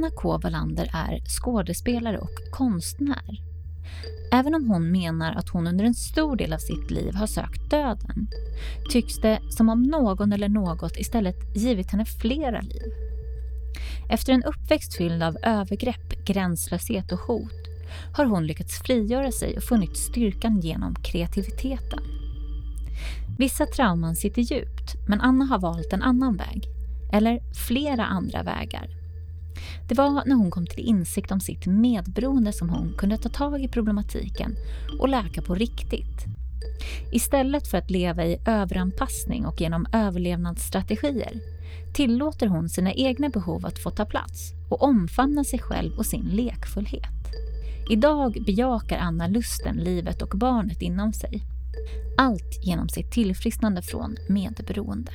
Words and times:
Anna 0.00 0.10
K 0.10 0.38
Wallander 0.38 0.90
är 0.92 1.20
skådespelare 1.26 2.18
och 2.18 2.50
konstnär. 2.50 3.42
Även 4.32 4.54
om 4.54 4.68
hon 4.68 4.92
menar 4.92 5.32
att 5.32 5.48
hon 5.48 5.66
under 5.66 5.84
en 5.84 5.94
stor 5.94 6.36
del 6.36 6.52
av 6.52 6.58
sitt 6.58 6.90
liv 6.90 7.14
har 7.14 7.26
sökt 7.26 7.70
döden 7.70 8.28
tycks 8.90 9.16
det 9.16 9.40
som 9.50 9.68
om 9.68 9.82
någon 9.82 10.32
eller 10.32 10.48
något 10.48 10.96
istället 10.96 11.56
givit 11.56 11.90
henne 11.90 12.04
flera 12.04 12.60
liv. 12.60 12.92
Efter 14.10 14.32
en 14.32 14.44
uppväxt 14.44 14.96
fylld 14.96 15.22
av 15.22 15.36
övergrepp, 15.42 16.24
gränslöshet 16.24 17.12
och 17.12 17.20
hot 17.20 17.68
har 18.16 18.24
hon 18.24 18.46
lyckats 18.46 18.82
frigöra 18.82 19.32
sig 19.32 19.56
och 19.56 19.62
funnit 19.62 19.96
styrkan 19.96 20.60
genom 20.60 20.94
kreativiteten. 20.94 22.02
Vissa 23.38 23.66
trauman 23.66 24.16
sitter 24.16 24.42
djupt, 24.42 24.94
men 25.08 25.20
Anna 25.20 25.44
har 25.44 25.58
valt 25.58 25.92
en 25.92 26.02
annan 26.02 26.36
väg. 26.36 26.68
Eller 27.12 27.40
flera 27.54 28.04
andra 28.04 28.42
vägar. 28.42 28.99
Det 29.88 29.94
var 29.94 30.22
när 30.26 30.34
hon 30.34 30.50
kom 30.50 30.66
till 30.66 30.84
insikt 30.84 31.32
om 31.32 31.40
sitt 31.40 31.66
medberoende 31.66 32.52
som 32.52 32.68
hon 32.68 32.94
kunde 32.98 33.18
ta 33.18 33.28
tag 33.28 33.64
i 33.64 33.68
problematiken 33.68 34.56
och 35.00 35.08
läka 35.08 35.42
på 35.42 35.54
riktigt. 35.54 36.26
Istället 37.12 37.68
för 37.68 37.78
att 37.78 37.90
leva 37.90 38.24
i 38.24 38.40
överanpassning 38.46 39.46
och 39.46 39.60
genom 39.60 39.86
överlevnadsstrategier 39.92 41.40
tillåter 41.94 42.46
hon 42.46 42.68
sina 42.68 42.92
egna 42.92 43.28
behov 43.28 43.66
att 43.66 43.78
få 43.78 43.90
ta 43.90 44.04
plats 44.04 44.52
och 44.70 44.82
omfamna 44.82 45.44
sig 45.44 45.58
själv 45.58 45.98
och 45.98 46.06
sin 46.06 46.24
lekfullhet. 46.24 47.20
Idag 47.90 48.42
bejakar 48.46 48.98
Anna 48.98 49.26
lusten, 49.26 49.76
livet 49.76 50.22
och 50.22 50.38
barnet 50.38 50.82
inom 50.82 51.12
sig. 51.12 51.46
Allt 52.16 52.58
genom 52.62 52.88
sitt 52.88 53.10
tillfrisknande 53.10 53.82
från 53.82 54.16
medberoende. 54.28 55.12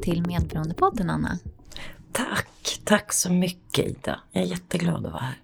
Till 0.00 0.26
Medberoendepodden, 0.26 1.10
Anna. 1.10 1.38
Tack, 2.12 2.80
tack 2.84 3.12
så 3.12 3.32
mycket 3.32 3.86
Ida. 3.86 4.20
Jag 4.32 4.42
är 4.42 4.46
jätteglad 4.46 5.06
att 5.06 5.12
vara 5.12 5.22
här. 5.22 5.38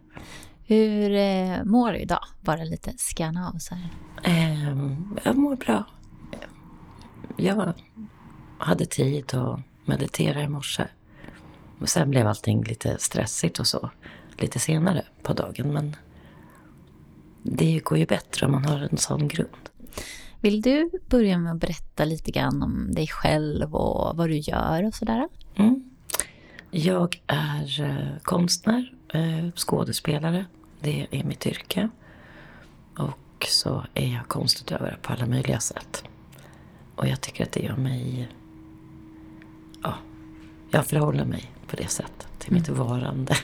Hur 0.64 1.14
eh, 1.14 1.64
mår 1.64 1.92
du 1.92 1.98
idag? 1.98 2.24
Bara 2.40 2.64
lite 2.64 2.92
scanna 2.96 3.48
av 3.48 3.58
så 3.58 3.74
här. 3.74 3.90
Eh, 4.22 4.76
jag 5.24 5.36
mår 5.36 5.56
bra. 5.56 5.84
Jag 7.36 7.72
hade 8.58 8.86
tid 8.86 9.34
att 9.34 9.60
meditera 9.84 10.42
i 10.42 10.48
morse. 10.48 10.84
Och 11.80 11.88
sen 11.88 12.10
blev 12.10 12.26
allting 12.26 12.64
lite 12.64 12.96
stressigt 12.98 13.58
och 13.58 13.66
så 13.66 13.90
lite 14.38 14.58
senare 14.58 15.04
på 15.22 15.32
dagen. 15.32 15.72
Men 15.72 15.96
det 17.42 17.80
går 17.84 17.98
ju 17.98 18.06
bättre 18.06 18.46
om 18.46 18.52
man 18.52 18.64
har 18.64 18.78
en 18.78 18.98
sån 18.98 19.28
grund. 19.28 19.68
Vill 20.46 20.62
du 20.62 20.90
börja 21.06 21.38
med 21.38 21.52
att 21.52 21.60
berätta 21.60 22.04
lite 22.04 22.30
grann 22.30 22.62
om 22.62 22.92
dig 22.92 23.06
själv 23.06 23.74
och 23.74 24.16
vad 24.16 24.28
du 24.28 24.36
gör 24.36 24.82
och 24.82 24.94
sådär? 24.94 25.28
Mm. 25.54 25.90
Jag 26.70 27.22
är 27.26 27.80
eh, 27.80 28.18
konstnär, 28.22 28.92
eh, 29.12 29.50
skådespelare. 29.54 30.44
Det 30.80 31.06
är 31.10 31.24
mitt 31.24 31.46
yrke. 31.46 31.88
Och 32.98 33.46
så 33.48 33.86
är 33.94 34.14
jag 34.14 34.28
konstutövare 34.28 34.96
på 35.02 35.12
alla 35.12 35.26
möjliga 35.26 35.60
sätt. 35.60 36.04
Och 36.96 37.08
jag 37.08 37.20
tycker 37.20 37.44
att 37.44 37.52
det 37.52 37.60
gör 37.60 37.76
mig... 37.76 38.28
Ja, 39.82 39.94
jag 40.70 40.86
förhåller 40.86 41.24
mig 41.24 41.52
på 41.66 41.76
det 41.76 41.88
sättet 41.88 42.28
till 42.38 42.52
mitt 42.52 42.68
mm. 42.68 42.80
varande. 42.80 43.34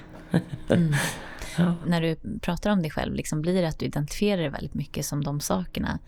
mm. 0.68 0.94
ja. 1.58 1.74
När 1.86 2.00
du 2.00 2.16
pratar 2.40 2.70
om 2.70 2.82
dig 2.82 2.90
själv, 2.90 3.14
liksom 3.14 3.42
blir 3.42 3.62
det 3.62 3.68
att 3.68 3.78
du 3.78 3.86
identifierar 3.86 4.40
dig 4.40 4.50
väldigt 4.50 4.74
mycket 4.74 5.06
som 5.06 5.24
de 5.24 5.40
sakerna? 5.40 5.98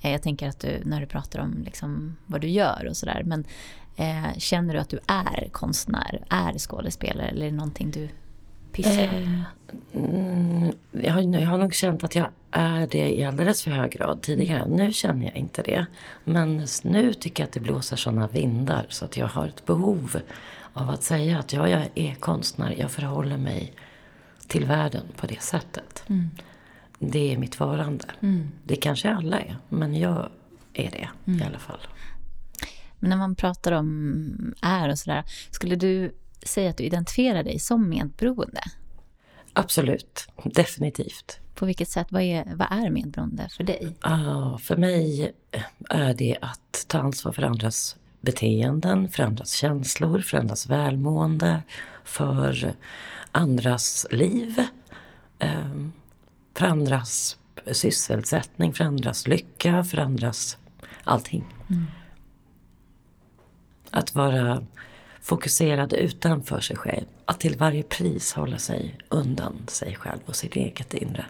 Eh, 0.00 0.12
jag 0.12 0.22
tänker 0.22 0.48
att 0.48 0.60
du, 0.60 0.80
när 0.84 1.00
du 1.00 1.06
pratar 1.06 1.40
om 1.40 1.62
liksom 1.64 2.16
vad 2.26 2.40
du 2.40 2.48
gör 2.48 2.86
och 2.88 2.96
sådär. 2.96 3.22
Men 3.24 3.44
eh, 3.96 4.38
känner 4.38 4.74
du 4.74 4.80
att 4.80 4.88
du 4.88 4.98
är 5.06 5.48
konstnär, 5.52 6.24
är 6.28 6.58
skådespelare 6.58 7.28
eller 7.28 7.46
är 7.46 7.50
det 7.50 7.56
någonting 7.56 7.90
du 7.90 8.08
pysslar 8.72 9.12
med? 9.12 9.44
Eh, 9.92 10.02
mm, 10.02 10.72
jag, 10.90 11.12
har, 11.12 11.22
jag 11.22 11.48
har 11.48 11.58
nog 11.58 11.74
känt 11.74 12.04
att 12.04 12.14
jag 12.14 12.28
är 12.50 12.86
det 12.86 13.18
i 13.18 13.24
alldeles 13.24 13.62
för 13.62 13.70
hög 13.70 13.90
grad 13.90 14.22
tidigare. 14.22 14.68
Nu 14.68 14.92
känner 14.92 15.26
jag 15.26 15.36
inte 15.36 15.62
det. 15.62 15.86
Men 16.24 16.66
nu 16.82 17.14
tycker 17.14 17.42
jag 17.42 17.46
att 17.48 17.52
det 17.52 17.60
blåser 17.60 17.96
sådana 17.96 18.26
vindar 18.26 18.86
så 18.88 19.04
att 19.04 19.16
jag 19.16 19.26
har 19.26 19.46
ett 19.46 19.66
behov 19.66 20.20
av 20.72 20.90
att 20.90 21.02
säga 21.02 21.38
att 21.38 21.52
ja, 21.52 21.68
jag 21.68 21.88
är 21.94 22.14
konstnär. 22.14 22.74
Jag 22.78 22.90
förhåller 22.90 23.36
mig 23.36 23.72
till 24.46 24.64
världen 24.64 25.02
på 25.16 25.26
det 25.26 25.42
sättet. 25.42 26.04
Mm 26.08 26.30
det 26.98 27.32
är 27.32 27.38
mitt 27.38 27.60
varande. 27.60 28.04
Mm. 28.20 28.48
Det 28.64 28.76
kanske 28.76 29.10
alla 29.10 29.40
är, 29.40 29.56
men 29.68 29.94
jag 29.94 30.28
är 30.72 30.90
det 30.90 31.08
mm. 31.26 31.42
i 31.42 31.44
alla 31.44 31.58
fall. 31.58 31.80
Men 32.98 33.10
när 33.10 33.16
man 33.16 33.34
pratar 33.34 33.72
om 33.72 34.54
är 34.62 34.88
och 34.88 34.98
sådär, 34.98 35.24
skulle 35.50 35.76
du 35.76 36.14
säga 36.42 36.70
att 36.70 36.76
du 36.76 36.84
identifierar 36.84 37.42
dig 37.42 37.58
som 37.58 37.88
medberoende? 37.88 38.60
Absolut, 39.52 40.28
definitivt. 40.44 41.40
På 41.54 41.66
vilket 41.66 41.88
sätt? 41.88 42.06
Vad 42.10 42.22
är, 42.22 42.44
vad 42.54 42.68
är 42.70 42.90
medberoende 42.90 43.48
för 43.56 43.64
dig? 43.64 43.96
Ah, 44.00 44.58
för 44.58 44.76
mig 44.76 45.32
är 45.90 46.14
det 46.14 46.38
att 46.40 46.84
ta 46.88 46.98
ansvar 46.98 47.32
för 47.32 47.42
andras 47.42 47.96
beteenden, 48.20 49.08
för 49.08 49.22
andras 49.22 49.52
känslor, 49.52 50.20
för 50.20 50.38
andras 50.38 50.66
välmående, 50.66 51.62
för 52.04 52.74
andras 53.32 54.06
liv. 54.10 54.62
Um, 55.38 55.92
för 56.58 56.66
andras 56.66 57.36
sysselsättning, 57.72 58.74
för 58.74 58.84
andras 58.84 59.28
lycka, 59.28 59.84
för 59.84 59.98
andras 59.98 60.58
allting. 61.04 61.44
Mm. 61.70 61.84
Att 63.90 64.14
vara 64.14 64.66
fokuserad 65.20 65.92
utanför 65.92 66.60
sig 66.60 66.76
själv. 66.76 67.06
Att 67.24 67.40
till 67.40 67.56
varje 67.56 67.82
pris 67.82 68.32
hålla 68.32 68.58
sig 68.58 68.98
undan 69.08 69.56
sig 69.66 69.94
själv 69.94 70.20
och 70.26 70.36
sitt 70.36 70.56
eget 70.56 70.94
inre. 70.94 71.26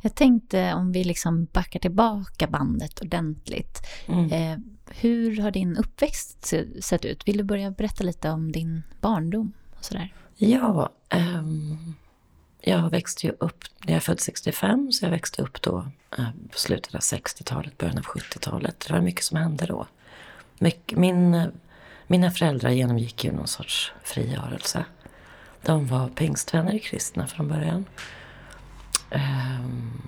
Jag 0.00 0.14
tänkte 0.14 0.74
om 0.74 0.92
vi 0.92 1.04
liksom 1.04 1.44
backar 1.44 1.80
tillbaka 1.80 2.46
bandet 2.46 3.00
ordentligt. 3.00 3.78
Mm. 4.06 4.32
Eh, 4.32 4.58
hur 5.00 5.40
har 5.40 5.50
din 5.50 5.76
uppväxt 5.76 6.54
sett 6.80 7.04
ut? 7.04 7.28
Vill 7.28 7.36
du 7.36 7.44
börja 7.44 7.70
berätta 7.70 8.04
lite 8.04 8.30
om 8.30 8.52
din 8.52 8.82
barndom? 9.00 9.52
och 9.78 9.84
sådär? 9.84 10.12
Ja, 10.36 10.90
um, 11.14 11.94
jag 12.60 12.90
växte 12.90 13.26
ju 13.26 13.32
upp, 13.40 13.64
jag 13.86 13.96
är 13.96 14.00
född 14.00 14.20
65 14.20 14.92
så 14.92 15.04
jag 15.04 15.10
växte 15.10 15.42
upp 15.42 15.62
då 15.62 15.86
eh, 16.18 16.30
på 16.52 16.58
slutet 16.58 16.94
av 16.94 17.00
60-talet, 17.00 17.78
början 17.78 17.98
av 17.98 18.04
70-talet. 18.04 18.84
Det 18.86 18.92
var 18.92 19.00
mycket 19.00 19.24
som 19.24 19.36
hände 19.36 19.66
då. 19.66 19.86
min, 20.92 21.52
mina 22.06 22.30
föräldrar 22.30 22.70
genomgick 22.70 23.24
ju 23.24 23.32
någon 23.32 23.46
sorts 23.46 23.92
frigörelse. 24.02 24.84
De 25.62 25.86
var 25.86 26.08
pingstvänner 26.08 26.74
i 26.74 26.78
kristna 26.78 27.26
från 27.26 27.48
början. 27.48 27.84
Ehm, 29.10 30.02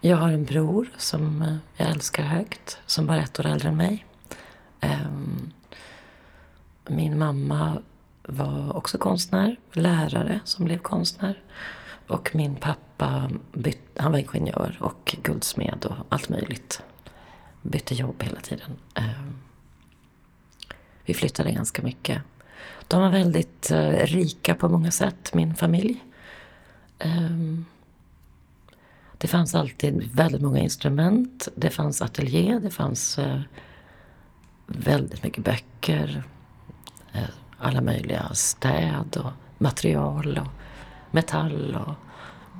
jag 0.00 0.16
har 0.16 0.28
en 0.28 0.44
bror 0.44 0.88
som 0.96 1.42
eh, 1.42 1.56
jag 1.76 1.90
älskar 1.90 2.22
högt, 2.22 2.78
som 2.86 3.06
bara 3.06 3.16
är 3.16 3.22
ett 3.22 3.40
år 3.40 3.46
äldre 3.46 3.68
än 3.68 3.76
mig. 3.76 4.06
Ehm, 4.80 5.52
min 6.86 7.18
mamma 7.18 7.82
var 8.22 8.76
också 8.76 8.98
konstnär, 8.98 9.56
lärare 9.72 10.40
som 10.44 10.64
blev 10.64 10.78
konstnär. 10.78 11.42
Och 12.06 12.30
min 12.34 12.56
pappa 12.56 13.30
byt, 13.52 13.80
han 13.96 14.12
var 14.12 14.18
ingenjör 14.18 14.76
och 14.80 15.16
guldsmed 15.22 15.84
och 15.84 16.06
allt 16.08 16.28
möjligt. 16.28 16.82
Bytte 17.62 17.94
jobb 17.94 18.22
hela 18.22 18.40
tiden. 18.40 18.70
Eh, 18.94 19.22
vi 21.04 21.14
flyttade 21.14 21.52
ganska 21.52 21.82
mycket. 21.82 22.22
De 22.88 23.02
var 23.02 23.10
väldigt 23.10 23.70
eh, 23.70 24.06
rika 24.06 24.54
på 24.54 24.68
många 24.68 24.90
sätt, 24.90 25.34
min 25.34 25.54
familj. 25.54 26.04
Ehm, 26.98 27.64
det 29.18 29.28
fanns 29.28 29.54
alltid 29.54 30.10
väldigt 30.14 30.42
många 30.42 30.58
instrument. 30.58 31.48
Det 31.54 31.70
fanns 31.70 32.02
ateljé, 32.02 32.58
det 32.62 32.70
fanns 32.70 33.18
eh, 33.18 33.40
väldigt 34.66 35.22
mycket 35.22 35.44
böcker 35.44 36.24
alla 37.62 37.80
möjliga 37.80 38.28
städ 38.34 39.16
och 39.16 39.32
material 39.58 40.38
och 40.38 40.48
metall 41.10 41.76
och 41.86 41.94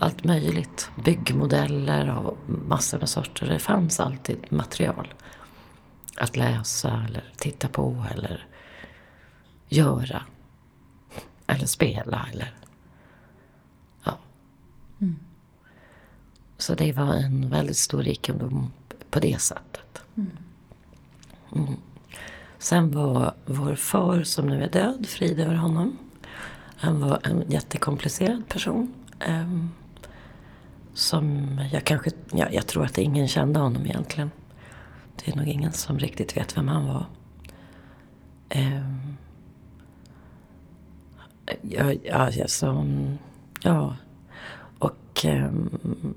allt 0.01 0.25
möjligt. 0.25 0.91
Byggmodeller 1.05 2.19
och 2.19 2.39
massor 2.47 2.99
med 2.99 3.09
sorter. 3.09 3.47
Det 3.47 3.59
fanns 3.59 4.01
alltid 4.01 4.47
material 4.53 5.15
att 6.17 6.37
läsa 6.37 7.05
eller 7.09 7.33
titta 7.37 7.69
på 7.69 8.05
eller 8.15 8.47
göra. 9.69 10.23
eller 11.47 11.67
spela 11.67 12.27
eller 12.33 12.55
ja. 14.05 14.19
Mm. 15.01 15.19
Så 16.59 16.75
det 16.75 16.93
var 16.93 17.15
en 17.15 17.51
väldigt 17.51 17.77
stor 17.77 18.03
rikedom 18.03 18.73
på 19.11 19.21
det 19.21 19.41
sättet. 19.41 20.03
Mm. 20.17 21.77
Sen 22.63 22.91
var 22.91 23.35
vår 23.47 23.75
far 23.75 24.23
som 24.23 24.47
nu 24.47 24.65
är 24.65 24.69
död, 24.69 25.07
frid 25.07 25.41
över 25.41 25.55
honom. 25.55 25.99
Han 26.77 27.01
var 27.01 27.21
en 27.23 27.51
jättekomplicerad 27.51 28.49
person. 28.49 28.95
Um, 29.29 29.71
som 30.95 31.59
jag 31.73 31.85
kanske, 31.85 32.11
ja, 32.33 32.47
jag 32.51 32.67
tror 32.67 32.85
att 32.85 32.99
ingen 32.99 33.29
kände 33.29 33.61
honom 33.61 33.87
egentligen. 33.87 34.31
Det 35.17 35.33
är 35.33 35.37
nog 35.37 35.47
ingen 35.47 35.73
som 35.73 35.99
riktigt 35.99 36.37
vet 36.37 36.57
vem 36.57 36.69
han 36.69 36.87
var. 36.87 37.07
Um, 38.55 39.17
ja, 41.63 41.93
ja, 42.03 42.15
alltså, 42.15 42.87
ja. 43.63 43.97
Och 44.79 45.25
um, 45.25 46.15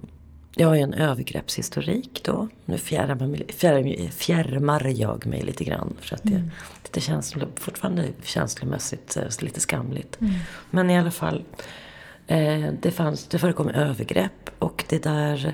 jag 0.55 0.67
har 0.67 0.75
ju 0.75 0.81
en 0.81 0.93
övergreppshistorik 0.93 2.21
då. 2.23 2.47
Nu 2.65 2.77
fjärmar, 2.77 3.51
fjärmar, 3.53 4.09
fjärmar 4.09 4.87
jag 4.87 5.25
mig 5.25 5.41
lite 5.41 5.63
grann. 5.63 5.93
För 5.99 6.15
att 6.15 6.23
det, 6.23 6.35
mm. 6.35 6.51
det 6.91 7.01
känns 7.01 7.35
fortfarande 7.55 8.07
känslomässigt 8.23 9.17
eh, 9.17 9.43
lite 9.43 9.59
skamligt. 9.59 10.21
Mm. 10.21 10.33
Men 10.69 10.89
i 10.89 10.99
alla 10.99 11.11
fall. 11.11 11.43
Eh, 12.27 12.69
det, 12.81 12.91
fanns, 12.91 13.27
det 13.27 13.39
förekom 13.39 13.69
övergrepp 13.69 14.49
och 14.59 14.85
det 14.89 15.03
där 15.03 15.53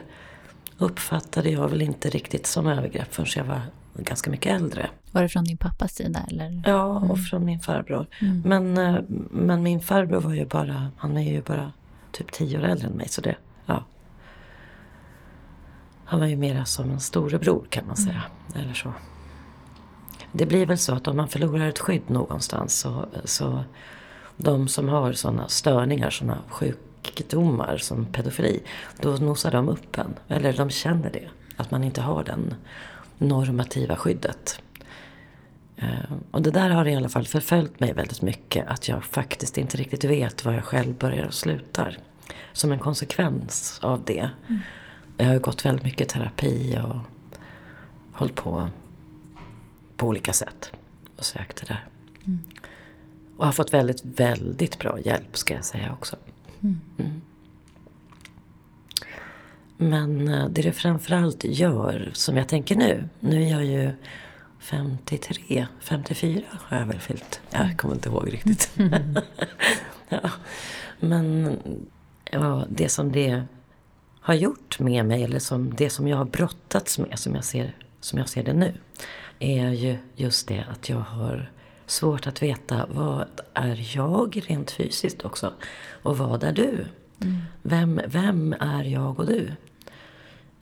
uppfattade 0.78 1.50
jag 1.50 1.70
väl 1.70 1.82
inte 1.82 2.10
riktigt 2.10 2.48
som 2.48 2.68
övergrepp 2.68 3.14
förrän 3.14 3.28
jag 3.36 3.44
var 3.44 3.62
ganska 3.96 4.32
mycket 4.32 4.62
äldre. 4.62 4.90
Var 5.12 5.22
det 5.22 5.30
från 5.30 5.44
din 5.44 5.58
pappas 5.58 5.96
sida? 5.96 6.26
Eller? 6.32 6.64
Ja, 6.66 6.86
och 6.86 7.04
mm. 7.04 7.18
från 7.18 7.46
min 7.46 7.60
farbror. 7.60 8.08
Mm. 8.22 8.42
Men, 8.46 8.78
eh, 8.78 9.02
men 9.32 9.64
min 9.64 9.82
farbror 9.82 10.22
var 10.22 10.34
ju 10.34 10.46
bara, 10.46 10.92
han 10.98 11.18
är 11.18 11.32
ju 11.32 11.42
bara 11.42 11.72
typ 12.12 12.32
tio 12.32 12.60
år 12.60 12.64
äldre 12.64 12.88
än 12.88 12.94
mig. 12.94 13.10
Så 13.10 13.22
det, 13.22 13.36
ja. 13.66 13.84
Han 16.12 16.20
var 16.20 16.28
ju 16.28 16.36
mera 16.36 16.66
som 16.66 16.92
en 16.92 17.00
storebror 17.00 17.66
kan 17.70 17.88
man 17.88 17.98
säga. 17.98 18.24
Mm. 18.54 18.64
Eller 18.64 18.74
så. 18.74 18.94
Det 20.32 20.46
blir 20.46 20.66
väl 20.66 20.78
så 20.78 20.94
att 20.94 21.08
om 21.08 21.18
man 21.18 21.28
förlorar 21.28 21.68
ett 21.68 21.80
skydd 21.80 22.10
någonstans 22.10 22.80
så, 22.80 23.06
så 23.24 23.64
de 24.38 24.68
som 24.68 24.90
har 24.90 25.14
sådana 25.14 25.48
störningar, 25.48 26.10
sådana 26.10 26.38
sjukdomar 26.50 27.78
som 27.78 28.06
pedofili, 28.06 28.64
då 29.02 29.10
nosar 29.10 29.52
de 29.52 29.70
upp 29.70 29.98
en. 29.98 30.14
Eller 30.28 30.54
de 30.54 30.70
känner 30.70 31.12
det. 31.12 31.30
Att 31.58 31.72
man 31.72 31.84
inte 31.84 32.02
har 32.02 32.24
den 32.24 32.54
normativa 33.18 33.96
skyddet. 33.96 34.62
Eh, 35.78 36.12
och 36.32 36.42
det 36.42 36.52
där 36.52 36.70
har 36.70 36.88
i 36.88 36.96
alla 36.96 37.10
fall 37.10 37.28
förföljt 37.28 37.80
mig 37.80 37.94
väldigt 37.94 38.22
mycket. 38.22 38.68
Att 38.68 38.88
jag 38.88 39.04
faktiskt 39.04 39.58
inte 39.58 39.78
riktigt 39.78 40.04
vet 40.04 40.46
var 40.46 40.54
jag 40.54 40.64
själv 40.64 40.94
börjar 40.94 41.26
och 41.26 41.34
slutar. 41.34 41.98
Som 42.54 42.72
en 42.72 42.80
konsekvens 42.80 43.80
av 43.82 44.04
det. 44.06 44.30
Mm. 44.48 44.62
Jag 45.22 45.28
har 45.28 45.40
gått 45.40 45.66
väldigt 45.66 45.86
mycket 45.86 46.10
terapi 46.10 46.80
och 46.84 46.96
hållit 48.14 48.36
på 48.36 48.70
på 49.98 50.08
olika 50.08 50.34
sätt 50.34 50.72
och 51.18 51.26
sökt 51.26 51.58
det 51.62 51.68
där. 51.68 51.86
Mm. 52.28 52.40
Och 53.38 53.46
har 53.46 53.52
fått 53.52 53.74
väldigt, 53.74 54.06
väldigt 54.06 54.80
bra 54.80 55.00
hjälp 55.00 55.38
ska 55.38 55.54
jag 55.54 55.66
säga 55.66 55.94
också. 55.94 56.16
Mm. 56.62 56.82
Mm. 56.98 57.22
Men 59.78 60.28
eh, 60.28 60.50
det 60.50 60.62
det 60.62 60.72
framförallt 60.72 61.44
gör, 61.44 62.12
som 62.14 62.38
jag 62.38 62.48
tänker 62.48 62.76
nu. 62.76 63.10
Nu 63.20 63.44
är 63.44 63.52
jag 63.52 63.66
ju 63.66 63.92
53, 64.60 65.68
54 65.80 66.42
har 66.52 66.78
jag 66.78 66.86
väl 66.86 67.00
fyllt. 67.00 67.42
Jag 67.50 67.78
kommer 67.78 67.96
inte 67.96 68.10
ihåg 68.10 68.34
riktigt. 68.34 68.72
Mm. 68.78 69.16
ja. 70.10 70.32
Men 71.00 71.58
ja, 72.32 72.66
det 72.70 72.90
som 72.90 73.12
det 73.12 73.44
har 74.22 74.34
gjort 74.34 74.80
med 74.80 75.06
mig, 75.06 75.24
eller 75.24 75.40
som 75.40 75.74
det 75.76 75.90
som 75.90 76.08
jag 76.08 76.18
har 76.18 76.26
brottats 76.26 77.00
med, 77.00 77.20
som 77.20 77.36
jag 77.36 77.44
ser, 77.44 77.76
som 78.00 78.20
jag 78.20 78.30
ser 78.30 78.44
det 78.44 78.54
nu, 78.54 78.74
är 79.40 79.70
ju 79.70 79.98
just 80.16 80.48
det 80.48 80.66
att 80.70 80.90
jag 80.90 81.00
har 81.00 81.52
svårt 81.86 82.28
att 82.28 82.42
veta 82.42 82.86
vad 82.92 83.28
är 83.54 83.96
jag 83.96 84.44
rent 84.50 84.72
fysiskt 84.72 85.26
också? 85.26 85.54
Och 86.04 86.18
vad 86.18 86.44
är 86.44 86.52
du? 86.52 86.86
Mm. 87.22 87.38
Vem, 87.62 88.02
vem 88.08 88.56
är 88.60 88.84
jag 88.84 89.20
och 89.20 89.26
du? 89.26 89.52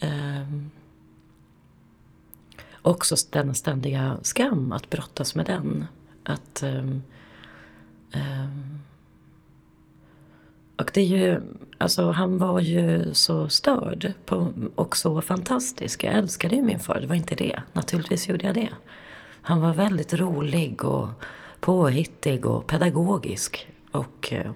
Um, 0.01 0.71
också 2.81 3.15
denna 3.29 3.53
ständiga 3.53 4.17
skam, 4.21 4.71
att 4.71 4.89
brottas 4.89 5.35
med 5.35 5.45
den. 5.45 5.87
Att 6.23 6.63
um, 6.63 7.03
um, 8.13 8.79
och 10.79 10.91
det 10.93 11.01
är 11.01 11.05
ju, 11.05 11.41
alltså 11.77 12.11
han 12.11 12.37
var 12.37 12.59
ju 12.59 13.13
så 13.13 13.49
störd 13.49 14.13
på, 14.25 14.53
och 14.75 14.97
så 14.97 15.21
fantastisk. 15.21 16.03
Jag 16.03 16.13
älskade 16.13 16.55
ju 16.55 16.61
min 16.61 16.79
far, 16.79 16.99
det 17.01 17.07
var 17.07 17.15
inte 17.15 17.35
det. 17.35 17.61
Naturligtvis 17.73 18.29
gjorde 18.29 18.45
jag 18.45 18.55
det. 18.55 18.69
Han 19.41 19.61
var 19.61 19.73
väldigt 19.73 20.13
rolig 20.13 20.85
och 20.85 21.09
påhittig 21.59 22.45
och 22.45 22.67
pedagogisk. 22.67 23.67
Och 23.91 24.33
eh, 24.33 24.51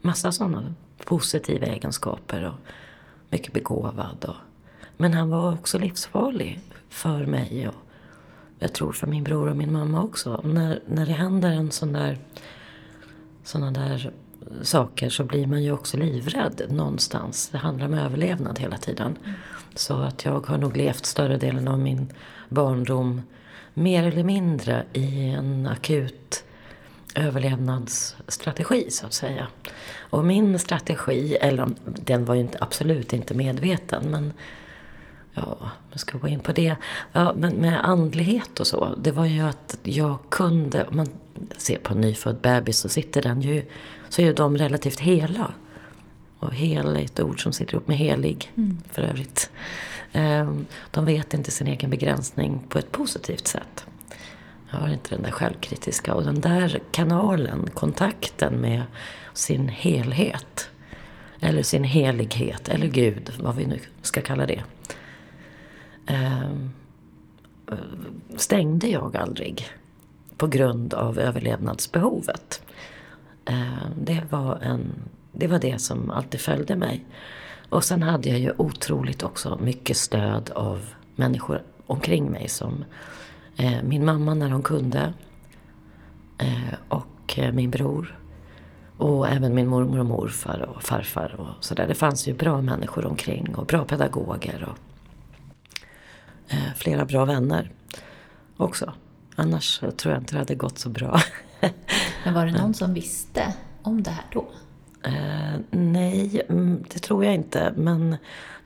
massa 0.00 0.32
sådana 0.32 0.74
positiva 1.04 1.66
egenskaper. 1.66 2.44
Och 2.44 2.54
mycket 3.30 3.52
begåvad. 3.52 4.24
Och, 4.28 4.36
men 4.96 5.12
han 5.12 5.30
var 5.30 5.52
också 5.52 5.78
livsfarlig 5.78 6.60
för 6.88 7.26
mig. 7.26 7.68
Och 7.68 7.74
jag 8.58 8.72
tror 8.72 8.92
för 8.92 9.06
min 9.06 9.24
bror 9.24 9.48
och 9.48 9.56
min 9.56 9.72
mamma 9.72 10.02
också. 10.02 10.40
När, 10.44 10.80
när 10.86 11.06
det 11.06 11.12
händer 11.12 11.50
en 11.50 11.70
sån 11.70 11.92
där, 11.92 12.18
såna 13.44 13.70
där 13.70 14.12
saker 14.62 15.08
så 15.08 15.24
blir 15.24 15.46
man 15.46 15.62
ju 15.62 15.72
också 15.72 15.96
livrädd 15.96 16.62
någonstans. 16.68 17.48
Det 17.48 17.58
handlar 17.58 17.86
om 17.86 17.94
överlevnad 17.94 18.58
hela 18.58 18.76
tiden. 18.76 19.18
Mm. 19.24 19.36
Så 19.74 19.94
att 19.94 20.24
jag 20.24 20.46
har 20.46 20.58
nog 20.58 20.76
levt 20.76 21.06
större 21.06 21.36
delen 21.36 21.68
av 21.68 21.78
min 21.78 22.12
barndom 22.48 23.22
mer 23.74 24.04
eller 24.04 24.24
mindre 24.24 24.84
i 24.92 25.28
en 25.28 25.66
akut 25.66 26.44
överlevnadsstrategi 27.14 28.90
så 28.90 29.06
att 29.06 29.12
säga. 29.12 29.46
Och 29.98 30.24
min 30.24 30.58
strategi, 30.58 31.34
eller 31.34 31.68
den 31.84 32.24
var 32.24 32.34
ju 32.34 32.40
inte, 32.40 32.58
absolut 32.60 33.12
inte 33.12 33.34
medveten 33.34 34.10
men 34.10 34.32
ja, 35.34 35.70
jag 35.90 36.00
ska 36.00 36.18
gå 36.18 36.28
in 36.28 36.40
på 36.40 36.52
det. 36.52 36.76
Ja, 37.12 37.32
men 37.36 37.54
med 37.54 37.84
andlighet 37.88 38.60
och 38.60 38.66
så, 38.66 38.94
det 38.98 39.12
var 39.12 39.26
ju 39.26 39.40
att 39.40 39.78
jag 39.82 40.18
kunde, 40.28 40.84
om 40.84 40.96
man 40.96 41.08
ser 41.56 41.78
på 41.78 41.92
en 41.92 42.00
nyfödd 42.00 42.36
bebis 42.40 42.78
så 42.78 42.88
sitter 42.88 43.22
den 43.22 43.42
ju, 43.42 43.62
så 44.14 44.22
är 44.22 44.34
de 44.34 44.58
relativt 44.58 45.00
hela. 45.00 45.52
Och 46.38 46.54
hel 46.54 46.96
är 46.96 47.00
ett 47.00 47.20
ord 47.20 47.42
som 47.42 47.52
sitter 47.52 47.74
ihop 47.74 47.88
med 47.88 47.96
helig 47.96 48.52
mm. 48.56 48.78
för 48.90 49.02
övrigt. 49.02 49.50
Ehm, 50.12 50.66
de 50.90 51.04
vet 51.04 51.34
inte 51.34 51.50
sin 51.50 51.66
egen 51.66 51.90
begränsning 51.90 52.62
på 52.68 52.78
ett 52.78 52.92
positivt 52.92 53.46
sätt. 53.46 53.86
Jag 54.70 54.78
har 54.78 54.88
inte 54.88 55.14
den 55.14 55.22
där 55.22 55.30
självkritiska. 55.30 56.14
Och 56.14 56.24
den 56.24 56.40
där 56.40 56.80
kanalen, 56.90 57.70
kontakten 57.74 58.54
med 58.54 58.82
sin 59.32 59.68
helhet. 59.68 60.70
Eller 61.40 61.62
sin 61.62 61.84
helighet, 61.84 62.68
eller 62.68 62.86
Gud, 62.86 63.32
vad 63.40 63.56
vi 63.56 63.66
nu 63.66 63.78
ska 64.02 64.20
kalla 64.20 64.46
det. 64.46 64.62
Ehm, 66.06 66.70
stängde 68.36 68.88
jag 68.88 69.16
aldrig 69.16 69.66
på 70.36 70.46
grund 70.46 70.94
av 70.94 71.18
överlevnadsbehovet. 71.18 72.63
Eh, 73.46 73.88
det 73.98 74.22
var, 74.30 74.58
en, 74.62 74.92
det 75.32 75.46
var 75.46 75.58
det 75.58 75.80
som 75.80 76.10
alltid 76.10 76.40
följde 76.40 76.76
mig. 76.76 77.04
Och 77.68 77.84
sen 77.84 78.02
hade 78.02 78.28
jag 78.28 78.38
ju 78.38 78.52
otroligt 78.56 79.22
också 79.22 79.58
mycket 79.62 79.96
stöd 79.96 80.50
av 80.50 80.80
människor 81.16 81.62
omkring 81.86 82.30
mig 82.30 82.48
som 82.48 82.84
eh, 83.56 83.82
min 83.82 84.04
mamma 84.04 84.34
när 84.34 84.50
hon 84.50 84.62
kunde 84.62 85.12
eh, 86.38 86.74
och 86.88 87.38
min 87.52 87.70
bror 87.70 88.18
och 88.96 89.28
även 89.28 89.54
min 89.54 89.66
mormor 89.66 89.98
och 89.98 90.06
morfar 90.06 90.60
och 90.60 90.82
farfar 90.82 91.34
och 91.40 91.64
sådär. 91.64 91.86
Det 91.88 91.94
fanns 91.94 92.28
ju 92.28 92.34
bra 92.34 92.60
människor 92.60 93.06
omkring 93.06 93.54
och 93.54 93.66
bra 93.66 93.84
pedagoger 93.84 94.68
och 94.70 94.78
flera 96.76 97.04
bra 97.04 97.24
vänner 97.24 97.70
också. 98.56 98.92
Annars 99.36 99.78
tror 99.78 100.14
jag 100.14 100.22
inte 100.22 100.34
det 100.34 100.38
hade 100.38 100.54
gått 100.54 100.78
så 100.78 100.88
bra. 100.88 101.20
Men 102.24 102.34
var 102.34 102.46
det 102.46 102.52
någon 102.52 102.74
som 102.74 102.94
visste 102.94 103.54
om 103.82 104.02
det 104.02 104.10
här 104.10 104.26
då? 104.32 104.46
Eh, 105.02 105.60
nej, 105.70 106.42
mm, 106.48 106.84
det 106.92 106.98
tror 106.98 107.24
jag 107.24 107.34
inte. 107.34 107.72
Men 107.76 108.16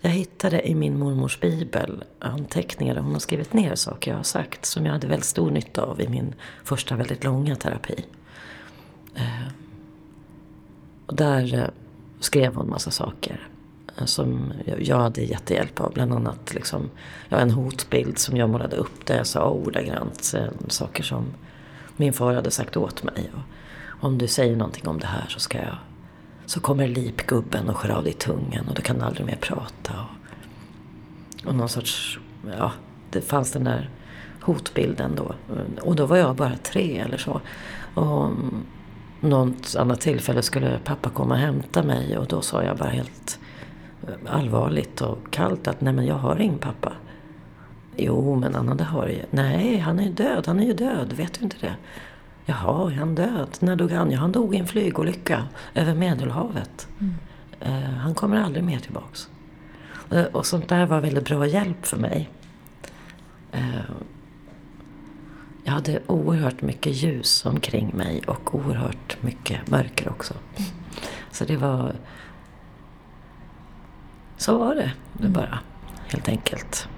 jag 0.00 0.11
hittade 0.11 0.69
i 0.69 0.75
min 0.75 0.99
mormors 0.99 1.41
bibel 1.41 2.05
anteckningar 2.19 2.95
där 2.95 3.00
hon 3.00 3.12
har 3.12 3.21
skrivit 3.21 3.53
ner 3.53 3.75
saker 3.75 4.11
jag 4.11 4.19
har 4.19 4.25
sagt 4.25 4.67
som 4.67 4.87
jag 4.87 4.93
hade 4.93 5.07
väldigt 5.07 5.29
stor 5.29 5.50
nytta 5.50 5.83
av 5.83 6.00
i 6.00 6.09
min 6.09 6.35
första 6.65 6.97
väldigt 6.97 7.25
långa 7.25 7.57
terapi. 7.57 8.05
Eh, 9.15 9.49
och 11.07 11.15
där 11.15 11.55
eh, 11.55 11.69
skrev 12.21 12.55
hon 12.55 12.71
massa 12.71 12.91
saker 12.91 13.49
eh, 13.97 14.05
som 14.05 14.53
jag 14.79 14.99
hade 14.99 15.23
jättehjälp 15.23 15.81
av. 15.81 15.93
Bland 15.93 16.12
annat 16.12 16.55
liksom, 16.55 16.91
ja, 17.29 17.38
en 17.38 17.50
hotbild 17.50 18.19
som 18.19 18.37
jag 18.37 18.50
målade 18.50 18.77
upp 18.77 19.07
där 19.07 19.17
jag 19.17 19.27
sa 19.27 19.50
ordagrant 19.50 20.35
saker 20.69 21.03
som 21.03 21.25
min 21.99 22.12
far 22.12 22.35
hade 22.35 22.50
sagt 22.50 22.76
åt 22.76 23.02
mig. 23.02 23.31
Och, 23.35 23.43
om 24.05 24.19
du 24.19 24.26
säger 24.26 24.57
någonting 24.57 24.88
om 24.88 24.99
det 24.99 25.07
här 25.07 25.26
så 25.28 25.40
ska 25.40 25.59
jag 25.59 25.76
så 26.47 26.61
kommer 26.61 26.88
lipgubben 26.88 27.69
och 27.69 27.76
skär 27.76 27.90
av 27.90 28.05
dig 28.05 28.12
tungan 28.12 28.69
och 28.69 28.75
du 28.75 28.83
kan 28.83 29.02
aldrig 29.02 29.26
mer 29.26 29.38
prata. 29.40 29.93
Och, 30.00 31.49
och 31.49 31.55
någon 31.55 31.69
sorts, 31.69 32.19
ja, 32.59 32.73
det 33.11 33.21
fanns 33.21 33.52
den 33.52 33.64
där 33.64 33.90
hotbilden 34.40 35.14
då. 35.17 35.35
Och 35.81 35.97
då 35.97 36.07
var 36.07 36.17
jag 36.17 36.37
bara 36.37 36.57
tre 36.57 36.99
eller 36.99 37.17
så. 37.17 37.40
Och 37.95 38.31
något 39.21 39.76
annat 39.78 40.00
tillfälle 40.00 40.43
skulle 40.43 40.78
pappa 40.85 41.11
komma 41.11 41.35
och 41.35 41.40
hämta 41.40 41.83
mig 41.83 42.19
och 42.19 42.26
då 42.26 42.40
sa 42.40 42.62
jag 42.62 42.76
bara 42.76 42.88
helt 42.88 43.38
allvarligt 44.26 45.00
och 45.00 45.19
kallt 45.31 45.69
att 45.69 45.81
nej 45.81 45.93
men 45.93 46.07
jag 46.07 46.14
har 46.14 46.40
ingen 46.40 46.59
pappa. 46.59 46.93
Jo 47.99 48.35
men 48.35 48.76
det 48.76 48.85
har 48.85 49.07
ju. 49.07 49.23
Nej 49.31 49.78
han 49.78 49.99
är 49.99 50.05
ju 50.05 50.12
död, 50.12 50.47
han 50.47 50.61
är 50.61 50.64
ju 50.64 50.73
död, 50.73 51.12
vet 51.12 51.38
du 51.38 51.45
inte 51.45 51.57
det? 51.61 51.75
Jaha, 52.45 52.90
är 52.93 52.97
han 52.97 53.14
död? 53.14 53.49
När 53.61 53.76
dog 53.76 53.93
han? 53.93 54.11
Ja 54.11 54.19
han 54.19 54.33
dog 54.33 54.55
i 54.55 54.59
en 54.59 54.67
flygolycka 54.67 55.45
över 55.75 55.95
Medelhavet. 55.95 56.88
Mm. 57.00 57.14
Uh, 57.67 57.90
han 57.90 58.14
kommer 58.14 58.43
aldrig 58.43 58.64
mer 58.64 58.78
tillbaks. 58.78 59.28
Uh, 60.12 60.25
och 60.25 60.47
sånt 60.47 60.69
där 60.69 60.87
var 60.87 61.00
väldigt 61.00 61.25
bra 61.25 61.47
hjälp 61.47 61.87
för 61.87 61.97
mig. 61.97 62.31
Uh, 63.55 63.81
jag 65.64 65.73
hade 65.73 66.00
oerhört 66.07 66.62
mycket 66.62 66.93
ljus 66.93 67.47
omkring 67.47 67.90
mig 67.95 68.23
och 68.26 68.55
oerhört 68.55 69.23
mycket 69.23 69.71
mörker 69.71 70.09
också. 70.09 70.35
Mm. 70.35 70.71
Så 71.31 71.45
det 71.45 71.57
var... 71.57 71.93
Så 74.37 74.59
var 74.59 74.75
det, 74.75 74.93
det 75.12 75.28
bara, 75.28 75.59
helt 76.09 76.28
enkelt. 76.28 76.88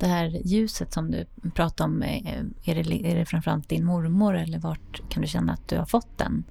Det 0.00 0.06
här 0.06 0.40
ljuset 0.44 0.92
som 0.92 1.10
du 1.10 1.26
pratar 1.54 1.84
om, 1.84 2.02
eh, 2.02 2.40
är 2.64 2.74
det, 2.74 3.10
är 3.10 3.16
det 3.16 3.24
framförallt 3.24 3.68
din 3.68 3.84
mormor 3.84 4.36
eller 4.36 4.58
vart 4.58 5.00
kan 5.08 5.22
du 5.22 5.28
känna 5.28 5.52
att 5.52 5.68
du 5.68 5.78
har 5.78 5.86
fått 5.86 6.18
den 6.18 6.44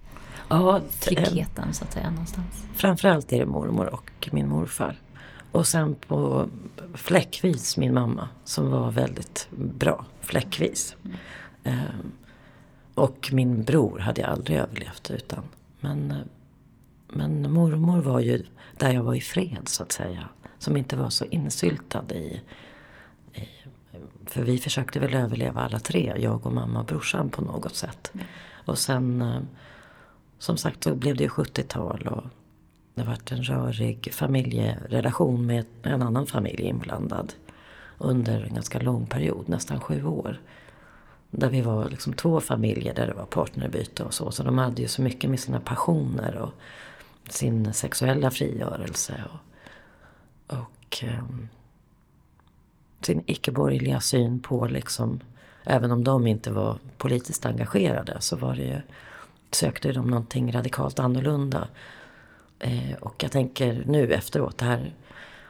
ja, 0.50 0.82
tryggheten 1.00 1.74
så 1.74 1.84
att 1.84 1.94
säga 1.94 2.10
någonstans? 2.10 2.66
Framförallt 2.74 3.34
är 3.34 3.40
det 3.40 3.46
mormor 3.46 3.94
och 3.94 4.30
min 4.32 4.50
morfar. 4.50 4.96
Och 5.52 5.68
sen 5.68 5.96
på 5.96 6.50
fläckvis 6.94 7.78
min 7.78 7.94
mamma 7.94 8.30
som 8.44 8.72
var 8.72 8.92
väldigt 8.92 9.48
bra, 9.52 10.06
fläckvis. 10.22 10.96
Mm. 11.64 12.12
Och 12.94 13.30
min 13.32 13.64
bror 13.64 14.00
hade 14.00 14.22
jag 14.22 14.30
aldrig 14.30 14.58
överlevt 14.58 15.12
utan. 15.12 15.44
Men, 15.80 16.14
men 17.08 17.52
mormor 17.52 18.02
var 18.02 18.20
ju 18.20 18.46
där 18.78 18.94
jag 18.94 19.04
var 19.04 19.16
i 19.16 19.22
fred 19.22 19.62
så 19.66 19.84
att 19.84 19.92
säga. 19.92 20.30
Som 20.60 20.78
inte 20.78 20.96
var 20.96 21.10
så 21.10 21.26
insyltad 21.26 22.14
i 22.14 22.42
för 24.26 24.44
vi 24.44 24.58
försökte 24.58 25.00
väl 25.00 25.14
överleva 25.14 25.62
alla 25.62 25.80
tre, 25.80 26.14
jag 26.18 26.46
och 26.46 26.54
mamma 26.54 26.80
och 26.80 26.86
brorsan 26.86 27.30
på 27.30 27.42
något 27.42 27.76
sätt. 27.76 28.12
Mm. 28.14 28.26
Och 28.66 28.78
sen 28.78 29.22
eh, 29.22 29.42
som 30.40 30.58
sagt 30.58 30.84
så 30.84 30.96
blev 30.96 31.16
det 31.16 31.24
ju 31.24 31.30
70-tal 31.30 32.08
och 32.08 32.24
det 32.96 33.04
varit 33.04 33.32
en 33.32 33.44
rörig 33.44 34.14
familjerelation 34.14 35.46
med 35.46 35.66
en 35.84 36.02
annan 36.02 36.28
familj 36.28 36.64
inblandad. 36.64 37.34
Under 37.98 38.44
en 38.44 38.54
ganska 38.54 38.80
lång 38.80 39.06
period, 39.06 39.50
nästan 39.50 39.80
sju 39.80 40.06
år. 40.06 40.42
Där 41.32 41.50
vi 41.50 41.62
var 41.62 41.90
liksom 41.90 42.14
två 42.14 42.42
familjer 42.42 42.94
där 42.94 43.08
det 43.08 43.14
var 43.14 43.26
partnerbyte 43.26 44.04
och 44.04 44.14
så. 44.14 44.32
Så 44.32 44.44
de 44.44 44.58
hade 44.58 44.82
ju 44.82 44.88
så 44.88 45.02
mycket 45.02 45.30
med 45.30 45.40
sina 45.40 45.60
passioner 45.60 46.36
och 46.36 46.52
sin 47.30 47.74
sexuella 47.74 48.32
frigörelse. 48.32 49.24
Och, 49.34 50.58
och 50.58 51.04
ehm, 51.04 51.50
sin 53.02 53.24
icke-borgerliga 53.26 54.00
syn 54.00 54.40
på 54.40 54.66
liksom, 54.66 55.20
även 55.64 55.92
om 55.92 56.04
de 56.04 56.28
inte 56.28 56.52
var 56.52 56.78
politiskt 56.98 57.46
engagerade 57.46 58.18
så 58.20 58.36
var 58.36 58.56
det 58.56 58.64
ju, 58.64 58.82
sökte 59.52 59.92
de 59.92 60.08
någonting 60.08 60.52
radikalt 60.52 61.00
annorlunda. 61.00 61.68
Eh, 62.60 62.94
och 63.00 63.24
jag 63.24 63.32
tänker 63.32 63.84
nu 63.86 64.14
efteråt, 64.14 64.58
det 64.58 64.66
här 64.66 64.94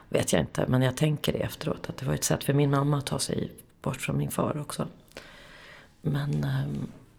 vet 0.08 0.32
jag 0.32 0.42
inte, 0.42 0.64
men 0.68 0.82
jag 0.82 0.96
tänker 0.96 1.32
det 1.32 1.38
efteråt 1.38 1.90
att 1.90 1.96
det 1.96 2.06
var 2.06 2.14
ett 2.14 2.24
sätt 2.24 2.44
för 2.44 2.52
min 2.52 2.70
mamma 2.70 2.98
att 2.98 3.06
ta 3.06 3.18
sig 3.18 3.52
bort 3.82 3.96
från 3.96 4.18
min 4.18 4.30
far 4.30 4.60
också. 4.60 4.88
Men 6.02 6.44
eh, 6.44 6.64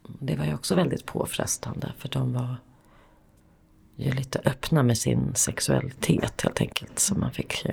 det 0.04 0.36
var 0.36 0.46
ju 0.46 0.54
också 0.54 0.76
väldigt 0.76 1.06
påfrestande 1.06 1.94
för 1.98 2.10
de 2.10 2.34
var 2.34 2.56
ju 3.96 4.12
lite 4.12 4.42
öppna 4.46 4.84
med 4.84 4.98
sin 4.98 5.36
sexualitet 5.36 6.42
helt 6.42 6.62
enkelt. 6.62 7.00
Så 7.00 7.16
man 7.16 7.32
fick 7.32 7.66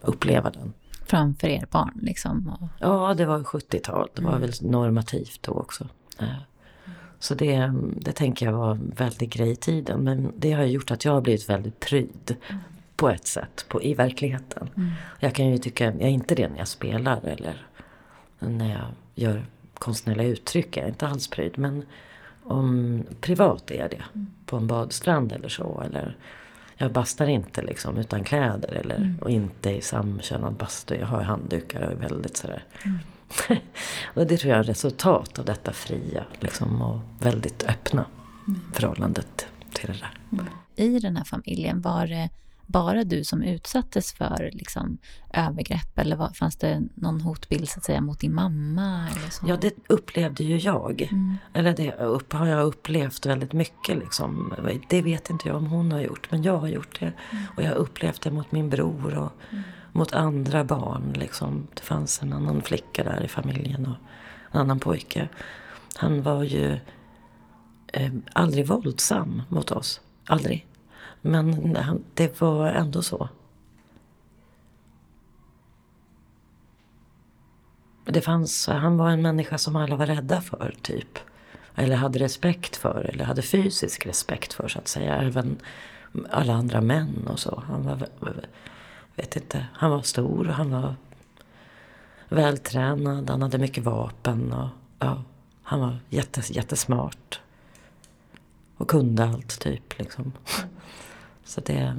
uppleva 0.00 0.50
den. 0.50 0.72
Framför 1.04 1.48
er 1.48 1.66
barn 1.70 1.98
liksom? 2.02 2.58
Ja, 2.78 3.14
det 3.14 3.26
var 3.26 3.38
70-tal. 3.38 4.08
Det 4.14 4.22
var 4.22 4.30
mm. 4.30 4.40
väl 4.40 4.52
normativt 4.60 5.42
då 5.42 5.52
också. 5.52 5.88
Eh, 6.18 6.26
så 7.18 7.34
det, 7.34 7.72
det 7.96 8.12
tänker 8.12 8.46
jag 8.46 8.52
var 8.52 8.70
en 8.70 8.92
väldig 8.96 9.30
grej 9.30 9.50
i 9.50 9.56
tiden. 9.56 10.04
Men 10.04 10.32
det 10.36 10.52
har 10.52 10.64
gjort 10.64 10.90
att 10.90 11.04
jag 11.04 11.12
har 11.12 11.20
blivit 11.20 11.48
väldigt 11.48 11.80
pryd. 11.80 12.36
På 12.96 13.08
ett 13.08 13.26
sätt, 13.26 13.64
på, 13.68 13.82
i 13.82 13.94
verkligheten. 13.94 14.68
Mm. 14.76 14.90
Jag 15.20 15.34
kan 15.34 15.48
ju 15.48 15.58
tycka, 15.58 15.84
jag 15.84 16.02
är 16.02 16.08
inte 16.08 16.34
det 16.34 16.48
när 16.48 16.58
jag 16.58 16.68
spelar 16.68 17.20
eller 17.24 17.66
när 18.38 18.70
jag 18.70 18.86
gör 19.14 19.46
konstnärliga 19.74 20.28
uttryck 20.28 20.76
är 20.76 20.80
jag 20.80 20.90
inte 20.90 21.08
alls 21.08 21.28
pryd. 21.28 21.58
Men 21.58 21.84
om 22.44 23.02
privat 23.20 23.70
är 23.70 23.78
jag 23.78 23.90
det. 23.90 24.02
Mm. 24.14 24.26
På 24.46 24.56
en 24.56 24.66
badstrand 24.66 25.32
eller 25.32 25.48
så. 25.48 25.82
Eller 25.86 26.16
jag 26.80 26.92
bastar 26.92 27.26
inte 27.26 27.62
liksom 27.62 27.96
utan 27.96 28.24
kläder. 28.24 28.72
Eller, 28.72 28.96
mm. 28.96 29.18
Och 29.20 29.30
inte 29.30 29.70
i 29.70 29.80
samkönad 29.80 30.52
bastu. 30.52 30.94
Jag 30.94 31.06
har 31.06 31.22
handdukar 31.22 31.82
och 31.82 31.92
är 31.92 31.96
väldigt 31.96 32.36
sådär. 32.36 32.64
Mm. 32.84 32.98
och 34.14 34.26
det 34.26 34.36
tror 34.36 34.50
jag 34.50 34.58
är 34.60 34.64
resultat 34.64 35.38
av 35.38 35.44
detta 35.44 35.72
fria. 35.72 36.24
Liksom, 36.40 36.82
och 36.82 37.00
väldigt 37.18 37.62
öppna 37.62 38.06
mm. 38.48 38.60
förhållandet 38.72 39.46
till 39.72 39.86
det 39.86 39.98
där. 39.98 40.18
Mm. 40.32 40.46
I 40.76 40.98
den 40.98 41.16
här 41.16 41.24
familjen, 41.24 41.80
var 41.80 42.06
det 42.06 42.30
bara 42.70 43.04
du 43.04 43.24
som 43.24 43.42
utsattes 43.42 44.12
för 44.12 44.50
liksom, 44.52 44.98
övergrepp 45.34 45.98
eller 45.98 46.16
var, 46.16 46.28
fanns 46.28 46.56
det 46.56 46.82
någon 46.94 47.20
hotbild 47.20 47.68
så 47.68 47.78
att 47.78 47.84
säga, 47.84 48.00
mot 48.00 48.20
din 48.20 48.34
mamma? 48.34 49.08
Eller 49.16 49.30
så? 49.30 49.44
Ja, 49.48 49.56
det 49.56 49.74
upplevde 49.86 50.44
ju 50.44 50.56
jag. 50.56 51.02
Mm. 51.02 51.36
Eller 51.54 51.72
det 51.72 51.92
upp, 51.92 52.32
har 52.32 52.46
jag 52.46 52.66
upplevt 52.66 53.26
väldigt 53.26 53.52
mycket. 53.52 53.98
Liksom. 53.98 54.54
Det 54.88 55.02
vet 55.02 55.30
inte 55.30 55.48
jag 55.48 55.56
om 55.56 55.66
hon 55.66 55.92
har 55.92 56.00
gjort, 56.00 56.30
men 56.30 56.42
jag 56.42 56.58
har 56.58 56.68
gjort 56.68 57.00
det. 57.00 57.12
Mm. 57.30 57.44
Och 57.56 57.62
jag 57.62 57.68
har 57.68 57.76
upplevt 57.76 58.22
det 58.22 58.30
mot 58.30 58.52
min 58.52 58.70
bror 58.70 59.18
och 59.18 59.32
mm. 59.50 59.62
mot 59.92 60.12
andra 60.12 60.64
barn. 60.64 61.12
Liksom. 61.16 61.66
Det 61.74 61.82
fanns 61.82 62.22
en 62.22 62.32
annan 62.32 62.62
flicka 62.62 63.04
där 63.04 63.22
i 63.24 63.28
familjen 63.28 63.86
och 63.86 63.96
en 64.52 64.60
annan 64.60 64.80
pojke. 64.80 65.28
Han 65.96 66.22
var 66.22 66.42
ju 66.42 66.78
eh, 67.92 68.12
aldrig 68.32 68.66
våldsam 68.66 69.42
mot 69.48 69.70
oss. 69.70 70.00
Aldrig. 70.26 70.66
Men 71.20 71.76
det 72.14 72.40
var 72.40 72.66
ändå 72.66 73.02
så. 73.02 73.28
Det 78.04 78.20
fanns, 78.20 78.66
han 78.66 78.96
var 78.96 79.10
en 79.10 79.22
människa 79.22 79.58
som 79.58 79.76
alla 79.76 79.96
var 79.96 80.06
rädda 80.06 80.40
för, 80.40 80.74
typ. 80.82 81.18
Eller 81.74 81.96
hade 81.96 82.18
respekt 82.18 82.76
för, 82.76 83.10
eller 83.12 83.24
hade 83.24 83.42
fysisk 83.42 84.06
respekt 84.06 84.52
för, 84.52 84.68
så 84.68 84.78
att 84.78 84.88
säga. 84.88 85.16
Även 85.16 85.56
alla 86.30 86.52
andra 86.52 86.80
män 86.80 87.26
och 87.26 87.38
så. 87.38 87.62
Han 87.66 87.86
var, 87.86 88.08
vet 89.16 89.36
inte, 89.36 89.66
han 89.72 89.90
var 89.90 90.02
stor 90.02 90.48
och 90.48 90.54
han 90.54 90.70
var 90.70 90.94
vältränad. 92.28 93.30
Han 93.30 93.42
hade 93.42 93.58
mycket 93.58 93.84
vapen 93.84 94.52
och 94.52 94.68
ja, 94.98 95.22
han 95.62 95.80
var 95.80 95.98
jättes, 96.08 96.50
jättesmart. 96.50 97.40
Och 98.76 98.90
kunde 98.90 99.24
allt, 99.24 99.60
typ. 99.60 99.98
Liksom. 99.98 100.32
Så 101.50 101.60
det, 101.60 101.96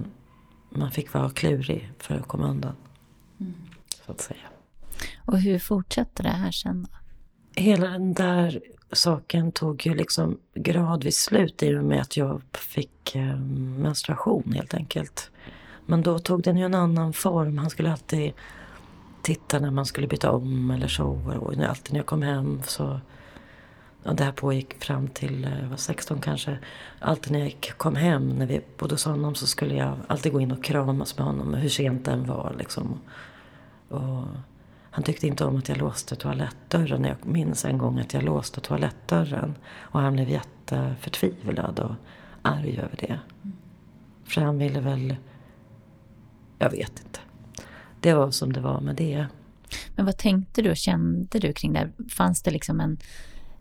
man 0.69 0.91
fick 0.91 1.13
vara 1.13 1.29
klurig 1.29 1.91
för 1.97 2.15
att 2.15 2.27
komma 2.27 2.47
undan. 2.47 2.75
Mm. 3.39 3.53
Så 4.05 4.11
att 4.11 4.21
säga. 4.21 4.39
Och 5.25 5.39
hur 5.39 5.59
fortsatte 5.59 6.23
det 6.23 6.29
här 6.29 6.51
sen 6.51 6.83
då? 6.83 6.97
Hela 7.61 7.87
den 7.87 8.13
där 8.13 8.61
saken 8.91 9.51
tog 9.51 9.85
ju 9.85 9.93
liksom 9.93 10.37
gradvis 10.53 11.17
slut 11.17 11.63
i 11.63 11.75
och 11.75 11.83
med 11.83 12.01
att 12.01 12.17
jag 12.17 12.41
fick 12.53 13.15
eh, 13.15 13.39
menstruation 13.77 14.53
helt 14.55 14.73
enkelt. 14.73 15.31
Men 15.85 16.01
då 16.01 16.19
tog 16.19 16.43
den 16.43 16.57
ju 16.57 16.65
en 16.65 16.75
annan 16.75 17.13
form. 17.13 17.57
Han 17.57 17.69
skulle 17.69 17.91
alltid 17.91 18.33
titta 19.21 19.59
när 19.59 19.71
man 19.71 19.85
skulle 19.85 20.07
byta 20.07 20.31
om 20.31 20.71
eller 20.71 20.87
så. 20.87 21.07
Och 21.39 21.53
alltid 21.53 21.93
när 21.93 21.99
jag 21.99 22.05
kom 22.05 22.21
hem 22.21 22.61
så 22.67 22.99
Ja, 24.03 24.13
det 24.13 24.23
här 24.23 24.31
pågick 24.31 24.83
fram 24.83 25.07
till 25.07 25.45
eh, 25.45 25.59
jag 25.61 25.69
var 25.69 25.77
16 25.77 26.21
kanske. 26.21 26.57
Alltid 26.99 27.31
när 27.31 27.39
jag 27.39 27.73
kom 27.77 27.95
hem, 27.95 28.29
när 28.29 28.45
vi 28.45 28.61
bodde 28.77 28.93
hos 28.93 29.05
honom, 29.05 29.35
så 29.35 29.47
skulle 29.47 29.75
jag 29.75 29.97
alltid 30.07 30.31
gå 30.31 30.41
in 30.41 30.51
och 30.51 30.63
kramas 30.63 31.17
med 31.17 31.27
honom, 31.27 31.53
hur 31.53 31.69
sent 31.69 32.05
den 32.05 32.27
var. 32.27 32.55
Liksom. 32.59 32.99
Och 33.89 34.23
han 34.91 35.03
tyckte 35.03 35.27
inte 35.27 35.45
om 35.45 35.57
att 35.57 35.69
jag 35.69 35.77
låste 35.77 36.15
toalettdörren. 36.15 37.03
Jag 37.03 37.25
minns 37.25 37.65
en 37.65 37.77
gång 37.77 37.99
att 37.99 38.13
jag 38.13 38.23
låste 38.23 38.61
toalettdörren. 38.61 39.55
Och 39.79 39.99
han 39.99 40.13
blev 40.13 40.29
jätteförtvivlad 40.29 41.79
och 41.79 41.95
arg 42.41 42.77
över 42.77 42.95
det. 42.99 43.19
För 44.23 44.41
han 44.41 44.57
ville 44.57 44.79
väl... 44.79 45.15
Jag 46.59 46.69
vet 46.69 46.99
inte. 47.05 47.19
Det 47.99 48.13
var 48.13 48.31
som 48.31 48.53
det 48.53 48.59
var 48.59 48.81
med 48.81 48.95
det. 48.95 49.25
Men 49.95 50.05
vad 50.05 50.17
tänkte 50.17 50.61
du 50.61 50.71
och 50.71 50.77
kände 50.77 51.39
du 51.39 51.53
kring 51.53 51.73
det? 51.73 51.89
Fanns 52.09 52.41
det 52.41 52.51
liksom 52.51 52.79
en 52.79 52.97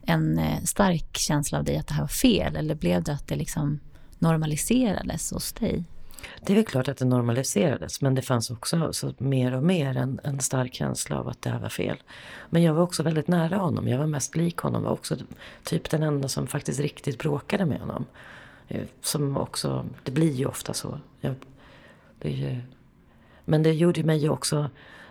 en 0.03 0.39
eh, 0.39 0.63
stark 0.63 1.17
känsla 1.17 1.59
av 1.59 1.65
dig 1.65 1.77
att 1.77 1.87
det 1.87 1.95
här 1.95 2.03
var 2.03 2.09
fel? 2.09 2.57
Eller 2.57 2.75
blev 2.75 3.03
det 3.03 3.13
att 3.13 3.29
det 3.29 3.37
liksom 3.37 3.81
normaliserades 4.19 5.31
hos 5.31 5.53
dig? 5.53 5.85
Det 6.41 6.53
är 6.53 6.55
väl 6.55 6.65
klart 6.65 6.89
att 6.89 6.97
det 6.97 7.05
normaliserades 7.05 8.01
men 8.01 8.15
det 8.15 8.23
fanns 8.23 8.51
också 8.51 8.93
så 8.93 9.15
mer 9.19 9.55
och 9.55 9.63
mer 9.63 9.97
en, 9.97 10.21
en 10.25 10.41
stark 10.41 10.75
känsla 10.75 11.19
av 11.19 11.29
att 11.29 11.43
det 11.43 11.51
här 11.51 11.59
var 11.59 11.69
fel. 11.69 11.97
Men 12.51 12.63
jag 12.63 12.75
var 12.75 12.83
också 12.83 13.03
väldigt 13.03 13.29
nära 13.29 13.57
honom. 13.57 13.89
Jag 13.89 13.99
var 13.99 14.07
mest 14.07 14.37
lik 14.37 14.57
honom. 14.57 14.83
var 14.83 14.91
också 14.91 15.17
typ 15.65 15.91
den 15.91 16.03
enda 16.03 16.29
som 16.29 16.47
faktiskt 16.47 16.81
riktigt 16.81 17.19
bråkade 17.19 17.67
med 17.67 17.81
honom. 17.81 18.05
Eh, 18.69 18.85
som 19.01 19.37
också, 19.37 19.87
det 20.03 20.13
blir 20.13 20.33
ju 20.33 20.47
ofta 20.47 20.75
så. 20.75 21.01
Jag, 21.21 21.35
det 22.19 22.31
ju, 22.31 22.61
men 23.45 23.63
det 23.63 23.73
gjorde 23.73 24.03
mig 24.03 24.19
ju 24.19 24.29
också 24.29 24.71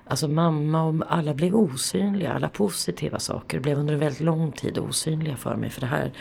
Alltså 0.10 0.28
mamma 0.28 0.84
och 0.84 0.96
alla 1.08 1.34
blev 1.34 1.56
osynliga. 1.56 2.34
Alla 2.34 2.50
positiva 2.50 3.20
saker 3.20 3.60
blev 3.60 3.78
under 3.78 3.94
en 3.94 4.00
väldigt 4.00 4.22
lång 4.22 4.52
tid 4.52 4.78
osynliga 4.78 5.38
för 5.38 5.56
mig. 5.56 5.70
För 5.70 5.82
det 5.82 5.88
här 5.88 6.14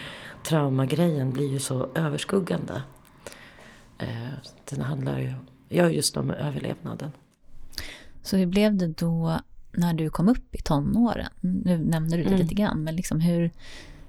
traumagrejen 0.43 1.33
blir 1.33 1.49
ju 1.53 1.59
så 1.59 1.89
överskuggande. 1.95 2.83
Eh, 3.99 4.33
den 4.71 4.81
handlar 4.81 5.19
ju 5.19 5.35
ja, 5.69 5.91
just 5.91 6.17
om 6.17 6.31
överlevnaden. 6.31 7.11
Så 8.23 8.37
hur 8.37 8.47
blev 8.47 8.77
det 8.77 8.87
då 8.87 9.41
när 9.73 9.95
du 9.95 10.11
kom 10.11 10.29
upp 10.29 10.55
i 10.55 10.63
tonåren? 10.63 11.31
Nu 11.41 11.79
nämnde 11.79 12.17
du 12.17 12.23
det 12.23 12.29
mm. 12.29 12.41
lite 12.41 12.55
grann, 12.55 12.85
men 12.85 12.97
liksom 12.97 13.21
hur, 13.21 13.51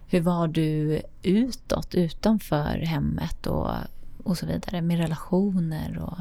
hur 0.08 0.22
var 0.22 0.48
du 0.48 1.02
utåt, 1.24 1.96
utanför 1.96 2.80
hemmet 2.80 3.48
och, 3.48 3.72
och 4.24 4.38
så 4.38 4.46
vidare, 4.46 4.82
med 4.82 4.98
relationer? 4.98 6.00
Och... 6.00 6.20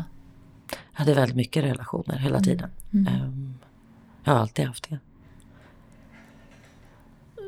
Jag 0.70 0.98
hade 0.98 1.14
väldigt 1.14 1.36
mycket 1.36 1.64
relationer 1.64 2.18
hela 2.18 2.36
mm. 2.36 2.44
tiden. 2.44 2.70
Mm. 2.92 3.54
Jag 4.24 4.32
har 4.32 4.40
alltid 4.40 4.66
haft 4.66 4.90
det. 4.90 4.98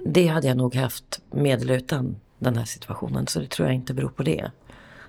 Det 0.06 0.26
hade 0.26 0.46
jag 0.46 0.56
nog 0.56 0.74
haft 0.74 1.20
med 1.30 1.62
eller 1.62 1.74
utan 1.74 2.16
den 2.38 2.56
här 2.56 2.64
situationen, 2.64 3.26
så 3.26 3.40
det 3.40 3.46
tror 3.46 3.68
jag 3.68 3.74
inte 3.74 3.94
beror 3.94 4.08
på 4.08 4.22
det. 4.22 4.50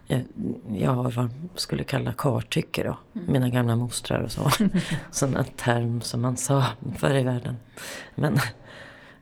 Jag, 0.08 0.24
jag 0.72 0.92
har 0.92 1.04
vad 1.04 1.16
man 1.16 1.50
skulle 1.56 1.84
kalla 1.84 2.14
kartycke 2.14 2.84
då. 2.84 2.98
Mm. 3.14 3.32
Mina 3.34 3.50
gamla 3.50 3.76
mostrar 3.76 4.22
och 4.22 4.32
så. 4.32 4.52
Sådana 5.12 5.44
term 5.44 6.02
som 6.02 6.22
man 6.22 6.38
sa 6.38 6.66
förr 6.98 7.16
i 7.16 7.24
världen. 7.24 7.56
Men 8.16 8.34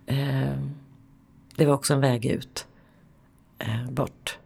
eh, 0.06 0.60
det 1.56 1.66
var 1.66 1.74
också 1.74 1.94
en 1.94 2.02
väg 2.02 2.26
ut. 2.26 2.68
Eh, 3.60 3.92
bort. 3.92 4.39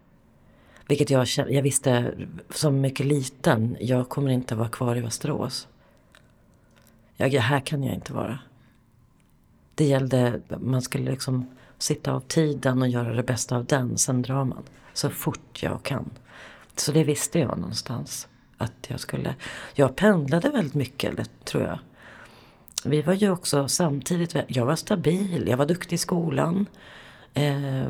Vilket 0.93 1.09
jag, 1.09 1.27
jag 1.49 1.61
visste 1.61 2.13
som 2.49 2.81
mycket 2.81 3.05
liten. 3.05 3.77
Jag 3.79 4.09
kommer 4.09 4.31
inte 4.31 4.55
vara 4.55 4.69
kvar 4.69 4.95
i 4.95 5.01
Västerås. 5.01 5.67
Jag, 7.15 7.29
här 7.29 7.59
kan 7.59 7.83
jag 7.83 7.95
inte 7.95 8.13
vara. 8.13 8.39
Det 9.75 9.85
gällde, 9.85 10.41
man 10.59 10.81
skulle 10.81 11.11
liksom 11.11 11.49
sitta 11.77 12.13
av 12.13 12.19
tiden 12.19 12.81
och 12.81 12.87
göra 12.87 13.13
det 13.13 13.23
bästa 13.23 13.57
av 13.57 13.65
den. 13.65 13.97
Sen 13.97 14.21
drar 14.21 14.45
man 14.45 14.63
så 14.93 15.09
fort 15.09 15.63
jag 15.63 15.83
kan. 15.83 16.09
Så 16.75 16.91
det 16.91 17.03
visste 17.03 17.39
jag 17.39 17.57
någonstans. 17.57 18.27
Att 18.57 18.87
jag 18.87 18.99
skulle... 18.99 19.35
Jag 19.73 19.95
pendlade 19.95 20.49
väldigt 20.49 20.73
mycket, 20.73 21.29
tror 21.45 21.63
jag. 21.63 21.79
Vi 22.83 23.01
var 23.01 23.13
ju 23.13 23.29
också 23.29 23.67
samtidigt... 23.67 24.35
Jag 24.47 24.65
var 24.65 24.75
stabil, 24.75 25.47
jag 25.47 25.57
var 25.57 25.65
duktig 25.65 25.95
i 25.95 25.99
skolan. 25.99 26.65
Eh, 27.33 27.87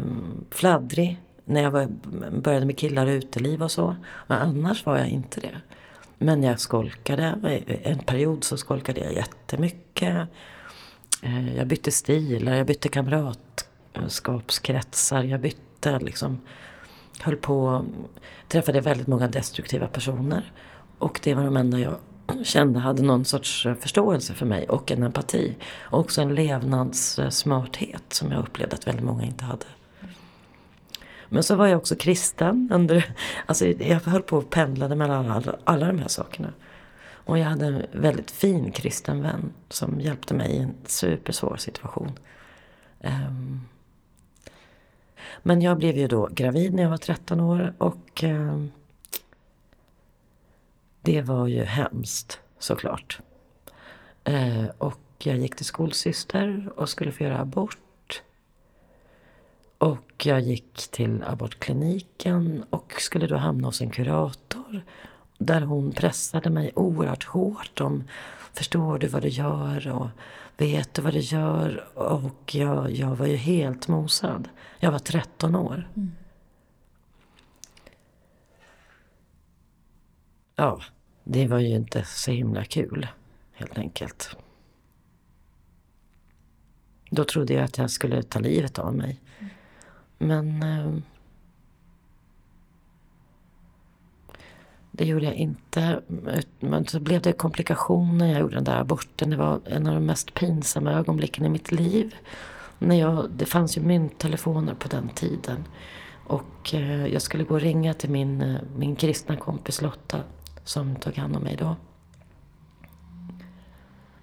fladdrig 0.50 1.22
när 1.45 1.63
jag 1.63 1.71
var, 1.71 1.88
började 2.31 2.65
med 2.65 2.77
killar 2.77 3.05
och 3.05 3.12
uteliv 3.12 3.63
och 3.63 3.71
så. 3.71 3.95
Men 4.27 4.41
annars 4.41 4.85
var 4.85 4.97
jag 4.97 5.07
inte 5.07 5.39
det. 5.39 5.62
Men 6.17 6.43
jag 6.43 6.59
skolkade. 6.59 7.35
En 7.83 8.00
period 8.00 8.43
så 8.43 8.57
skolkade 8.57 9.01
jag 9.01 9.13
jättemycket. 9.13 10.27
Eh, 11.21 11.57
jag 11.57 11.67
bytte 11.67 11.91
stilar, 11.91 12.55
jag 12.55 12.67
bytte 12.67 12.89
kamratskapskretsar. 12.89 15.23
Jag 15.23 15.41
bytte 15.41 16.00
liksom 16.00 16.41
höll 17.19 17.35
på, 17.35 17.85
träffade 18.47 18.82
väldigt 18.82 19.08
många 19.08 19.27
destruktiva 19.27 19.88
personer. 19.88 20.51
Och 20.97 21.19
det 21.23 21.34
var 21.34 21.43
de 21.43 21.58
enda 21.58 21.79
jag 21.79 21.95
kände 22.43 22.79
hade 22.79 23.03
någon 23.03 23.25
sorts 23.25 23.67
förståelse 23.79 24.34
för 24.34 24.45
mig 24.45 24.69
och 24.69 24.91
en 24.91 25.03
empati. 25.03 25.56
Och 25.82 25.99
också 25.99 26.21
en 26.21 26.36
levnadssmarthet 26.36 28.13
som 28.13 28.32
jag 28.32 28.39
upplevde 28.39 28.75
att 28.75 28.88
väldigt 28.88 29.06
många 29.06 29.23
inte 29.23 29.45
hade. 29.45 29.65
Men 31.34 31.43
så 31.43 31.56
var 31.56 31.67
jag 31.67 31.78
också 31.78 31.96
kristen. 31.96 32.69
Under, 32.74 33.15
alltså 33.46 33.67
jag 33.67 34.00
höll 34.00 34.22
på 34.22 34.38
och 34.38 34.50
pendlade 34.50 34.96
mellan 34.96 35.32
alla, 35.32 35.56
alla 35.63 35.88
de 35.88 36.00
här 36.00 36.08
sakerna. 36.08 36.54
Och 37.04 37.38
jag 37.38 37.46
hade 37.46 37.65
en 37.65 37.86
väldigt 37.91 38.32
fin 38.32 38.72
kristen 38.72 39.22
vän 39.22 39.54
som 39.69 40.02
hjälpte 40.02 40.34
mig 40.34 40.52
i 40.52 40.58
en 40.58 40.74
supersvår 40.86 41.58
situation. 41.58 42.12
Um, 43.00 43.62
men 45.43 45.62
jag 45.62 45.78
blev 45.78 45.98
ju 45.98 46.08
då 46.08 46.30
gravid 46.32 46.74
när 46.74 46.84
jag 46.84 46.89
var 46.89 46.98
13 46.98 47.39
år 47.39 47.74
och 47.78 48.24
um, 48.24 48.72
det 51.02 51.22
var 51.22 51.48
ju 51.48 51.63
hemskt 51.63 52.39
såklart. 52.60 53.19
Uh, 54.30 54.65
och 54.78 55.00
jag 55.17 55.38
gick 55.38 55.56
till 55.56 55.65
skolsyster 55.65 56.69
och 56.76 56.89
skulle 56.89 57.12
få 57.12 57.24
göra 57.24 57.39
abort. 57.39 57.78
Och 60.23 60.27
jag 60.27 60.41
gick 60.41 60.88
till 60.91 61.23
abortkliniken 61.23 62.63
och 62.69 62.93
skulle 62.97 63.27
då 63.27 63.38
hamna 63.38 63.67
hos 63.67 63.81
en 63.81 63.89
kurator. 63.89 64.86
Där 65.38 65.62
hon 65.62 65.91
pressade 65.91 66.49
mig 66.49 66.71
oerhört 66.75 67.23
hårt 67.23 67.81
om 67.81 68.03
Förstår 68.53 68.99
du 68.99 69.07
vad 69.07 69.21
du 69.21 69.27
gör? 69.27 69.88
Och 69.91 70.07
vet 70.57 70.93
du 70.93 71.01
vad 71.01 71.13
du 71.13 71.19
gör? 71.19 71.97
Och 71.97 72.55
jag, 72.55 72.91
jag 72.91 73.15
var 73.15 73.25
ju 73.25 73.36
helt 73.36 73.88
mosad. 73.88 74.49
Jag 74.79 74.91
var 74.91 74.99
13 74.99 75.55
år. 75.55 75.89
Mm. 75.95 76.12
Ja, 80.55 80.81
det 81.23 81.47
var 81.47 81.59
ju 81.59 81.75
inte 81.75 82.03
så 82.05 82.31
himla 82.31 82.65
kul, 82.65 83.07
helt 83.53 83.77
enkelt. 83.77 84.38
Då 87.09 87.23
trodde 87.23 87.53
jag 87.53 87.63
att 87.63 87.77
jag 87.77 87.91
skulle 87.91 88.23
ta 88.23 88.39
livet 88.39 88.79
av 88.79 88.95
mig. 88.95 89.22
Men 90.17 90.63
eh, 90.63 91.04
Det 94.95 95.06
gjorde 95.06 95.26
jag 95.26 95.36
inte. 95.36 96.02
Men 96.60 96.86
så 96.86 96.99
blev 96.99 97.21
det 97.21 97.34
komplikationer. 97.34 98.28
Jag 98.28 98.41
gjorde 98.41 98.56
den 98.56 98.63
där 98.63 98.80
aborten. 98.80 99.30
Det 99.30 99.38
var 99.38 99.60
en 99.65 99.88
av 99.88 99.93
de 99.93 100.06
mest 100.06 100.34
pinsamma 100.34 100.91
ögonblicken 100.91 101.45
i 101.45 101.49
mitt 101.49 101.71
liv. 101.71 102.15
När 102.80 102.99
jag, 102.99 103.30
det 103.36 103.45
fanns 103.45 103.78
ju 103.78 103.82
mynttelefoner 103.82 104.73
på 104.73 104.88
den 104.88 105.10
tiden. 105.10 105.63
Och 106.28 106.73
eh, 106.73 107.08
jag 107.08 107.21
skulle 107.21 107.43
gå 107.43 107.54
och 107.54 107.62
ringa 107.62 107.93
till 107.93 108.10
min, 108.10 108.41
eh, 108.41 108.56
min 108.78 108.95
kristna 108.95 109.36
kompis 109.36 109.82
Lotta 109.82 110.19
som 110.63 110.95
tog 110.95 111.17
hand 111.17 111.36
om 111.36 111.43
mig 111.43 111.56
då. 111.56 111.76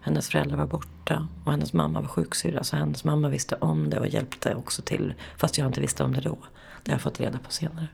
Hennes 0.00 0.28
föräldrar 0.28 0.56
var 0.56 0.66
borta 0.66 1.28
och 1.44 1.52
hennes 1.52 1.72
mamma 1.72 2.00
var 2.00 2.08
sjuksyrra 2.08 2.64
så 2.64 2.76
hennes 2.76 3.04
mamma 3.04 3.28
visste 3.28 3.54
om 3.54 3.90
det 3.90 4.00
och 4.00 4.06
hjälpte 4.06 4.54
också 4.54 4.82
till. 4.82 5.14
Fast 5.36 5.58
jag 5.58 5.66
inte 5.66 5.80
visste 5.80 6.04
om 6.04 6.14
det 6.14 6.20
då. 6.20 6.38
Det 6.82 6.90
har 6.90 6.94
jag 6.94 7.02
fått 7.02 7.20
reda 7.20 7.38
på 7.38 7.50
senare. 7.50 7.88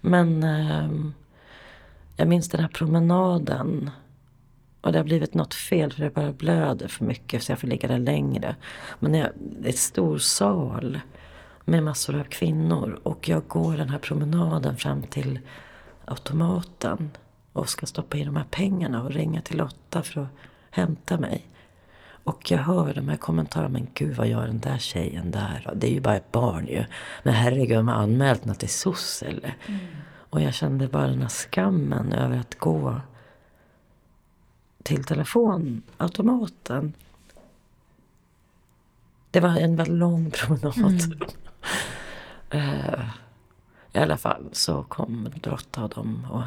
Men 0.00 0.42
eh, 0.42 0.90
jag 2.16 2.28
minns 2.28 2.48
den 2.48 2.60
här 2.60 2.68
promenaden. 2.68 3.90
Och 4.80 4.92
det 4.92 4.98
har 4.98 5.04
blivit 5.04 5.34
något 5.34 5.54
fel 5.54 5.92
för 5.92 6.02
det 6.02 6.14
bara 6.14 6.32
blöder 6.32 6.88
för 6.88 7.04
mycket 7.04 7.42
så 7.42 7.52
jag 7.52 7.58
får 7.58 7.68
ligga 7.68 7.88
där 7.88 7.98
längre. 7.98 8.56
Men 8.98 9.14
jag, 9.14 9.28
det 9.36 9.68
är 9.68 9.72
en 9.72 9.78
stor 9.78 10.18
sal 10.18 11.00
med 11.64 11.82
massor 11.82 12.20
av 12.20 12.24
kvinnor 12.24 13.00
och 13.02 13.28
jag 13.28 13.48
går 13.48 13.76
den 13.76 13.88
här 13.88 13.98
promenaden 13.98 14.76
fram 14.76 15.02
till 15.02 15.40
automaten 16.04 17.10
och 17.52 17.68
ska 17.68 17.86
stoppa 17.86 18.16
i 18.16 18.24
de 18.24 18.36
här 18.36 18.46
pengarna 18.50 19.02
och 19.02 19.10
ringa 19.10 19.42
till 19.42 19.56
Lotta 19.56 20.02
för 20.02 20.20
att 20.20 20.28
hämta 20.74 21.18
mig. 21.18 21.46
Och 22.24 22.50
jag 22.50 22.58
hör 22.58 22.94
de 22.94 23.08
här 23.08 23.16
kommentarerna, 23.16 23.68
men 23.68 23.86
gud 23.94 24.16
vad 24.16 24.26
gör 24.26 24.46
den 24.46 24.60
där 24.60 24.78
tjejen 24.78 25.30
där? 25.30 25.72
Det 25.74 25.86
är 25.86 25.90
ju 25.90 26.00
bara 26.00 26.16
ett 26.16 26.32
barn 26.32 26.66
ju. 26.66 26.84
Men 27.22 27.34
herregud, 27.34 27.78
de 27.78 27.88
har 27.88 27.94
anmält 27.94 28.44
henne 28.44 28.54
till 28.54 28.68
SOS 28.68 29.22
eller? 29.22 29.56
Mm. 29.66 29.80
Och 30.30 30.40
jag 30.40 30.54
kände 30.54 30.88
bara 30.88 31.06
den 31.06 31.22
här 31.22 31.28
skammen 31.28 32.12
över 32.12 32.38
att 32.38 32.58
gå 32.58 33.00
till 34.82 35.04
telefonautomaten. 35.04 36.92
Det 39.30 39.40
var 39.40 39.56
en 39.56 39.76
väldigt 39.76 39.98
lång 39.98 40.30
promenad. 40.30 41.26
Mm. 42.50 42.68
uh, 42.68 43.04
I 43.92 43.98
alla 43.98 44.16
fall 44.16 44.48
så 44.52 44.82
kom 44.82 45.28
Lotta 45.42 45.84
och 45.84 45.90
dem 45.90 46.26
och 46.30 46.42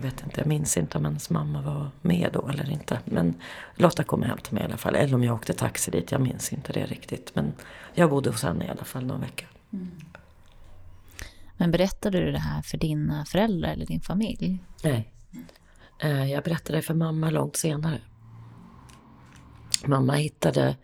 jag 0.00 0.10
vet 0.10 0.22
inte, 0.22 0.40
jag 0.40 0.46
minns 0.46 0.76
inte 0.76 0.98
om 0.98 1.04
hennes 1.04 1.30
mamma 1.30 1.62
var 1.62 1.90
med 2.02 2.30
då 2.32 2.48
eller 2.48 2.70
inte. 2.70 3.00
Men 3.04 3.34
Lotta 3.74 4.04
kom 4.04 4.22
hem 4.22 4.38
till 4.38 4.54
mig 4.54 4.62
i 4.62 4.66
alla 4.66 4.76
fall. 4.76 4.94
Eller 4.94 5.14
om 5.14 5.24
jag 5.24 5.34
åkte 5.34 5.52
taxi 5.52 5.90
dit, 5.90 6.12
jag 6.12 6.20
minns 6.20 6.52
inte 6.52 6.72
det 6.72 6.86
riktigt. 6.86 7.34
Men 7.34 7.52
jag 7.94 8.10
bodde 8.10 8.30
hos 8.30 8.42
henne 8.42 8.64
i 8.64 8.68
alla 8.68 8.84
fall 8.84 9.06
någon 9.06 9.20
vecka. 9.20 9.46
Mm. 9.72 9.90
Men 11.56 11.70
berättade 11.70 12.20
du 12.20 12.32
det 12.32 12.38
här 12.38 12.62
för 12.62 12.78
dina 12.78 13.24
föräldrar 13.24 13.72
eller 13.72 13.86
din 13.86 14.00
familj? 14.00 14.58
Nej. 14.84 15.12
Eh, 15.98 16.32
jag 16.32 16.44
berättade 16.44 16.78
det 16.78 16.82
för 16.82 16.94
mamma 16.94 17.30
långt 17.30 17.56
senare. 17.56 17.98
Mamma 19.84 20.12
hittade... 20.12 20.76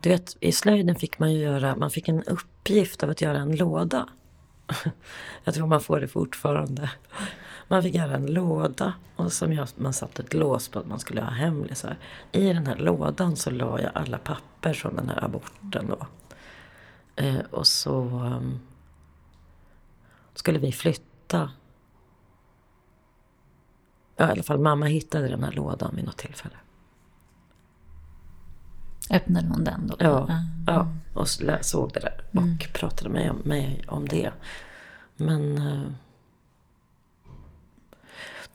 Du 0.00 0.08
vet, 0.08 0.36
i 0.40 0.52
slöjden 0.52 0.96
fick 0.96 1.18
man 1.18 1.32
ju 1.32 1.38
göra... 1.38 1.76
Man 1.76 1.90
fick 1.90 2.08
en 2.08 2.22
upp, 2.22 2.46
uppgift 2.66 3.02
av 3.02 3.10
att 3.10 3.20
göra 3.20 3.38
en 3.38 3.56
låda. 3.56 4.08
Jag 5.44 5.54
tror 5.54 5.66
man 5.66 5.80
får 5.80 6.00
det 6.00 6.08
fortfarande. 6.08 6.90
Man 7.68 7.82
fick 7.82 7.94
göra 7.94 8.14
en 8.14 8.26
låda 8.26 8.94
och 9.16 9.32
som 9.32 9.52
jag, 9.52 9.68
man 9.76 9.92
satte 9.92 10.22
ett 10.22 10.34
lås 10.34 10.68
på 10.68 10.78
att 10.78 10.86
man 10.86 11.00
skulle 11.00 11.20
ha 11.20 11.30
hemlisar. 11.30 11.96
I 12.32 12.52
den 12.52 12.66
här 12.66 12.76
lådan 12.76 13.36
så 13.36 13.50
la 13.50 13.80
jag 13.80 13.90
alla 13.94 14.18
papper 14.18 14.72
från 14.72 14.96
den 14.96 15.08
här 15.08 15.24
aborten 15.24 15.86
då. 15.88 16.06
Eh, 17.16 17.38
och 17.50 17.66
så 17.66 18.00
um, 18.00 18.60
skulle 20.34 20.58
vi 20.58 20.72
flytta. 20.72 21.50
Ja, 24.16 24.28
i 24.28 24.30
alla 24.30 24.42
fall 24.42 24.58
mamma 24.58 24.86
hittade 24.86 25.28
den 25.28 25.44
här 25.44 25.52
lådan 25.52 25.96
vid 25.96 26.04
något 26.04 26.16
tillfälle. 26.16 26.56
Öppnade 29.10 29.48
hon 29.48 29.64
den 29.64 29.86
då? 29.86 29.96
Ja, 29.98 30.24
mm. 30.24 30.42
ja 30.66 30.88
och 31.14 31.28
såg 31.60 31.92
det 31.92 32.00
där 32.00 32.24
och 32.30 32.42
mm. 32.42 32.58
pratade 32.74 33.10
med 33.10 33.34
mig 33.44 33.84
om 33.88 34.08
det. 34.08 34.32
Men 35.16 35.58
eh, 35.58 35.90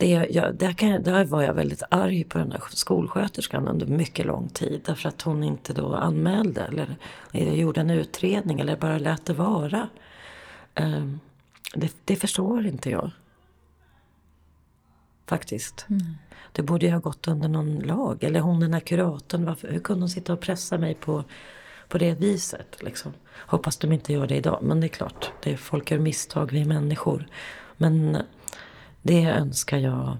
det, 0.01 0.27
jag, 0.31 0.55
där, 0.55 0.73
kan, 0.73 1.03
där 1.03 1.25
var 1.25 1.41
jag 1.41 1.53
väldigt 1.53 1.83
arg 1.89 2.23
på 2.23 2.37
den 2.37 2.51
här 2.51 2.61
skolsköterskan 2.69 3.67
under 3.67 3.85
mycket 3.85 4.25
lång 4.25 4.49
tid. 4.49 4.81
Därför 4.85 5.09
att 5.09 5.21
hon 5.21 5.43
inte 5.43 5.73
då 5.73 5.95
anmälde 5.95 6.61
eller 6.61 6.95
gjorde 7.31 7.81
en 7.81 7.89
utredning 7.89 8.59
eller 8.59 8.75
bara 8.75 8.97
lät 8.97 9.25
det 9.25 9.33
vara. 9.33 9.89
Um, 10.75 11.19
det, 11.75 11.93
det, 12.05 12.15
förstår 12.15 12.65
inte 12.65 12.89
jag. 12.89 13.11
Faktiskt. 15.27 15.85
Mm. 15.89 16.01
Det 16.51 16.61
borde 16.61 16.85
ju 16.85 16.91
ha 16.91 16.99
gått 16.99 17.27
under 17.27 17.47
någon 17.47 17.79
lag. 17.79 18.23
Eller 18.23 18.39
hon 18.39 18.59
den 18.59 18.73
här 18.73 18.79
kuratorn, 18.79 19.45
varför, 19.45 19.71
hur 19.71 19.79
kunde 19.79 20.01
hon 20.01 20.09
sitta 20.09 20.33
och 20.33 20.39
pressa 20.39 20.77
mig 20.77 20.95
på, 20.95 21.23
på 21.87 21.97
det 21.97 22.13
viset? 22.13 22.83
Liksom? 22.83 23.13
Hoppas 23.33 23.77
de 23.77 23.91
inte 23.91 24.13
gör 24.13 24.27
det 24.27 24.35
idag. 24.35 24.59
Men 24.61 24.79
det 24.79 24.85
är 24.85 24.89
klart, 24.89 25.31
det 25.43 25.51
är, 25.51 25.57
folk 25.57 25.91
gör 25.91 25.99
misstag, 25.99 26.51
vi 26.51 26.61
är 26.61 26.65
människor. 26.65 27.27
Men 27.77 28.17
det 29.01 29.25
önskar 29.25 29.77
jag 29.77 30.17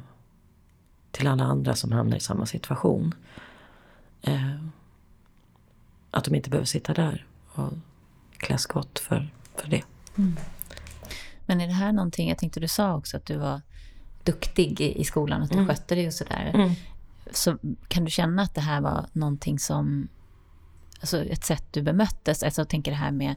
till 1.11 1.27
alla 1.27 1.43
andra 1.43 1.75
som 1.75 1.91
hamnar 1.91 2.17
i 2.17 2.19
samma 2.19 2.45
situation. 2.45 3.15
Eh, 4.21 4.55
att 6.11 6.23
de 6.23 6.35
inte 6.35 6.49
behöver 6.49 6.65
sitta 6.65 6.93
där 6.93 7.25
och 7.53 7.73
klä 8.37 8.57
skott 8.57 8.99
för, 8.99 9.29
för 9.55 9.69
det. 9.69 9.83
Mm. 10.17 10.37
Men 11.45 11.61
är 11.61 11.67
det 11.67 11.73
här 11.73 11.91
någonting, 11.91 12.29
jag 12.29 12.37
tänkte 12.37 12.59
du 12.59 12.67
sa 12.67 12.95
också 12.95 13.17
att 13.17 13.25
du 13.25 13.37
var 13.37 13.61
duktig 14.23 14.81
i, 14.81 15.01
i 15.01 15.03
skolan, 15.03 15.41
att 15.41 15.49
du 15.49 15.55
mm. 15.55 15.67
skötte 15.67 15.95
dig 15.95 16.07
och 16.07 16.13
sådär. 16.13 16.51
Mm. 16.53 16.71
Så 17.31 17.57
kan 17.87 18.05
du 18.05 18.11
känna 18.11 18.41
att 18.41 18.55
det 18.55 18.61
här 18.61 18.81
var 18.81 19.05
någonting 19.13 19.59
som, 19.59 20.07
alltså 20.99 21.23
ett 21.23 21.43
sätt 21.43 21.65
du 21.71 21.81
bemöttes, 21.81 22.43
alltså 22.43 22.61
jag 22.61 22.69
tänker 22.69 22.91
det 22.91 22.97
här 22.97 23.11
med 23.11 23.35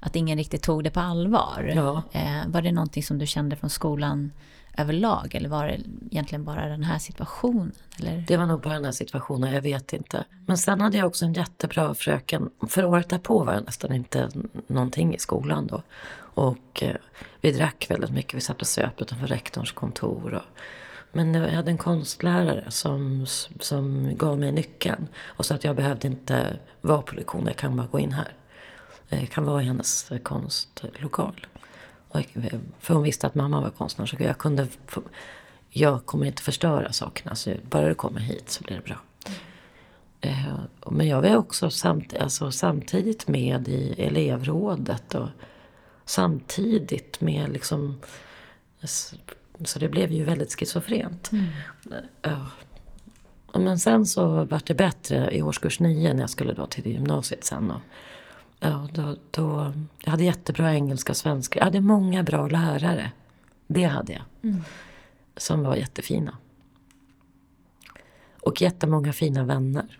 att 0.00 0.16
ingen 0.16 0.38
riktigt 0.38 0.62
tog 0.62 0.84
det 0.84 0.90
på 0.90 1.00
allvar. 1.00 1.72
Ja. 1.74 2.02
Eh, 2.12 2.48
var 2.48 2.62
det 2.62 2.72
någonting 2.72 3.02
som 3.02 3.18
du 3.18 3.26
kände 3.26 3.56
från 3.56 3.70
skolan 3.70 4.32
överlag? 4.78 5.34
Eller 5.34 5.48
var 5.48 5.66
det 5.66 5.80
egentligen 6.10 6.44
bara 6.44 6.68
den 6.68 6.84
här 6.84 6.98
situationen? 6.98 7.72
Eller? 7.98 8.24
Det 8.28 8.36
var 8.36 8.46
nog 8.46 8.60
bara 8.60 8.74
den 8.74 8.84
här 8.84 8.92
situationen, 8.92 9.54
jag 9.54 9.62
vet 9.62 9.92
inte. 9.92 10.24
Men 10.46 10.58
sen 10.58 10.80
hade 10.80 10.98
jag 10.98 11.06
också 11.06 11.24
en 11.24 11.32
jättebra 11.32 11.94
fröken. 11.94 12.50
För 12.68 12.84
året 12.84 13.08
därpå 13.08 13.44
var 13.44 13.54
jag 13.54 13.64
nästan 13.64 13.92
inte 13.92 14.30
någonting 14.66 15.14
i 15.14 15.18
skolan 15.18 15.66
då. 15.66 15.82
Och 16.18 16.82
eh, 16.82 16.96
vi 17.40 17.52
drack 17.52 17.86
väldigt 17.88 18.10
mycket, 18.10 18.34
vi 18.34 18.40
satt 18.40 18.60
och 18.60 18.66
söp 18.66 19.00
utanför 19.00 19.26
rektorns 19.26 19.72
kontor. 19.72 20.34
Och, 20.34 20.58
men 21.12 21.34
jag 21.34 21.50
hade 21.50 21.70
en 21.70 21.78
konstlärare 21.78 22.70
som, 22.70 23.26
som 23.60 24.16
gav 24.16 24.38
mig 24.38 24.52
nyckeln 24.52 25.08
och 25.24 25.46
sa 25.46 25.54
att 25.54 25.64
jag 25.64 25.76
behövde 25.76 26.08
inte 26.08 26.56
vara 26.80 27.02
på 27.02 27.14
lektion, 27.14 27.46
jag 27.46 27.56
kan 27.56 27.76
bara 27.76 27.86
gå 27.86 27.98
in 27.98 28.12
här. 28.12 28.32
Eh, 29.08 29.20
jag 29.20 29.30
kan 29.30 29.44
vara 29.44 29.62
i 29.62 29.64
hennes 29.64 30.12
konstlokal. 30.22 31.46
För 32.80 32.94
hon 32.94 33.02
visste 33.02 33.26
att 33.26 33.34
mamma 33.34 33.60
var 33.60 33.70
konstnär 33.70 34.06
så 34.06 34.16
jag 34.18 34.38
kunde... 34.38 34.66
Jag 35.70 36.06
kommer 36.06 36.26
inte 36.26 36.42
förstöra 36.42 36.92
sakerna 36.92 37.34
så 37.34 37.54
bara 37.70 37.88
du 37.88 37.94
kommer 37.94 38.20
hit 38.20 38.50
så 38.50 38.64
blir 38.64 38.76
det 38.76 38.82
bra. 38.82 38.96
Mm. 40.20 40.60
Men 40.90 41.08
jag 41.08 41.22
var 41.22 41.36
också 41.36 41.70
samt, 41.70 42.14
alltså, 42.16 42.52
samtidigt 42.52 43.28
med 43.28 43.68
i 43.68 43.94
elevrådet 43.98 45.14
och 45.14 45.28
samtidigt 46.04 47.20
med 47.20 47.52
liksom... 47.52 48.00
Så 49.64 49.78
det 49.78 49.88
blev 49.88 50.12
ju 50.12 50.24
väldigt 50.24 50.58
schizofrent. 50.58 51.32
Mm. 51.32 51.46
Ja. 52.22 52.46
Men 53.54 53.78
sen 53.78 54.06
så 54.06 54.44
vart 54.44 54.66
det 54.66 54.74
bättre 54.74 55.36
i 55.36 55.42
årskurs 55.42 55.80
nio 55.80 56.12
när 56.12 56.20
jag 56.20 56.30
skulle 56.30 56.52
då 56.52 56.66
till 56.66 56.86
gymnasiet 56.86 57.44
sen. 57.44 57.70
Och, 57.70 57.80
Ja, 58.60 58.88
då, 58.92 59.16
då, 59.30 59.72
jag 60.04 60.10
hade 60.10 60.24
jättebra 60.24 60.74
engelska 60.74 61.12
och 61.12 61.16
svenska. 61.16 61.58
Jag 61.58 61.64
hade 61.64 61.80
många 61.80 62.22
bra 62.22 62.48
lärare. 62.48 63.12
Det 63.66 63.84
hade 63.84 64.12
jag. 64.12 64.22
Mm. 64.42 64.64
Som 65.36 65.62
var 65.62 65.76
jättefina. 65.76 66.38
Och 68.40 68.62
jättemånga 68.62 69.12
fina 69.12 69.44
vänner. 69.44 69.98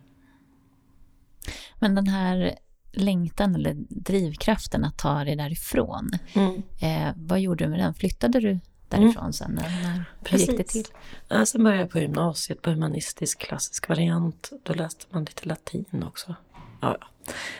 Men 1.78 1.94
den 1.94 2.06
här 2.06 2.58
längtan 2.92 3.54
eller 3.54 3.76
drivkraften 3.88 4.84
att 4.84 4.98
ta 4.98 5.24
dig 5.24 5.36
därifrån. 5.36 6.10
Mm. 6.32 6.62
Eh, 6.80 7.14
vad 7.16 7.40
gjorde 7.40 7.64
du 7.64 7.70
med 7.70 7.78
den? 7.78 7.94
Flyttade 7.94 8.40
du 8.40 8.60
därifrån 8.88 9.22
mm. 9.22 9.32
sen? 9.32 9.52
När, 9.52 9.82
när 9.82 10.04
Precis. 10.24 10.48
gick 10.48 10.58
det 10.58 10.64
till? 10.64 10.86
Ja, 11.28 11.46
sen 11.46 11.64
började 11.64 11.82
jag 11.82 11.90
på 11.90 11.98
gymnasiet 11.98 12.62
på 12.62 12.70
humanistisk 12.70 13.38
klassisk 13.38 13.88
variant. 13.88 14.50
Då 14.62 14.72
läste 14.72 15.04
man 15.10 15.24
lite 15.24 15.48
latin 15.48 16.04
också. 16.06 16.34
Ja, 16.80 16.98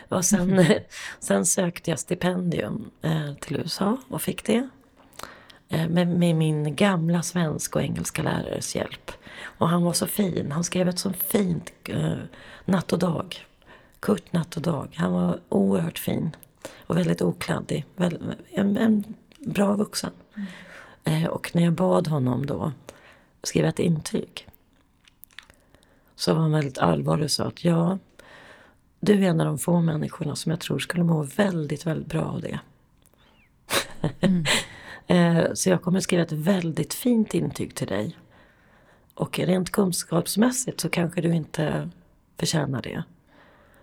och 0.09 0.25
sen, 0.25 0.65
sen 1.19 1.45
sökte 1.45 1.89
jag 1.89 1.99
stipendium 1.99 2.91
eh, 3.01 3.33
till 3.33 3.57
USA 3.57 3.97
och 4.09 4.21
fick 4.21 4.43
det. 4.43 4.69
Eh, 5.69 5.89
med, 5.89 6.07
med, 6.07 6.35
min 6.35 6.75
gamla 6.75 7.21
svensk 7.21 7.75
och 7.75 7.81
engelska 7.81 8.23
lärares 8.23 8.75
hjälp. 8.75 9.11
Och 9.43 9.69
han 9.69 9.83
var 9.83 9.93
så 9.93 10.07
fin. 10.07 10.51
Han 10.51 10.63
skrev 10.63 10.89
ett 10.89 10.99
så 10.99 11.13
fint 11.13 11.73
eh, 11.85 12.17
Natt 12.65 12.93
och 12.93 12.99
dag. 12.99 13.45
Kurt 13.99 14.33
Natt 14.33 14.57
och 14.57 14.61
dag. 14.61 14.95
Han 14.95 15.13
var 15.13 15.39
oerhört 15.49 15.99
fin. 15.99 16.35
Och 16.77 16.97
väldigt 16.97 17.21
okladdig. 17.21 17.85
Väl, 17.95 18.35
en, 18.49 18.77
en, 18.77 19.03
bra 19.39 19.75
vuxen. 19.75 20.11
Mm. 20.35 21.23
Eh, 21.23 21.29
och 21.29 21.55
när 21.55 21.63
jag 21.63 21.73
bad 21.73 22.07
honom 22.07 22.45
då 22.45 22.71
skriva 23.43 23.67
ett 23.67 23.79
intyg. 23.79 24.47
Så 26.15 26.33
var 26.33 26.41
han 26.41 26.51
väldigt 26.51 26.77
allvarlig 26.77 27.23
och 27.23 27.31
sa 27.31 27.43
att 27.43 27.63
ja, 27.63 27.97
du 28.99 29.13
är 29.13 29.29
en 29.29 29.39
av 29.39 29.45
de 29.45 29.57
få 29.57 29.81
människorna 29.81 30.35
som 30.35 30.49
jag 30.49 30.59
tror 30.59 30.79
skulle 30.79 31.03
må 31.03 31.23
väldigt, 31.23 31.85
väldigt 31.85 32.07
bra 32.07 32.23
av 32.23 32.41
det. 32.41 32.59
Mm. 34.19 34.45
Eh, 35.07 35.53
så 35.53 35.69
jag 35.69 35.81
kommer 35.81 35.99
skriva 35.99 36.23
ett 36.23 36.31
väldigt 36.31 36.93
fint 36.93 37.33
intyg 37.33 37.75
till 37.75 37.87
dig. 37.87 38.17
Och 39.13 39.39
rent 39.39 39.71
kunskapsmässigt 39.71 40.79
så 40.79 40.89
kanske 40.89 41.21
du 41.21 41.35
inte 41.35 41.89
förtjänar 42.37 42.81
det. 42.81 43.03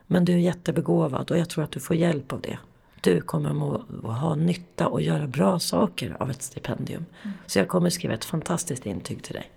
Men 0.06 0.24
du 0.24 0.32
är 0.32 0.38
jättebegåvad 0.38 1.30
och 1.30 1.38
jag 1.38 1.48
tror 1.48 1.64
att 1.64 1.70
du 1.70 1.80
får 1.80 1.96
hjälp 1.96 2.32
av 2.32 2.40
det. 2.40 2.58
Du 3.00 3.20
kommer 3.20 3.52
må, 3.52 3.84
ha 4.02 4.34
nytta 4.34 4.88
och 4.88 5.02
göra 5.02 5.26
bra 5.26 5.58
saker 5.58 6.16
av 6.20 6.30
ett 6.30 6.42
stipendium. 6.42 7.04
Mm. 7.22 7.36
Så 7.46 7.58
jag 7.58 7.68
kommer 7.68 7.90
skriva 7.90 8.14
ett 8.14 8.24
fantastiskt 8.24 8.86
intyg 8.86 9.22
till 9.22 9.34
dig. 9.34 9.50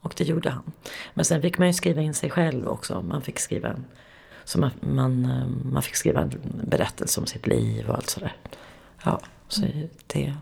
Och 0.00 0.14
det 0.16 0.24
gjorde 0.24 0.50
han. 0.50 0.72
Men 1.14 1.24
sen 1.24 1.42
fick 1.42 1.58
man 1.58 1.66
ju 1.66 1.72
skriva 1.72 2.00
in 2.00 2.14
sig 2.14 2.30
själv 2.30 2.68
också. 2.68 3.02
Man 3.02 3.22
fick 3.22 3.38
skriva 3.38 3.68
en 3.68 3.84
så 4.50 4.58
man, 4.58 4.70
man, 4.80 5.24
eh, 5.24 5.46
man 5.72 5.82
fick 5.82 5.96
skriva 5.96 6.20
en 6.20 6.32
berättelse 6.64 7.20
om 7.20 7.26
sitt 7.26 7.46
liv 7.46 7.88
och 7.88 7.94
allt 7.94 8.10
sådär. 8.10 8.36
Ja, 9.04 9.20
så 9.48 9.62
det, 10.06 10.34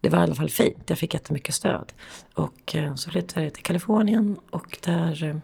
det 0.00 0.08
var 0.08 0.18
i 0.18 0.22
alla 0.22 0.34
fall 0.34 0.50
fint. 0.50 0.82
Jag 0.86 0.98
fick 0.98 1.14
jättemycket 1.14 1.54
stöd. 1.54 1.92
Och 2.34 2.74
eh, 2.74 2.94
så 2.94 3.10
flyttade 3.10 3.46
jag 3.46 3.54
till 3.54 3.62
Kalifornien 3.62 4.36
och 4.50 4.78
där 4.82 5.24
eh, 5.24 5.36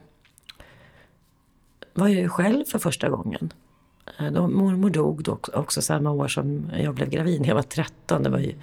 var 1.92 2.08
jag 2.08 2.20
ju 2.20 2.28
själv 2.28 2.64
för 2.64 2.78
första 2.78 3.08
gången. 3.08 3.52
Då, 4.32 4.48
mormor 4.48 4.90
dog 4.90 5.22
då 5.22 5.38
också 5.54 5.82
samma 5.82 6.10
år 6.10 6.28
som 6.28 6.70
jag 6.76 6.94
blev 6.94 7.10
gravid, 7.10 7.40
när 7.40 7.48
jag 7.48 7.54
var 7.54 7.62
13. 7.62 8.22
Det 8.22 8.30
var 8.30 8.38
ju, 8.38 8.54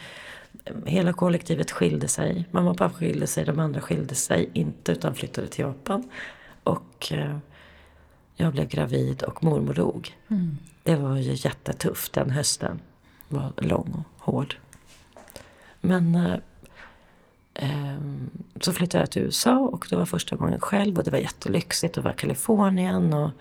hela 0.85 1.13
kollektivet 1.13 1.71
skilde 1.71 2.07
sig. 2.07 2.45
Mamma 2.51 2.71
och 2.71 2.77
pappa 2.77 2.93
skilde 2.93 3.27
sig, 3.27 3.45
de 3.45 3.59
andra 3.59 3.81
skilde 3.81 4.15
sig 4.15 4.49
inte 4.53 4.91
utan 4.91 5.15
flyttade 5.15 5.47
till 5.47 5.65
Japan. 5.65 6.09
Och 6.63 7.13
jag 8.37 8.51
blev 8.51 8.67
gravid 8.67 9.23
och 9.23 9.43
mormor 9.43 9.73
dog. 9.73 10.15
Mm. 10.27 10.57
Det 10.83 10.95
var 10.95 11.17
ju 11.17 11.33
jättetufft 11.33 12.13
den 12.13 12.29
hösten. 12.29 12.79
var 13.29 13.53
lång 13.57 14.03
och 14.17 14.33
hård. 14.33 14.55
Men 15.81 16.15
eh, 16.15 16.33
eh, 17.53 18.01
så 18.61 18.73
flyttade 18.73 19.01
jag 19.01 19.11
till 19.11 19.21
USA 19.21 19.57
och 19.59 19.87
det 19.89 19.95
var 19.95 20.05
första 20.05 20.35
gången 20.35 20.59
själv 20.59 20.97
och 20.97 21.03
det 21.03 21.11
var 21.11 21.17
jättelyxigt. 21.17 21.95
Det 21.95 22.01
var 22.01 22.11
Kalifornien 22.11 23.13
och 23.13 23.31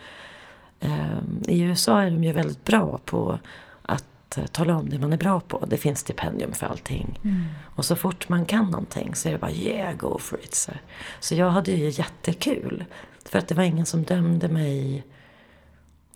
eh, 0.80 1.18
i 1.48 1.60
USA 1.60 2.02
är 2.02 2.10
de 2.10 2.24
ju 2.24 2.32
väldigt 2.32 2.64
bra 2.64 3.00
på 3.04 3.38
att 3.82 4.38
eh, 4.38 4.46
tala 4.46 4.76
om 4.76 4.90
det 4.90 4.98
man 4.98 5.12
är 5.12 5.16
bra 5.16 5.40
på. 5.40 5.66
Det 5.66 5.76
finns 5.76 6.00
stipendium 6.00 6.52
för 6.52 6.66
allting. 6.66 7.20
Mm. 7.24 7.44
Och 7.64 7.84
så 7.84 7.96
fort 7.96 8.28
man 8.28 8.44
kan 8.46 8.64
någonting 8.64 9.14
så 9.14 9.28
är 9.28 9.32
det 9.32 9.38
bara 9.38 9.52
yeah, 9.52 9.96
go 9.96 10.18
for 10.18 10.40
it. 10.44 10.54
Så, 10.54 10.72
så 11.20 11.34
jag 11.34 11.50
hade 11.50 11.72
ju 11.72 11.90
jättekul. 11.90 12.84
För 13.28 13.38
att 13.38 13.48
det 13.48 13.54
var 13.54 13.64
ingen 13.64 13.86
som 13.86 14.02
dömde 14.02 14.48
mig 14.48 15.04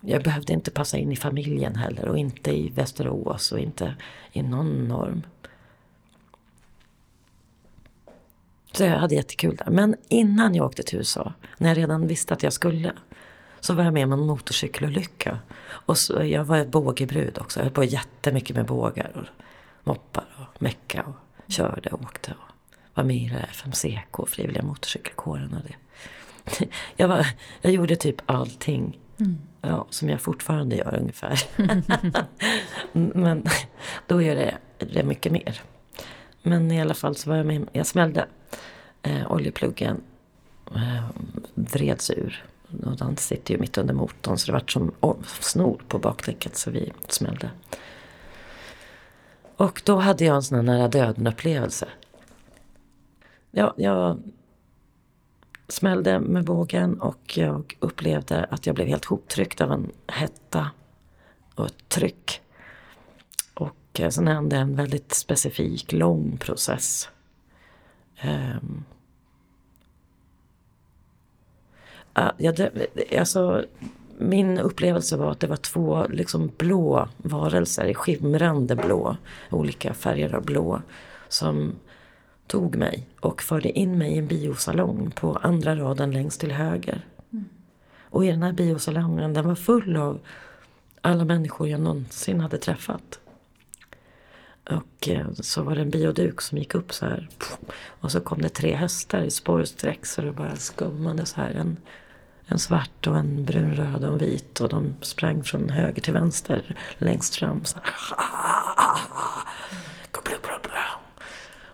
jag 0.01 0.23
behövde 0.23 0.53
inte 0.53 0.71
passa 0.71 0.97
in 0.97 1.11
i 1.11 1.15
familjen 1.15 1.75
heller 1.75 2.07
och 2.07 2.17
inte 2.17 2.51
i 2.51 2.69
Västerås 2.69 3.51
och 3.51 3.59
inte 3.59 3.95
i 4.31 4.41
någon 4.41 4.87
norm. 4.87 5.23
Så 8.71 8.83
jag 8.83 8.97
hade 8.97 9.15
jättekul 9.15 9.55
där. 9.55 9.71
Men 9.71 9.95
innan 10.07 10.55
jag 10.55 10.65
åkte 10.65 10.83
till 10.83 10.97
USA, 10.97 11.33
när 11.57 11.69
jag 11.69 11.77
redan 11.77 12.07
visste 12.07 12.33
att 12.33 12.43
jag 12.43 12.53
skulle, 12.53 12.93
så 13.59 13.73
var 13.73 13.83
jag 13.83 13.93
med 13.93 14.05
om 14.05 14.13
en 14.13 14.19
motorcykelolycka. 14.19 15.39
Och 15.69 15.97
så, 15.97 16.23
jag 16.23 16.43
var 16.45 16.65
bågebrud 16.65 17.37
också. 17.37 17.59
Jag 17.59 17.63
höll 17.63 17.73
på 17.73 17.83
jättemycket 17.83 18.55
med 18.55 18.65
bågar 18.65 19.11
och 19.15 19.47
moppar 19.87 20.25
och 20.37 20.61
mecka 20.61 21.03
och 21.03 21.51
körde 21.51 21.89
och 21.89 22.01
åkte. 22.01 22.31
Och 22.31 22.77
var 22.93 23.03
med 23.03 23.15
i 23.15 23.35
FMCK, 23.51 24.27
frivilliga 24.27 24.63
motorcykelkåren 24.63 25.53
och 25.53 25.63
det. 25.67 25.75
Jag, 26.95 27.07
var, 27.07 27.27
jag 27.61 27.73
gjorde 27.73 27.95
typ 27.95 28.21
allting. 28.25 28.99
Mm. 29.19 29.37
Ja, 29.61 29.87
som 29.89 30.09
jag 30.09 30.21
fortfarande 30.21 30.75
gör 30.75 30.99
ungefär. 30.99 31.43
Men 33.17 33.43
då 34.07 34.21
gör 34.21 34.55
det, 34.77 35.03
mycket 35.03 35.31
mer. 35.31 35.61
Men 36.41 36.71
i 36.71 36.81
alla 36.81 36.93
fall 36.93 37.15
så 37.15 37.29
var 37.29 37.37
jag 37.37 37.45
med, 37.45 37.67
jag 37.71 37.85
smällde 37.85 38.25
eh, 39.01 39.31
oljepluggen, 39.31 40.01
eh, 40.75 41.05
vreds 41.53 42.09
ur. 42.09 42.45
Och 42.85 42.97
den 42.97 43.17
sitter 43.17 43.53
ju 43.53 43.59
mitt 43.59 43.77
under 43.77 43.93
motorn 43.93 44.37
så 44.37 44.45
det 44.45 44.51
vart 44.51 44.71
som 44.71 44.91
oh, 44.99 45.23
snor 45.39 45.81
på 45.87 45.99
bakdäcket 45.99 46.57
så 46.57 46.71
vi 46.71 46.93
smällde. 47.07 47.49
Och 49.55 49.81
då 49.85 49.97
hade 49.97 50.25
jag 50.25 50.35
en 50.35 50.43
sån 50.43 50.55
här 50.55 50.63
nära 50.63 50.87
döden 50.87 51.27
upplevelse. 51.27 51.87
Ja, 53.51 53.73
jag 53.77 54.23
smällde 55.71 56.19
med 56.19 56.45
bågen 56.45 57.01
och 57.01 57.37
jag 57.37 57.77
upplevde 57.79 58.43
att 58.43 58.65
jag 58.65 58.75
blev 58.75 58.87
helt 58.87 59.05
hoptryckt 59.05 59.61
av 59.61 59.71
en 59.71 59.91
hetta 60.07 60.71
och 61.55 61.65
ett 61.65 61.89
tryck. 61.89 62.41
Och 63.53 63.99
eh, 63.99 64.09
sen 64.09 64.27
hände 64.27 64.55
en 64.55 64.75
väldigt 64.75 65.13
specifik, 65.13 65.91
lång 65.91 66.37
process. 66.37 67.09
Um, 68.23 68.83
ja, 72.37 72.51
det, 72.51 72.71
alltså, 73.19 73.65
min 74.17 74.59
upplevelse 74.59 75.17
var 75.17 75.31
att 75.31 75.39
det 75.39 75.47
var 75.47 75.55
två 75.55 76.07
liksom 76.07 76.51
blå 76.57 77.09
varelser, 77.17 77.93
skimrande 77.93 78.75
blå, 78.75 79.17
olika 79.49 79.93
färger 79.93 80.35
av 80.35 80.45
blå, 80.45 80.81
som 81.27 81.75
tog 82.51 82.75
mig 82.75 83.07
och 83.19 83.41
förde 83.41 83.69
in 83.69 83.97
mig 83.97 84.11
i 84.11 84.17
en 84.17 84.27
biosalong 84.27 85.11
på 85.11 85.35
andra 85.35 85.75
raden 85.75 86.11
längst 86.11 86.39
till 86.39 86.51
höger. 86.51 87.05
Mm. 87.33 87.49
Och 88.09 88.25
i 88.25 88.27
den 88.31 88.43
här 88.43 88.53
biosalongen, 88.53 89.33
den 89.33 89.47
var 89.47 89.55
full 89.55 89.97
av 89.97 90.19
alla 91.01 91.25
människor 91.25 91.67
jag 91.67 91.81
någonsin 91.81 92.39
hade 92.39 92.57
träffat. 92.57 93.19
Och 94.69 95.09
eh, 95.09 95.27
så 95.33 95.63
var 95.63 95.75
det 95.75 95.81
en 95.81 95.89
bioduk 95.89 96.41
som 96.41 96.57
gick 96.57 96.75
upp 96.75 96.93
så 96.93 97.05
här. 97.05 97.29
Och 97.87 98.11
så 98.11 98.21
kom 98.21 98.41
det 98.41 98.49
tre 98.49 98.75
hästar 98.75 99.21
i 99.21 99.31
spårsträck 99.31 100.05
så 100.05 100.21
det 100.21 100.31
bara 100.31 100.55
skummade 100.55 101.25
så 101.25 101.41
här. 101.41 101.51
En, 101.51 101.77
en 102.45 102.59
svart 102.59 103.07
och 103.07 103.17
en 103.17 103.45
brunröd 103.45 104.03
och 104.03 104.13
en 104.13 104.17
vit. 104.17 104.61
Och 104.61 104.69
de 104.69 104.95
sprang 105.01 105.43
från 105.43 105.69
höger 105.69 106.01
till 106.01 106.13
vänster 106.13 106.75
längst 106.97 107.35
fram. 107.35 107.65
Så 107.65 107.79
här. 107.83 107.93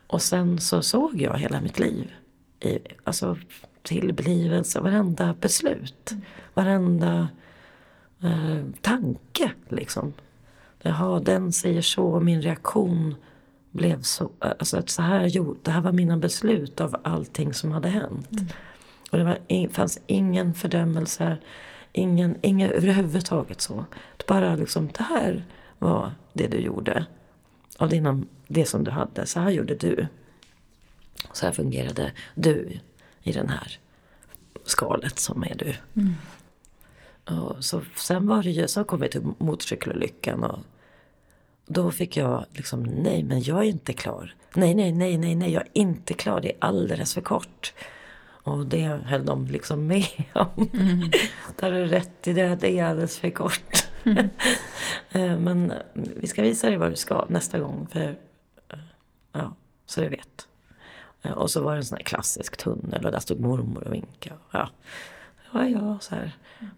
Och 0.07 0.21
sen 0.21 0.59
så 0.59 0.81
såg 0.81 1.21
jag 1.21 1.37
hela 1.37 1.61
mitt 1.61 1.79
liv. 1.79 2.11
I, 2.59 2.79
alltså 3.03 3.37
tillblivelse, 3.83 4.79
varenda 4.79 5.35
beslut. 5.41 6.13
Varenda 6.53 7.27
eh, 8.23 8.63
tanke 8.81 9.51
liksom. 9.69 10.13
Jaha, 10.81 11.19
den 11.19 11.51
säger 11.51 11.81
så 11.81 12.19
min 12.19 12.41
reaktion 12.41 13.15
blev 13.71 14.01
så. 14.01 14.31
Alltså 14.39 14.77
att 14.77 14.89
så 14.89 15.01
här 15.01 15.25
gjort, 15.25 15.63
det 15.63 15.71
här 15.71 15.81
var 15.81 15.91
mina 15.91 16.17
beslut 16.17 16.81
av 16.81 16.95
allting 17.03 17.53
som 17.53 17.71
hade 17.71 17.89
hänt. 17.89 18.31
Mm. 18.31 18.47
Och 19.11 19.17
det 19.17 19.23
var, 19.23 19.69
fanns 19.69 19.99
ingen 20.07 20.53
fördömelse, 20.53 21.37
ingen, 21.91 22.35
ingen 22.41 22.71
överhuvudtaget 22.71 23.61
så. 23.61 23.85
Det 24.17 24.27
bara 24.27 24.55
liksom, 24.55 24.87
det 24.97 25.03
här 25.03 25.45
var 25.79 26.11
det 26.33 26.47
du 26.47 26.57
gjorde. 26.57 27.05
Av 27.77 27.89
dina 27.89 28.23
det 28.47 28.65
som 28.65 28.83
du 28.83 28.91
hade. 28.91 29.25
Så 29.25 29.39
här 29.39 29.49
gjorde 29.49 29.75
du. 29.75 30.07
Så 31.33 31.45
här 31.45 31.53
fungerade 31.53 32.11
du 32.35 32.79
i 33.23 33.31
den 33.31 33.49
här 33.49 33.79
skalet 34.65 35.19
som 35.19 35.43
är 35.43 35.55
du. 35.55 35.75
Mm. 36.01 36.15
Och 37.25 37.65
så, 37.65 37.81
sen 37.95 38.27
var 38.27 38.43
det 38.43 38.49
ju, 38.49 38.67
så 38.67 38.83
kom 38.83 38.99
vi 38.99 39.09
till 39.09 39.21
motorcykelolyckan 39.37 40.43
och 40.43 40.59
då 41.67 41.91
fick 41.91 42.17
jag 42.17 42.45
liksom, 42.51 42.83
nej 42.83 43.23
men 43.23 43.41
jag 43.41 43.59
är 43.59 43.63
inte 43.63 43.93
klar. 43.93 44.35
Nej, 44.53 44.75
nej, 44.75 44.91
nej, 44.91 45.17
nej, 45.17 45.35
nej, 45.35 45.51
jag 45.51 45.61
är 45.61 45.69
inte 45.73 46.13
klar. 46.13 46.41
Det 46.41 46.51
är 46.51 46.57
alldeles 46.59 47.13
för 47.13 47.21
kort. 47.21 47.73
Och 48.23 48.65
det 48.65 48.83
höll 48.83 49.25
de 49.25 49.47
liksom 49.47 49.87
med 49.87 50.23
om. 50.33 50.69
Mm. 50.73 51.11
Där 51.59 51.71
är 51.71 51.85
rätt 51.85 52.27
i 52.27 52.33
det, 52.33 52.57
det 52.61 52.79
är 52.79 52.85
alldeles 52.85 53.17
för 53.17 53.29
kort. 53.29 53.86
Eh, 55.09 55.39
men 55.39 55.73
vi 55.93 56.27
ska 56.27 56.41
visa 56.41 56.67
dig 56.67 56.77
vad 56.77 56.91
du 56.91 56.95
ska 56.95 57.25
nästa 57.29 57.59
gång. 57.59 57.87
För 57.91 57.99
eh, 57.99 58.15
Ja, 59.31 59.53
så 59.85 60.01
du 60.01 60.09
vet. 60.09 60.47
Eh, 61.21 61.31
och 61.31 61.51
så 61.51 61.63
var 61.63 61.71
det 61.71 61.77
en 61.77 61.85
sån 61.85 61.97
här 61.97 62.03
klassisk 62.03 62.57
tunnel 62.57 63.05
och 63.05 63.11
där 63.11 63.19
stod 63.19 63.39
mormor 63.39 63.87
och 63.87 63.93
vinkade. 63.93 64.35
Ja, 64.51 64.69
ja, 65.53 65.67
ja 65.67 65.97
så 66.01 66.15
här. 66.15 66.31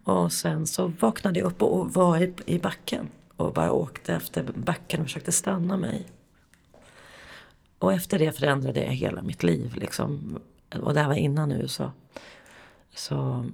Och 0.03 0.33
sen 0.33 0.67
så 0.67 0.87
vaknade 0.87 1.39
jag 1.39 1.47
upp 1.47 1.61
och 1.61 1.93
var 1.93 2.33
i, 2.45 2.59
backen. 2.59 3.09
Och 3.35 3.53
bara 3.53 3.71
åkte 3.71 4.13
efter 4.13 4.43
backen 4.43 5.01
och 5.01 5.05
försökte 5.05 5.31
stanna 5.31 5.77
mig. 5.77 6.05
Och 7.79 7.93
efter 7.93 8.19
det 8.19 8.31
förändrade 8.31 8.83
jag 8.83 8.91
hela 8.91 9.21
mitt 9.21 9.43
liv 9.43 9.75
liksom. 9.75 10.39
Och 10.81 10.93
det 10.93 10.99
här 10.99 11.07
var 11.07 11.15
innan 11.15 11.49
nu 11.49 11.67
så. 11.67 11.91
Så 12.95 13.45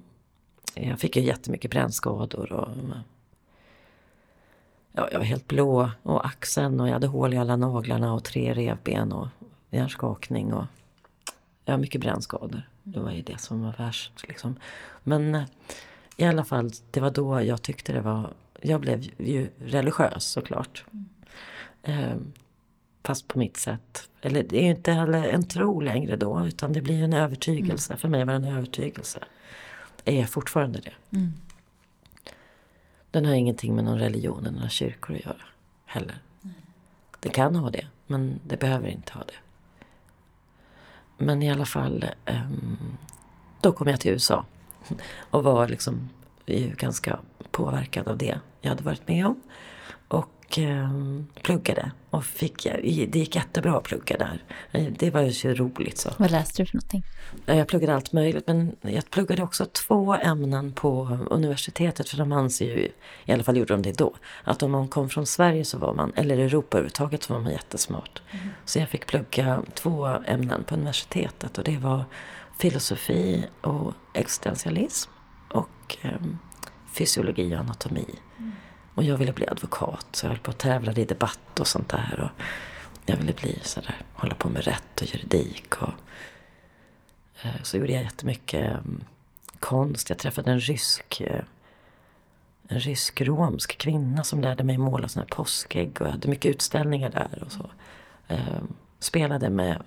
jag 0.73 0.99
fick 0.99 1.15
ju 1.15 1.21
jättemycket 1.21 1.71
brännskador 1.71 2.51
och 2.51 2.69
ja, 4.95 5.09
jag 5.11 5.19
var 5.19 5.25
helt 5.25 5.47
blå 5.47 5.91
och 6.03 6.25
axeln 6.25 6.79
och 6.79 6.87
jag 6.87 6.93
hade 6.93 7.07
hål 7.07 7.33
i 7.33 7.37
alla 7.37 7.55
naglarna 7.55 8.13
och 8.13 8.23
tre 8.23 8.53
revben 8.53 9.11
och 9.11 9.27
hjärnskakning 9.69 10.53
och 10.53 10.65
har 11.65 11.77
mycket 11.77 12.01
brännskador. 12.01 12.69
Det 12.83 12.99
var 12.99 13.11
ju 13.11 13.21
det 13.21 13.37
som 13.37 13.63
var 13.63 13.75
värst 13.77 14.27
liksom. 14.27 14.55
Men 15.03 15.35
eh, 15.35 15.43
i 16.17 16.25
alla 16.25 16.43
fall, 16.43 16.71
det 16.91 16.99
var 16.99 17.11
då 17.11 17.41
jag 17.41 17.61
tyckte 17.61 17.93
det 17.93 18.01
var... 18.01 18.33
Jag 18.61 18.81
blev 18.81 19.03
ju 19.17 19.49
religiös 19.59 20.25
såklart. 20.25 20.85
Eh, 21.83 22.15
fast 23.03 23.27
på 23.27 23.39
mitt 23.39 23.57
sätt. 23.57 24.09
Eller 24.21 24.43
det 24.43 24.57
är 24.57 24.63
ju 24.63 24.69
inte 24.69 24.91
heller 24.91 25.23
en 25.23 25.47
tro 25.47 25.81
längre 25.81 26.15
då 26.15 26.47
utan 26.47 26.73
det 26.73 26.81
blir 26.81 27.03
en 27.03 27.13
övertygelse. 27.13 27.93
Mm. 27.93 27.99
För 27.99 28.07
mig 28.07 28.25
var 28.25 28.33
det 28.33 28.47
en 28.47 28.57
övertygelse. 28.57 29.19
Är 30.05 30.25
fortfarande 30.25 30.79
det. 30.79 31.17
Mm. 31.17 31.33
Den 33.15 33.25
har 33.25 33.33
ingenting 33.33 33.75
med 33.75 33.83
någon 33.83 33.99
religion 33.99 34.39
eller 34.45 34.55
några 34.55 34.69
kyrkor 34.69 35.15
att 35.15 35.25
göra 35.25 35.41
heller. 35.85 36.17
Det 37.19 37.29
kan 37.29 37.55
ha 37.55 37.69
det, 37.69 37.87
men 38.07 38.39
det 38.47 38.57
behöver 38.57 38.87
inte 38.87 39.13
ha 39.13 39.23
det. 39.23 39.33
Men 41.17 41.43
i 41.43 41.51
alla 41.51 41.65
fall, 41.65 42.05
ehm, 42.25 42.97
då 43.61 43.71
kom 43.71 43.87
jag 43.87 43.99
till 43.99 44.11
USA. 44.11 44.45
Och 45.17 45.43
var 45.43 45.67
liksom 45.67 46.09
ganska 46.77 47.19
påverkad 47.51 48.07
av 48.07 48.17
det 48.17 48.39
jag 48.61 48.69
hade 48.69 48.83
varit 48.83 49.07
med 49.07 49.27
om. 49.27 49.41
Och 50.55 50.59
eh, 50.59 50.89
pluggade. 51.41 51.91
Och 52.09 52.25
fick, 52.25 52.63
det 52.63 53.15
gick 53.15 53.35
jättebra 53.35 53.77
att 53.77 53.83
plugga 53.83 54.17
där. 54.17 54.43
Det 54.97 55.09
var 55.09 55.21
ju 55.21 55.33
så 55.33 55.49
roligt. 55.49 55.97
Så. 55.97 56.09
Vad 56.17 56.31
läste 56.31 56.61
du 56.61 56.65
för 56.65 56.75
någonting? 56.75 57.03
Jag 57.45 57.67
pluggade 57.67 57.95
allt 57.95 58.13
möjligt. 58.13 58.47
Men 58.47 58.75
jag 58.81 59.09
pluggade 59.09 59.43
också 59.43 59.65
två 59.65 60.15
ämnen 60.15 60.73
på 60.73 61.19
universitetet. 61.29 62.09
För 62.09 62.17
de 62.17 62.31
anser 62.31 62.65
ju, 62.65 62.89
i 63.25 63.31
alla 63.31 63.43
fall 63.43 63.57
gjorde 63.57 63.73
de 63.73 63.81
det 63.81 63.97
då, 63.97 64.15
att 64.43 64.63
om 64.63 64.71
man 64.71 64.87
kom 64.87 65.09
från 65.09 65.25
Sverige 65.25 65.65
så 65.65 65.77
var 65.77 65.93
man, 65.93 66.11
eller 66.15 66.37
Europa 66.37 66.77
överhuvudtaget, 66.77 67.23
så 67.23 67.33
var 67.33 67.41
man 67.41 67.51
jättesmart. 67.51 68.21
Mm. 68.31 68.47
Så 68.65 68.79
jag 68.79 68.89
fick 68.89 69.05
plugga 69.05 69.61
två 69.73 70.05
ämnen 70.05 70.63
på 70.63 70.75
universitetet. 70.75 71.57
Och 71.57 71.63
det 71.63 71.77
var 71.77 72.05
filosofi 72.57 73.45
och 73.61 73.93
existentialism. 74.13 75.11
Och 75.51 75.97
eh, 76.01 76.11
fysiologi 76.93 77.55
och 77.55 77.59
anatomi. 77.59 78.05
Och 78.95 79.03
jag 79.03 79.17
ville 79.17 79.33
bli 79.33 79.47
advokat 79.47 80.07
så 80.11 80.25
jag 80.25 80.29
höll 80.29 80.39
på 80.39 80.51
att 80.51 80.57
tävla 80.57 80.93
i 80.93 81.05
debatt 81.05 81.59
och 81.59 81.67
sånt 81.67 81.89
där. 81.89 82.19
Och 82.19 82.43
jag 83.05 83.17
ville 83.17 83.33
bli 83.33 83.59
sådär, 83.63 83.95
hålla 84.13 84.35
på 84.35 84.49
med 84.49 84.63
rätt 84.63 85.01
och 85.01 85.07
juridik. 85.07 85.81
Och, 85.81 85.93
eh, 87.41 87.61
så 87.63 87.77
gjorde 87.77 87.91
jag 87.91 88.03
jättemycket 88.03 88.71
mm, 88.71 89.03
konst. 89.59 90.09
Jag 90.09 90.19
träffade 90.19 90.51
en 90.51 90.59
rysk 90.59 91.21
eh, 91.21 91.43
en 92.67 92.79
rysk-romsk 92.79 93.77
kvinna 93.77 94.23
som 94.23 94.41
lärde 94.41 94.63
mig 94.63 94.77
måla 94.77 95.07
såna 95.07 95.25
här 95.29 95.35
påskägg 95.35 96.01
och 96.01 96.07
jag 96.07 96.11
hade 96.11 96.27
mycket 96.27 96.55
utställningar 96.55 97.09
där 97.09 97.43
och 97.45 97.51
så. 97.51 97.69
Eh, 98.27 98.63
spelade 98.99 99.49
med 99.49 99.83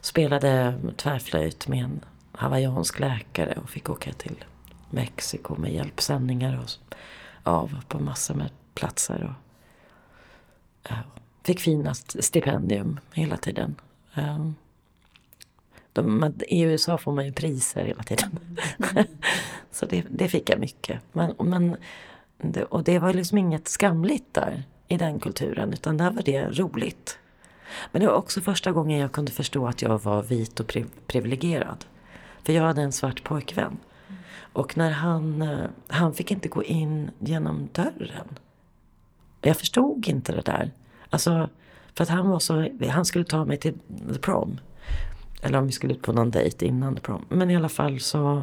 spelade 0.00 0.74
tvärflöjt 0.96 1.68
med 1.68 1.84
en 1.84 2.00
hawaiiansk 2.32 2.98
läkare 2.98 3.58
och 3.62 3.70
fick 3.70 3.90
åka 3.90 4.12
till 4.12 4.44
Mexiko 4.90 5.56
med 5.56 5.72
hjälpsändningar 5.72 6.60
och 6.62 6.96
av 7.46 7.84
på 7.88 7.98
massor 7.98 8.34
med 8.34 8.50
platser. 8.74 9.24
Och, 9.24 10.90
uh, 10.90 10.98
fick 11.44 11.60
fina 11.60 11.94
stipendium 11.94 13.00
hela 13.12 13.36
tiden. 13.36 13.74
Ehm, 14.14 14.54
de, 15.92 16.34
I 16.48 16.60
USA 16.62 16.98
får 16.98 17.12
man 17.12 17.26
ju 17.26 17.32
priser 17.32 17.84
hela 17.84 18.02
tiden. 18.02 18.38
Mm. 18.92 19.06
så 19.70 19.86
det, 19.86 20.04
det, 20.10 20.28
fick 20.28 20.50
jag 20.50 20.58
mycket. 20.58 21.00
Men, 21.12 21.34
men, 21.38 21.76
det, 22.38 22.64
och 22.64 22.84
det 22.84 22.98
var 22.98 23.12
liksom 23.12 23.38
inget 23.38 23.68
skamligt 23.68 24.34
där 24.34 24.62
i 24.88 24.96
den 24.96 25.20
kulturen 25.20 25.72
utan 25.72 25.96
där 25.96 26.10
var 26.10 26.22
det 26.22 26.48
roligt. 26.48 27.18
Men 27.92 28.02
det 28.02 28.08
var 28.08 28.14
också 28.14 28.40
första 28.40 28.72
gången 28.72 28.98
jag 28.98 29.12
kunde 29.12 29.32
förstå 29.32 29.66
att 29.66 29.82
jag 29.82 30.02
var 30.02 30.22
vit 30.22 30.60
och 30.60 30.66
priv 30.66 30.86
privilegierad. 31.06 31.84
För 32.42 32.52
jag 32.52 32.62
hade 32.62 32.82
en 32.82 32.92
svart 32.92 33.24
pojkvän. 33.24 33.76
Och 34.56 34.76
när 34.76 34.90
han, 34.90 35.42
eh, 35.42 35.66
han 35.88 36.14
fick 36.14 36.30
inte 36.30 36.48
gå 36.48 36.64
in 36.64 37.10
genom 37.18 37.68
dörren. 37.72 38.38
Jag 39.40 39.56
förstod 39.56 40.08
inte 40.08 40.32
det 40.32 40.40
där. 40.40 40.70
Alltså, 41.10 41.48
för 41.94 42.02
att 42.02 42.08
han 42.08 42.28
var 42.28 42.38
så, 42.38 42.68
han 42.90 43.04
skulle 43.04 43.24
ta 43.24 43.44
mig 43.44 43.56
till 43.56 43.78
the 44.12 44.18
prom. 44.18 44.60
Eller 45.42 45.58
om 45.58 45.66
vi 45.66 45.72
skulle 45.72 45.94
ut 45.94 46.02
på 46.02 46.12
någon 46.12 46.30
dejt 46.30 46.66
innan 46.66 46.94
the 46.94 47.00
prom. 47.00 47.24
Men 47.28 47.50
i 47.50 47.56
alla 47.56 47.68
fall 47.68 48.00
så, 48.00 48.42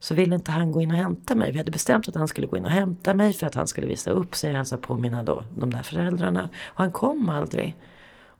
så 0.00 0.14
ville 0.14 0.34
inte 0.34 0.50
han 0.50 0.72
gå 0.72 0.82
in 0.82 0.90
och 0.90 0.96
hämta 0.96 1.34
mig. 1.34 1.52
Vi 1.52 1.58
hade 1.58 1.70
bestämt 1.70 2.08
att 2.08 2.14
han 2.14 2.28
skulle 2.28 2.46
gå 2.46 2.56
in 2.56 2.64
och 2.64 2.70
hämta 2.70 3.14
mig 3.14 3.32
för 3.32 3.46
att 3.46 3.54
han 3.54 3.66
skulle 3.66 3.86
visa 3.86 4.10
upp 4.10 4.34
sig 4.34 4.50
och 4.50 4.56
hälsa 4.56 4.76
på 4.76 4.96
mina 4.96 5.22
då, 5.22 5.44
de 5.56 5.70
där 5.70 5.82
föräldrarna. 5.82 6.48
Och 6.64 6.80
han 6.80 6.92
kom 6.92 7.28
aldrig. 7.28 7.76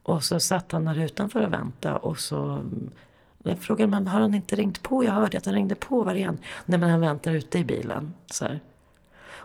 Och 0.03 0.25
så 0.25 0.41
satt 0.41 0.73
han 0.73 0.85
där 0.85 0.99
utanför 0.99 1.47
och 1.47 1.53
väntade 1.53 1.97
och 1.97 2.19
så 2.19 2.63
jag 3.43 3.59
frågade 3.59 3.91
men 3.91 4.07
har 4.07 4.21
han 4.21 4.35
inte 4.35 4.57
ringt 4.57 4.83
på? 4.83 5.05
Jag 5.05 5.13
hörde 5.13 5.39
att 5.39 5.47
han 5.47 5.55
ringde 5.55 5.75
på 5.75 6.03
var 6.03 6.15
igen. 6.15 6.39
Nej 6.65 6.79
men 6.79 6.91
han 6.91 7.01
väntar 7.01 7.33
ute 7.33 7.59
i 7.59 7.65
bilen. 7.65 8.15
Så 8.27 8.45
här. 8.45 8.61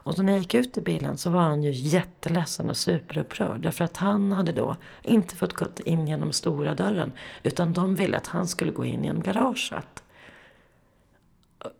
Och 0.07 0.15
så 0.15 0.23
när 0.23 0.33
jag 0.33 0.39
gick 0.39 0.53
ut 0.53 0.77
i 0.77 0.81
bilen 0.81 1.17
så 1.17 1.29
var 1.29 1.41
han 1.41 1.63
ju 1.63 1.71
jätteledsen 1.71 2.69
och 2.69 2.77
superupprörd. 2.77 3.61
Därför 3.61 3.85
att 3.85 3.97
han 3.97 4.31
hade 4.31 4.51
då 4.51 4.75
inte 5.03 5.35
fått 5.35 5.53
gå 5.53 5.65
in 5.85 6.07
genom 6.07 6.31
stora 6.31 6.75
dörren. 6.75 7.11
Utan 7.43 7.73
de 7.73 7.95
ville 7.95 8.17
att 8.17 8.27
han 8.27 8.47
skulle 8.47 8.71
gå 8.71 8.85
in 8.85 9.03
genom 9.03 9.23
garaget. 9.23 10.03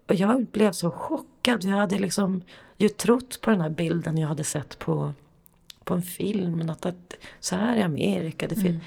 Och 0.08 0.16
jag 0.16 0.46
blev 0.46 0.72
så 0.72 0.92
chockad. 0.92 1.64
Jag 1.64 1.78
hade 1.78 2.00
liksom 2.00 2.42
ju 2.78 2.90
trott 2.90 3.42
på 3.42 3.50
den 3.50 3.62
här 3.62 3.70
bilden 3.70 4.18
jag 4.18 4.28
hade 4.28 4.44
sett 4.44 4.80
på, 4.80 5.14
på 5.84 5.94
en 5.94 6.02
film. 6.02 6.70
Att, 6.70 6.86
att 6.86 7.14
så 7.40 7.56
här 7.56 7.78
i 7.78 7.82
Amerika. 7.82 8.48
Det 8.48 8.56
mm. 8.56 8.80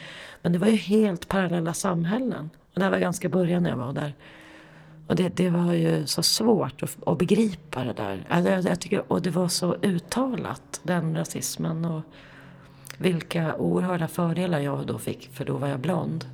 Men 0.42 0.52
det 0.52 0.58
var 0.58 0.68
ju 0.68 0.76
helt 0.76 1.28
parallella 1.28 1.74
samhällen. 1.74 2.50
Det 2.80 2.84
här 2.84 2.90
var 2.90 2.98
ganska 2.98 3.28
början 3.28 3.62
när 3.62 3.70
jag 3.70 3.76
var 3.76 3.92
där. 3.92 4.14
Och 5.06 5.16
det, 5.16 5.28
det 5.28 5.50
var 5.50 5.72
ju 5.72 6.06
så 6.06 6.22
svårt 6.22 6.82
att, 6.82 6.96
att 7.06 7.18
begripa 7.18 7.84
det 7.84 7.92
där. 7.92 8.26
Alltså, 8.28 8.52
jag, 8.52 8.64
jag 8.64 8.80
tycker, 8.80 9.12
och 9.12 9.22
det 9.22 9.30
var 9.30 9.48
så 9.48 9.74
uttalat, 9.74 10.80
den 10.82 11.16
rasismen. 11.16 11.84
Och 11.84 12.02
vilka 12.98 13.56
oerhörda 13.56 14.08
fördelar 14.08 14.58
jag 14.58 14.86
då 14.86 14.98
fick, 14.98 15.28
för 15.32 15.44
då 15.44 15.56
var 15.56 15.68
jag 15.68 15.80
blond. 15.80 16.24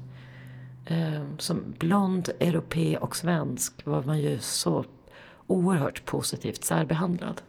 Eh, 0.87 1.25
som 1.39 1.75
blond, 1.79 2.31
europé 2.41 2.97
och 2.97 3.17
svensk 3.17 3.87
var 3.87 4.03
man 4.03 4.19
ju 4.21 4.39
så 4.39 4.85
oerhört 5.47 6.05
positivt 6.05 6.65
särbehandlad. 6.65 7.43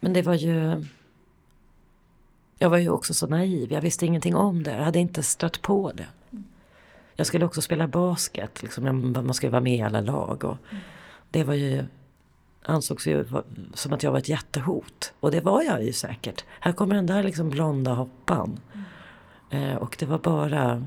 Men 0.00 0.12
det 0.12 0.22
var 0.22 0.34
ju... 0.34 0.84
Jag 2.58 2.70
var 2.70 2.78
ju 2.78 2.90
också 2.90 3.14
så 3.14 3.26
naiv. 3.26 3.72
Jag 3.72 3.80
visste 3.80 4.06
ingenting 4.06 4.36
om 4.36 4.62
det. 4.62 4.72
Jag 4.72 4.84
hade 4.84 4.98
inte 4.98 5.22
stött 5.22 5.62
på 5.62 5.92
det. 5.94 6.06
Jag 7.18 7.26
skulle 7.26 7.44
också 7.44 7.62
spela 7.62 7.88
basket. 7.88 8.62
Liksom, 8.62 9.12
man 9.12 9.34
skulle 9.34 9.50
vara 9.50 9.60
med 9.60 9.76
i 9.78 9.82
alla 9.82 10.00
lag. 10.00 10.44
Och 10.44 10.56
det 11.30 11.44
var 11.44 11.54
ju, 11.54 11.84
ansågs 12.62 13.06
ju 13.06 13.24
som 13.74 13.92
att 13.92 14.02
jag 14.02 14.10
var 14.10 14.18
ett 14.18 14.28
jättehot. 14.28 15.12
Och 15.20 15.30
det 15.30 15.40
var 15.40 15.62
jag 15.62 15.84
ju 15.84 15.92
säkert. 15.92 16.44
Här 16.60 16.72
kommer 16.72 16.94
den 16.94 17.06
där 17.06 17.22
liksom 17.22 17.50
blonda 17.50 17.94
hoppan. 17.94 18.60
Eh, 19.50 19.74
och 19.74 19.96
det 19.98 20.06
var 20.06 20.18
bara 20.18 20.86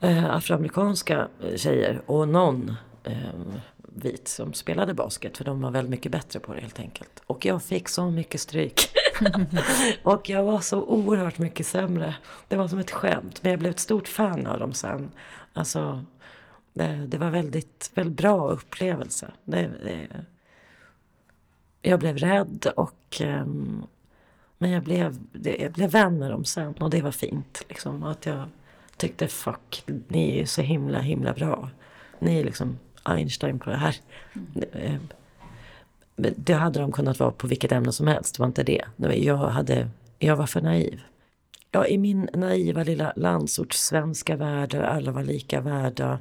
eh, 0.00 0.34
afroamerikanska 0.34 1.28
tjejer 1.56 2.02
och 2.06 2.28
någon 2.28 2.76
eh, 3.04 3.16
vit 3.78 4.28
som 4.28 4.52
spelade 4.52 4.94
basket. 4.94 5.36
För 5.36 5.44
de 5.44 5.60
var 5.60 5.70
väldigt 5.70 5.90
mycket 5.90 6.12
bättre 6.12 6.40
på 6.40 6.54
det 6.54 6.60
helt 6.60 6.80
enkelt. 6.80 7.22
Och 7.26 7.44
jag 7.44 7.62
fick 7.62 7.88
så 7.88 8.10
mycket 8.10 8.40
stryk. 8.40 8.90
och 10.02 10.28
jag 10.28 10.42
var 10.42 10.60
så 10.60 10.82
oerhört 10.82 11.38
mycket 11.38 11.66
sämre. 11.66 12.14
Det 12.48 12.56
var 12.56 12.68
som 12.68 12.78
ett 12.78 12.90
skämt. 12.90 13.42
Men 13.42 13.50
jag 13.50 13.58
blev 13.58 13.70
ett 13.70 13.80
stort 13.80 14.08
fan 14.08 14.46
av 14.46 14.58
dem 14.58 14.72
sen. 14.72 15.10
Alltså, 15.52 16.04
det, 16.72 17.06
det 17.06 17.18
var 17.18 17.30
väldigt, 17.30 17.90
väldigt 17.94 18.16
bra 18.16 18.48
upplevelse. 18.50 19.30
Det, 19.44 19.70
det, 19.84 20.08
jag 21.82 22.00
blev 22.00 22.16
rädd 22.16 22.66
och 22.76 23.20
um, 23.20 23.86
men 24.58 24.70
jag 24.70 24.82
blev, 24.82 25.18
jag 25.58 25.72
blev 25.72 25.90
vän 25.90 26.18
med 26.18 26.30
dem 26.30 26.44
sen 26.44 26.72
och 26.72 26.90
det 26.90 27.02
var 27.02 27.10
fint. 27.10 27.62
Liksom, 27.68 28.02
att 28.02 28.26
jag 28.26 28.48
tyckte 28.96 29.28
fuck, 29.28 29.84
ni 30.08 30.30
är 30.30 30.36
ju 30.36 30.46
så 30.46 30.62
himla 30.62 30.98
himla 30.98 31.32
bra. 31.32 31.70
Ni 32.18 32.40
är 32.40 32.44
liksom 32.44 32.78
Einstein 33.02 33.58
på 33.58 33.70
det 33.70 33.76
här. 33.76 33.96
Mm. 34.72 35.08
Det 36.16 36.54
hade 36.54 36.80
de 36.80 36.92
kunnat 36.92 37.18
vara 37.18 37.30
på 37.30 37.46
vilket 37.46 37.72
ämne 37.72 37.92
som 37.92 38.06
helst, 38.06 38.34
det 38.34 38.40
var 38.40 38.46
inte 38.46 38.62
det. 38.62 38.84
Jag, 38.96 39.36
hade, 39.36 39.88
jag 40.18 40.36
var 40.36 40.46
för 40.46 40.60
naiv. 40.60 41.00
Ja, 41.70 41.86
I 41.86 41.98
min 41.98 42.28
naiva 42.34 42.82
lilla 42.82 43.12
landsortssvenska 43.16 44.36
värld 44.36 44.70
där 44.70 44.82
alla 44.82 45.12
var 45.12 45.22
lika 45.22 45.60
värda. 45.60 46.18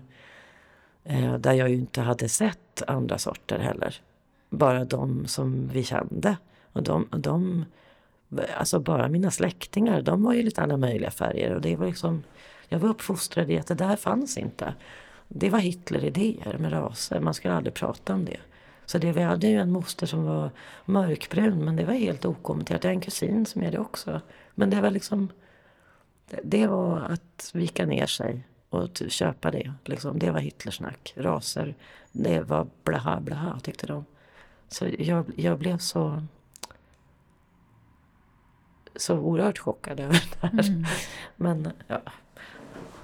Eh, 1.03 1.33
där 1.33 1.53
jag 1.53 1.69
ju 1.69 1.75
inte 1.75 2.01
hade 2.01 2.29
sett 2.29 2.81
andra 2.87 3.17
sorter 3.17 3.59
heller. 3.59 3.95
Bara 4.49 4.85
de 4.85 5.27
som 5.27 5.67
vi 5.73 5.83
kände. 5.83 6.37
Och 6.73 6.83
de, 6.83 7.07
de, 7.11 7.65
alltså 8.57 8.79
bara 8.79 9.07
mina 9.07 9.31
släktingar, 9.31 10.01
de 10.01 10.23
var 10.23 10.33
ju 10.33 10.43
lite 10.43 10.61
alla 10.61 10.77
möjliga 10.77 11.11
färger. 11.11 11.55
Och 11.55 11.61
det 11.61 11.75
var 11.75 11.87
liksom, 11.87 12.23
jag 12.69 12.79
var 12.79 12.89
uppfostrad 12.89 13.51
i 13.51 13.59
att 13.59 13.67
det 13.67 13.75
där 13.75 13.95
fanns 13.95 14.37
inte. 14.37 14.73
Det 15.27 15.49
var 15.49 15.59
Hitler-idéer 15.59 16.57
med 16.57 16.73
raser, 16.73 17.19
man 17.19 17.33
skulle 17.33 17.53
aldrig 17.53 17.73
prata 17.73 18.13
om 18.13 18.25
det. 18.25 18.37
Så 18.85 18.97
det, 18.97 19.11
vi 19.11 19.21
hade 19.21 19.47
ju 19.47 19.59
en 19.59 19.71
moster 19.71 20.07
som 20.07 20.23
var 20.23 20.51
mörkbrun 20.85 21.65
men 21.65 21.75
det 21.75 21.85
var 21.85 21.93
helt 21.93 22.25
okommenterat. 22.25 22.83
Jag 22.83 22.89
har 22.89 22.95
en 22.95 23.01
kusin 23.01 23.45
som 23.45 23.63
är 23.63 23.71
det 23.71 23.79
också. 23.79 24.21
Men 24.55 24.69
det 24.69 24.81
var 24.81 24.91
liksom... 24.91 25.29
Det 26.43 26.67
var 26.67 26.99
att 26.99 27.51
vika 27.53 27.85
ner 27.85 28.05
sig 28.05 28.43
och 28.69 29.01
köpa 29.07 29.51
det. 29.51 29.73
Liksom. 29.85 30.19
Det 30.19 30.31
var 30.31 30.39
Hitlersnack. 30.39 31.13
Raser, 31.17 31.75
det 32.11 32.41
var 32.41 32.67
blaha 32.83 33.19
blaha 33.19 33.59
tyckte 33.59 33.87
de. 33.87 34.05
Så 34.67 34.87
jag, 34.99 35.25
jag 35.35 35.59
blev 35.59 35.77
så... 35.77 36.23
Så 38.95 39.17
oerhört 39.17 39.59
chockad 39.59 39.99
över 39.99 40.23
det 40.41 40.47
här. 40.47 40.69
Mm. 40.69 40.85
Men 41.35 41.71
ja, 41.87 42.01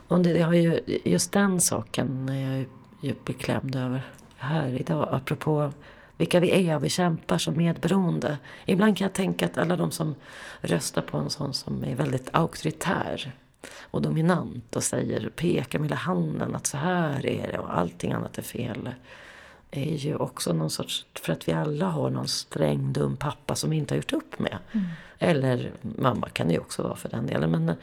och 0.07 0.19
det, 0.19 0.29
jag 0.29 0.47
har 0.47 0.53
ju, 0.53 0.79
just 1.05 1.31
den 1.31 1.61
saken 1.61 2.29
är 2.29 2.57
jag 2.57 2.65
ju 3.01 3.15
beklämd 3.25 3.75
över 3.75 4.11
här 4.41 4.81
idag. 4.81 5.07
Apropå 5.11 5.71
vilka 6.17 6.39
vi 6.39 6.67
är 6.67 6.75
och 6.75 6.83
vi 6.83 6.89
kämpar 6.89 7.37
som 7.37 7.57
medberoende. 7.57 8.37
Ibland 8.65 8.97
kan 8.97 9.05
jag 9.05 9.13
tänka 9.13 9.45
att 9.45 9.57
alla 9.57 9.75
de 9.75 9.91
som 9.91 10.15
röstar 10.61 11.01
på 11.01 11.17
en 11.17 11.29
sån 11.29 11.53
som 11.53 11.83
är 11.83 11.95
väldigt 11.95 12.29
auktoritär 12.31 13.33
och 13.81 14.01
dominant 14.01 14.75
och 14.75 14.83
säger, 14.83 15.29
pekar 15.29 15.79
med 15.79 15.89
hela 15.89 15.95
handen 15.95 16.55
att 16.55 16.67
så 16.67 16.77
här 16.77 17.25
är 17.25 17.51
det 17.51 17.59
och 17.59 17.77
allting 17.77 18.11
annat 18.11 18.37
är 18.37 18.41
fel. 18.41 18.89
är 19.71 19.95
ju 19.95 20.15
också 20.15 20.53
någon 20.53 20.69
sorts, 20.69 21.05
för 21.13 21.33
att 21.33 21.47
vi 21.47 21.53
alla 21.53 21.85
har 21.85 22.09
någon 22.09 22.27
sträng 22.27 22.93
dum 22.93 23.17
pappa 23.17 23.55
som 23.55 23.69
vi 23.69 23.77
inte 23.77 23.93
har 23.93 23.97
gjort 23.97 24.13
upp 24.13 24.39
med. 24.39 24.57
Mm. 24.71 24.85
Eller 25.19 25.71
mamma 25.81 26.29
kan 26.29 26.47
det 26.47 26.53
ju 26.53 26.59
också 26.59 26.83
vara 26.83 26.95
för 26.95 27.09
den 27.09 27.25
delen. 27.25 27.51
Men 27.51 27.75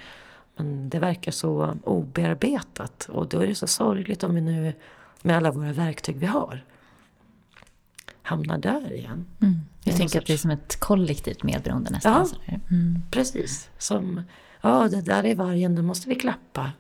men 0.59 0.89
det 0.89 0.99
verkar 0.99 1.33
så 1.33 1.75
obearbetat 1.85 3.09
och 3.13 3.29
då 3.29 3.41
är 3.41 3.47
det 3.47 3.55
så 3.55 3.67
sorgligt 3.67 4.25
om 4.25 4.35
vi 4.35 4.41
nu 4.41 4.73
med 5.23 5.37
alla 5.37 5.53
våra 5.53 5.73
verktyg 5.73 6.17
vi 6.17 6.27
har 6.27 6.65
hamnar 8.29 8.59
där 8.59 8.93
igen. 8.93 9.27
Mm. 9.43 9.61
Jag 9.85 9.97
tänker 9.97 10.09
sorts... 10.09 10.17
att 10.17 10.27
det 10.27 10.33
är 10.33 10.37
som 10.37 10.51
ett 10.51 10.81
kollektivt 10.81 11.43
medberoende 11.43 11.91
nästan. 11.91 12.29
Ja, 12.47 12.55
mm. 12.71 13.03
precis. 13.11 13.71
Som, 13.79 14.23
ja 14.61 14.89
det 14.89 15.03
där 15.03 15.25
är 15.25 15.35
vargen, 15.35 15.75
då 15.75 15.83
måste 15.83 16.09
vi 16.09 16.15
klappa. 16.15 16.73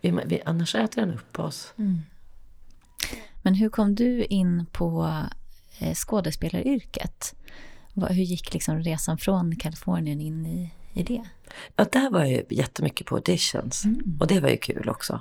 Vi, 0.00 0.18
vi, 0.26 0.42
annars 0.44 0.74
äter 0.74 1.00
den 1.00 1.14
upp 1.14 1.38
oss. 1.38 1.74
Mm. 1.78 2.02
Men 3.42 3.54
hur 3.54 3.68
kom 3.68 3.94
du 3.94 4.24
in 4.24 4.66
på 4.72 5.20
eh, 5.78 5.94
skådespelaryrket? 5.94 7.34
Hur 7.94 8.24
gick 8.24 8.54
liksom 8.54 8.80
resan 8.80 9.18
från 9.18 9.56
Kalifornien 9.56 10.20
in 10.20 10.46
i, 10.46 10.74
i 10.92 11.02
det? 11.02 11.22
Ja, 11.76 11.86
där 11.92 12.10
var 12.10 12.24
jag 12.24 12.52
jättemycket 12.52 13.06
på 13.06 13.14
auditions. 13.14 13.84
Mm. 13.84 14.18
Och 14.20 14.26
det 14.26 14.40
var 14.40 14.48
ju 14.48 14.56
kul 14.56 14.88
också. 14.88 15.20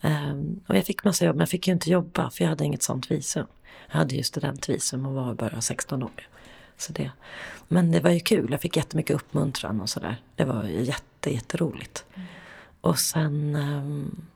Um, 0.00 0.60
och 0.66 0.76
jag 0.76 0.86
fick 0.86 1.04
massa 1.04 1.24
jobb, 1.24 1.36
men 1.36 1.40
jag 1.40 1.48
fick 1.48 1.66
ju 1.66 1.72
inte 1.72 1.90
jobba 1.90 2.30
för 2.30 2.44
jag 2.44 2.48
hade 2.48 2.64
inget 2.64 2.82
sånt 2.82 3.10
visum. 3.10 3.46
Jag 3.90 3.98
hade 3.98 4.14
ju 4.14 4.22
studentvisum 4.22 5.06
och 5.06 5.14
var 5.14 5.34
bara 5.34 5.60
16 5.60 6.02
år. 6.02 6.28
Så 6.76 6.92
det. 6.92 7.10
Men 7.68 7.90
det 7.92 8.00
var 8.00 8.10
ju 8.10 8.20
kul, 8.20 8.48
jag 8.50 8.60
fick 8.60 8.76
jättemycket 8.76 9.16
uppmuntran 9.16 9.80
och 9.80 9.90
sådär. 9.90 10.16
Det 10.36 10.44
var 10.44 10.64
jätte, 10.64 11.34
jätteroligt. 11.34 12.04
Mm. 12.14 12.28
Och 12.80 12.98
sen... 12.98 13.56
Um, 13.56 14.26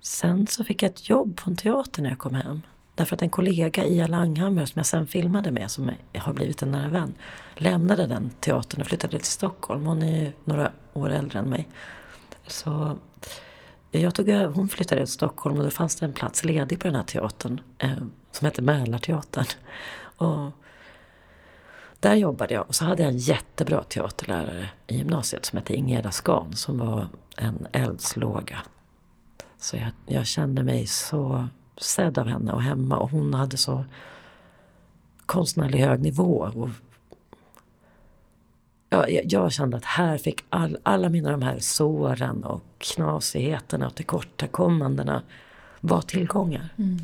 sen 0.00 0.46
så 0.46 0.64
fick 0.64 0.82
jag 0.82 0.90
ett 0.90 1.08
jobb 1.08 1.36
på 1.36 1.50
en 1.50 1.56
teater 1.56 2.02
när 2.02 2.08
jag 2.08 2.18
kom 2.18 2.34
hem. 2.34 2.62
Därför 2.94 3.16
att 3.16 3.22
en 3.22 3.30
kollega, 3.30 3.84
Ia 3.84 4.06
Langhammer, 4.06 4.66
som 4.66 4.78
jag 4.78 4.86
sen 4.86 5.06
filmade 5.06 5.50
med, 5.50 5.70
som 5.70 5.90
har 6.16 6.32
blivit 6.32 6.62
en 6.62 6.70
nära 6.70 6.88
vän, 6.88 7.14
lämnade 7.56 8.06
den 8.06 8.30
teatern 8.40 8.80
och 8.80 8.86
flyttade 8.86 9.18
till 9.18 9.26
Stockholm. 9.26 9.86
Hon 9.86 10.02
är 10.02 10.22
ju 10.22 10.32
några 10.44 10.72
år 10.92 11.10
äldre 11.10 11.38
än 11.38 11.50
mig. 11.50 11.68
Så 12.46 12.98
jag 14.00 14.14
tog, 14.14 14.28
hon 14.28 14.68
flyttade 14.68 15.00
till 15.00 15.12
Stockholm 15.12 15.58
och 15.58 15.64
då 15.64 15.70
fanns 15.70 15.96
det 15.96 16.06
en 16.06 16.12
plats 16.12 16.44
ledig 16.44 16.80
på 16.80 16.86
den 16.86 16.96
här 16.96 17.02
teatern 17.02 17.60
eh, 17.78 17.90
som 18.30 18.44
hette 18.44 18.62
Mälarteatern. 18.62 19.46
Och 20.16 20.50
där 22.00 22.14
jobbade 22.14 22.54
jag 22.54 22.68
och 22.68 22.74
så 22.74 22.84
hade 22.84 23.02
jag 23.02 23.12
en 23.12 23.18
jättebra 23.18 23.82
teaterlärare 23.82 24.68
i 24.86 24.96
gymnasiet 24.96 25.44
som 25.44 25.56
hette 25.56 25.74
Ingeda 25.74 26.10
Skan 26.10 26.52
som 26.52 26.78
var 26.78 27.08
en 27.36 27.66
eldslåga. 27.72 28.58
Så 29.58 29.76
jag, 29.76 29.90
jag 30.06 30.26
kände 30.26 30.62
mig 30.62 30.86
så 30.86 31.48
sedd 31.76 32.18
av 32.18 32.26
henne 32.26 32.52
och 32.52 32.62
hemma 32.62 32.96
och 32.98 33.10
hon 33.10 33.34
hade 33.34 33.56
så 33.56 33.84
konstnärlig 35.26 35.78
hög 35.78 36.00
nivå. 36.00 36.50
Och 36.54 36.68
ja, 38.88 39.08
jag 39.08 39.52
kände 39.52 39.76
att 39.76 39.84
här 39.84 40.18
fick 40.18 40.44
all, 40.48 40.78
alla 40.82 41.08
mina 41.08 41.30
de 41.30 41.42
här 41.42 41.58
såren 41.58 42.44
och 42.44 42.62
knasigheterna 42.82 43.86
och 43.86 43.94
tillkortakommandena 43.94 45.22
var 45.80 46.02
tillgångar. 46.02 46.68
Mm. 46.78 46.98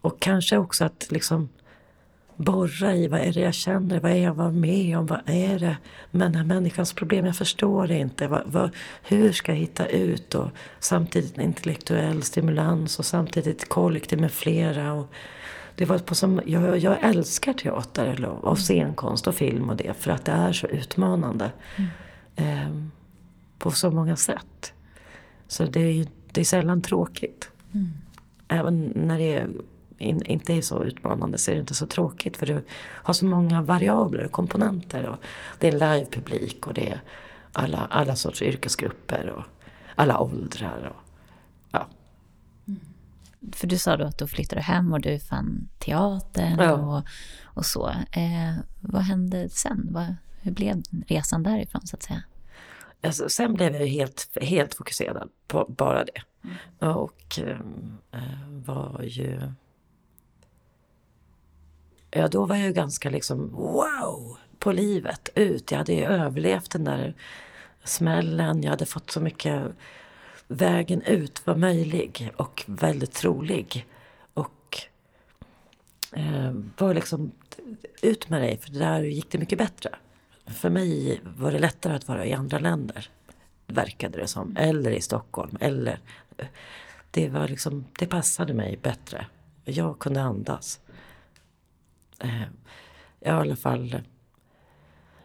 Och 0.00 0.20
kanske 0.20 0.56
också 0.56 0.84
att 0.84 1.06
liksom 1.10 1.48
borra 2.36 2.94
i 2.94 3.08
vad 3.08 3.20
är 3.20 3.32
det 3.32 3.40
jag 3.40 3.54
känner, 3.54 4.00
vad 4.00 4.12
är 4.12 4.16
jag 4.16 4.34
var 4.34 4.50
med 4.50 4.98
om, 4.98 5.06
vad 5.06 5.20
är 5.26 5.58
det 5.58 5.76
med 6.10 6.26
den 6.26 6.34
här 6.34 6.44
människans 6.44 6.92
problem, 6.92 7.26
jag 7.26 7.36
förstår 7.36 7.86
det 7.86 7.98
inte. 7.98 8.28
Vad, 8.28 8.42
vad, 8.46 8.70
hur 9.02 9.32
ska 9.32 9.52
jag 9.52 9.58
hitta 9.58 9.86
ut 9.86 10.34
och 10.34 10.48
samtidigt 10.80 11.38
intellektuell 11.38 12.22
stimulans 12.22 12.98
och 12.98 13.06
samtidigt 13.06 13.68
kollektiv 13.68 14.20
med 14.20 14.32
flera. 14.32 14.92
Och 14.92 15.06
det 15.76 15.84
var 15.84 15.98
på 15.98 16.14
som, 16.14 16.40
jag, 16.46 16.78
jag 16.78 17.04
älskar 17.04 17.52
teater 17.52 18.24
och 18.24 18.46
mm. 18.46 18.56
scenkonst 18.56 19.26
och 19.26 19.34
film 19.34 19.70
och 19.70 19.76
det 19.76 19.96
för 19.98 20.10
att 20.10 20.24
det 20.24 20.32
är 20.32 20.52
så 20.52 20.66
utmanande. 20.66 21.50
Mm. 21.76 21.90
Eh, 22.36 23.01
på 23.62 23.70
så 23.70 23.90
många 23.90 24.16
sätt. 24.16 24.72
Så 25.46 25.64
det 25.64 25.80
är, 25.80 26.06
det 26.32 26.40
är 26.40 26.44
sällan 26.44 26.82
tråkigt. 26.82 27.50
Mm. 27.72 27.92
Även 28.48 28.92
när 28.94 29.18
det 29.18 29.34
är 29.34 29.48
in, 29.98 30.22
inte 30.22 30.54
är 30.54 30.62
så 30.62 30.84
utmanande 30.84 31.38
så 31.38 31.50
är 31.50 31.54
det 31.54 31.60
inte 31.60 31.74
så 31.74 31.86
tråkigt 31.86 32.36
för 32.36 32.46
du 32.46 32.64
har 32.78 33.14
så 33.14 33.24
många 33.24 33.62
variabler 33.62 34.24
och 34.24 34.32
komponenter. 34.32 35.08
Och 35.08 35.16
det 35.58 35.68
är 35.68 35.72
livepublik 35.72 36.66
och 36.66 36.74
det 36.74 36.90
är 36.90 37.00
alla, 37.52 37.78
alla 37.90 38.16
sorts 38.16 38.42
yrkesgrupper 38.42 39.28
och 39.28 39.44
alla 39.94 40.20
åldrar. 40.20 40.92
Och, 40.96 41.08
ja. 41.70 41.88
Mm. 42.68 42.80
För 43.52 43.66
du 43.66 43.78
sa 43.78 43.96
då 43.96 44.04
att 44.04 44.18
du 44.18 44.26
flyttade 44.26 44.60
hem 44.60 44.92
och 44.92 45.00
du 45.00 45.18
fann 45.18 45.68
teatern 45.78 46.58
ja. 46.58 46.72
och, 46.72 47.04
och 47.44 47.66
så. 47.66 47.88
Eh, 47.90 48.54
vad 48.80 49.02
hände 49.02 49.48
sen? 49.48 49.88
Vad, 49.90 50.14
hur 50.40 50.52
blev 50.52 50.82
resan 51.06 51.42
därifrån 51.42 51.86
så 51.86 51.96
att 51.96 52.02
säga? 52.02 52.22
Alltså, 53.02 53.28
sen 53.28 53.54
blev 53.54 53.74
jag 53.74 53.86
helt, 53.86 54.38
helt 54.40 54.74
fokuserad 54.74 55.30
på 55.46 55.66
bara 55.68 56.04
det. 56.04 56.22
Mm. 56.44 56.96
Och 56.96 57.38
äh, 57.38 58.18
var 58.64 59.02
ju 59.02 59.40
Ja, 62.14 62.28
då 62.28 62.46
var 62.46 62.56
jag 62.56 62.66
ju 62.66 62.72
ganska 62.72 63.10
liksom 63.10 63.50
wow 63.50 64.38
på 64.58 64.72
livet 64.72 65.28
ut. 65.34 65.70
Jag 65.70 65.78
hade 65.78 65.92
ju 65.92 66.04
överlevt 66.04 66.70
den 66.70 66.84
där 66.84 67.14
smällen. 67.84 68.62
Jag 68.62 68.70
hade 68.70 68.86
fått 68.86 69.10
så 69.10 69.20
mycket 69.20 69.62
vägen 70.48 71.02
ut 71.02 71.46
var 71.46 71.56
möjlig 71.56 72.32
och 72.36 72.64
väldigt 72.66 73.12
trolig. 73.12 73.86
Och 74.34 74.78
eh, 76.12 76.52
var 76.78 76.94
liksom 76.94 77.32
ut 78.02 78.28
med 78.28 78.42
dig, 78.42 78.58
för 78.58 78.70
där 78.70 79.02
gick 79.02 79.30
det 79.30 79.38
mycket 79.38 79.58
bättre. 79.58 79.90
För 80.46 80.70
mig 80.70 81.20
var 81.36 81.52
det 81.52 81.58
lättare 81.58 81.94
att 81.94 82.08
vara 82.08 82.26
i 82.26 82.32
andra 82.32 82.58
länder, 82.58 83.08
verkade 83.66 84.18
det 84.18 84.26
som. 84.26 84.56
Eller 84.56 84.90
i 84.90 85.00
Stockholm. 85.00 85.56
Eller, 85.60 85.98
det, 87.10 87.28
var 87.28 87.48
liksom, 87.48 87.84
det 87.98 88.06
passade 88.06 88.54
mig 88.54 88.78
bättre. 88.82 89.26
Jag 89.64 89.98
kunde 89.98 90.22
andas 90.22 90.80
eh, 92.18 92.42
Jag 93.20 93.36
i 93.36 93.40
alla 93.40 93.56
fall 93.56 94.02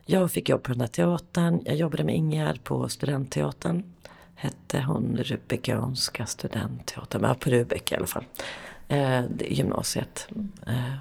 jag 0.09 0.31
fick 0.31 0.49
jobb 0.49 0.63
på 0.63 0.71
den 0.71 0.79
där 0.79 0.87
teatern. 0.87 1.61
Jag 1.65 1.75
jobbade 1.75 2.03
med 2.03 2.15
Ingegärd 2.15 2.63
på 2.63 2.89
Studentteatern. 2.89 3.83
Hette 4.35 4.81
hon 4.81 5.17
Rubikianska 5.17 6.25
studentteatern, 6.25 7.23
Ja, 7.23 7.33
på 7.33 7.49
Rubik 7.49 7.91
i 7.91 7.95
alla 7.95 8.07
fall. 8.07 8.25
Eh, 8.87 9.23
gymnasiet. 9.39 10.27
Eh, 10.67 10.93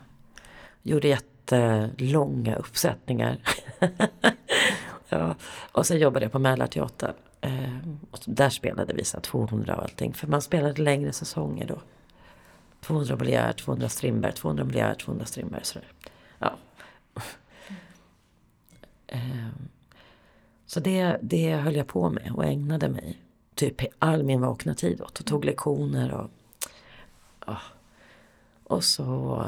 gjorde 0.82 1.08
jättelånga 1.52 2.56
uppsättningar. 2.56 3.38
ja. 5.08 5.34
Och 5.72 5.86
sen 5.86 5.98
jobbade 5.98 6.24
jag 6.24 6.32
på 6.32 6.38
Mälarteatern. 6.38 7.14
Eh, 7.40 7.78
och 8.10 8.18
där 8.24 8.50
spelade 8.50 8.94
vi 8.94 9.04
så 9.04 9.20
200 9.20 9.76
och 9.76 9.82
allting. 9.82 10.14
För 10.14 10.26
man 10.26 10.42
spelade 10.42 10.82
längre 10.82 11.12
säsonger 11.12 11.66
då. 11.66 11.80
200 12.80 13.16
Molière, 13.16 13.52
200 13.52 13.88
Strindberg, 13.88 14.32
200 14.32 14.64
Molière, 14.64 14.94
200 14.94 15.26
Strindberg. 15.26 15.64
Sådär. 15.64 15.88
Ja. 16.38 16.56
Ehm, 19.08 19.68
så 20.66 20.80
det, 20.80 21.18
det 21.22 21.56
höll 21.56 21.76
jag 21.76 21.86
på 21.86 22.10
med 22.10 22.32
och 22.34 22.44
ägnade 22.44 22.88
mig 22.88 23.22
typ 23.54 23.80
all 23.98 24.22
min 24.22 24.40
vakna 24.40 24.74
tid 24.74 25.00
åt 25.00 25.20
och 25.20 25.26
tog 25.26 25.44
lektioner 25.44 26.12
och 26.12 26.30
ja. 27.46 27.58
Och 28.64 28.84
så 28.84 29.44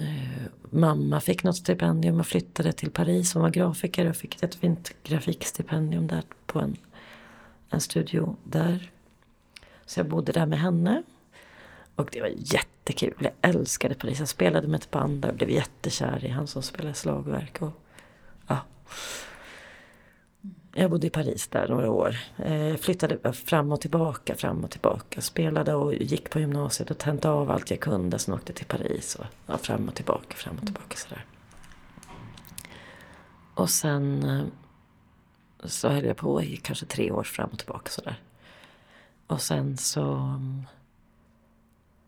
Eh, 0.00 0.42
mamma 0.70 1.20
fick 1.20 1.44
något 1.44 1.56
stipendium 1.56 2.20
och 2.20 2.26
flyttade 2.26 2.72
till 2.72 2.90
Paris. 2.90 3.34
Hon 3.34 3.42
var 3.42 3.50
grafiker 3.50 4.08
och 4.08 4.16
fick 4.16 4.42
ett 4.42 4.54
fint 4.54 4.92
grafikstipendium 5.02 6.06
där 6.06 6.22
på 6.46 6.60
en, 6.60 6.76
en 7.70 7.80
studio 7.80 8.36
där. 8.44 8.90
Så 9.86 10.00
jag 10.00 10.08
bodde 10.08 10.32
där 10.32 10.46
med 10.46 10.60
henne 10.60 11.02
och 11.94 12.08
det 12.12 12.20
var 12.20 12.32
jättekul. 12.36 13.14
Jag 13.18 13.32
älskade 13.42 13.94
Paris. 13.94 14.18
Jag 14.18 14.28
spelade 14.28 14.68
med 14.68 14.80
ett 14.80 14.90
band 14.90 15.20
där 15.20 15.28
och 15.28 15.34
blev 15.34 15.50
jättekär 15.50 16.24
i 16.24 16.28
han 16.28 16.46
som 16.46 16.62
spelade 16.62 16.94
slagverk. 16.94 17.62
Och, 17.62 17.72
ja. 18.46 18.58
Jag 20.80 20.90
bodde 20.90 21.06
i 21.06 21.10
Paris 21.10 21.48
där 21.48 21.68
några 21.68 21.90
år. 21.90 22.16
Jag 22.36 22.80
flyttade 22.80 23.32
fram 23.32 23.72
och 23.72 23.80
tillbaka, 23.80 24.34
fram 24.34 24.64
och 24.64 24.70
tillbaka. 24.70 25.20
Spelade 25.20 25.74
och 25.74 25.94
gick 25.94 26.30
på 26.30 26.40
gymnasiet 26.40 26.90
och 26.90 26.98
tänkte 26.98 27.30
av 27.30 27.50
allt 27.50 27.70
jag 27.70 27.80
kunde. 27.80 28.18
Sen 28.18 28.34
åkte 28.34 28.52
till 28.52 28.66
Paris 28.66 29.14
och 29.14 29.24
ja, 29.46 29.58
fram 29.58 29.88
och 29.88 29.94
tillbaka, 29.94 30.36
fram 30.36 30.56
och 30.56 30.64
tillbaka 30.64 30.96
sådär. 30.96 31.24
Och 33.54 33.70
sen 33.70 34.24
eh, 34.24 34.44
så 35.64 35.88
höll 35.88 36.04
jag 36.04 36.16
på 36.16 36.42
i 36.42 36.56
kanske 36.56 36.86
tre 36.86 37.10
år 37.10 37.22
fram 37.22 37.48
och 37.52 37.58
tillbaka 37.58 37.90
sådär. 37.90 38.20
Och 39.26 39.40
sen 39.40 39.76
så 39.76 40.12
mm, 40.14 40.62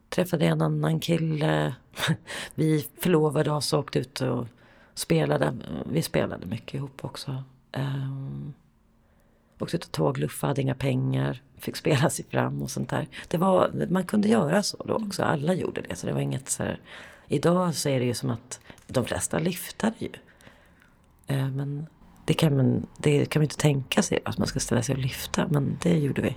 träffade 0.09 0.45
jag 0.45 0.53
en 0.53 0.63
annan 0.63 1.01
kille. 1.01 1.75
Vi 2.55 2.89
förlovade 2.99 3.51
oss 3.51 3.73
och 3.73 3.79
åkte 3.79 3.99
ut 3.99 4.21
och 4.21 4.47
spelade. 4.95 5.55
Vi 5.87 6.03
spelade 6.03 6.47
mycket 6.47 6.75
ihop 6.75 7.05
också. 7.05 7.45
Um, 7.73 8.55
åkte 9.59 9.77
ut 9.77 9.85
och 9.85 9.93
tågluffade, 9.93 10.51
hade 10.51 10.63
inga 10.63 10.75
pengar. 10.75 11.43
Fick 11.59 11.77
spela 11.77 12.11
sig 12.11 12.25
fram 12.25 12.63
och 12.63 12.71
sånt 12.71 12.89
där. 12.89 13.09
Det 13.29 13.39
var, 13.39 13.87
man 13.91 14.05
kunde 14.05 14.29
göra 14.29 14.63
så 14.63 14.85
då 14.85 14.95
också. 14.95 15.23
Alla 15.23 15.55
gjorde 15.55 15.81
det. 15.81 15.97
Så 15.97 16.07
det 16.07 16.13
var 16.13 16.21
inget 16.21 16.49
så 16.49 16.63
här, 16.63 16.81
Idag 17.29 17.75
så 17.75 17.89
är 17.89 18.01
det 18.01 18.07
ju 18.07 18.15
som 18.15 18.31
att 18.31 18.61
de 18.87 19.05
flesta 19.05 19.39
lyftade 19.39 19.95
ju. 19.99 20.11
Uh, 21.31 21.51
men 21.51 21.87
det 22.25 22.35
kan, 22.35 22.57
man, 22.57 22.87
det 22.99 23.27
kan 23.27 23.41
man 23.41 23.45
inte 23.45 23.57
tänka 23.57 24.03
sig 24.03 24.19
att 24.25 24.39
man 24.39 24.47
ska 24.47 24.61
ställa 24.61 24.83
sig 24.83 24.95
och 24.95 25.01
lyfta. 25.01 25.49
Men 25.49 25.79
det 25.83 25.99
gjorde 25.99 26.23
vi. 26.23 26.37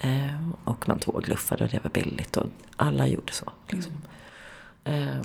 Eh, 0.00 0.50
och 0.64 0.88
man 0.88 0.98
tågluffade 0.98 1.64
och 1.64 1.70
det 1.70 1.84
var 1.84 1.90
billigt 1.90 2.36
och 2.36 2.46
alla 2.76 3.06
gjorde 3.06 3.32
så. 3.32 3.52
Liksom. 3.68 3.92
Mm. 4.84 5.08
Eh, 5.08 5.22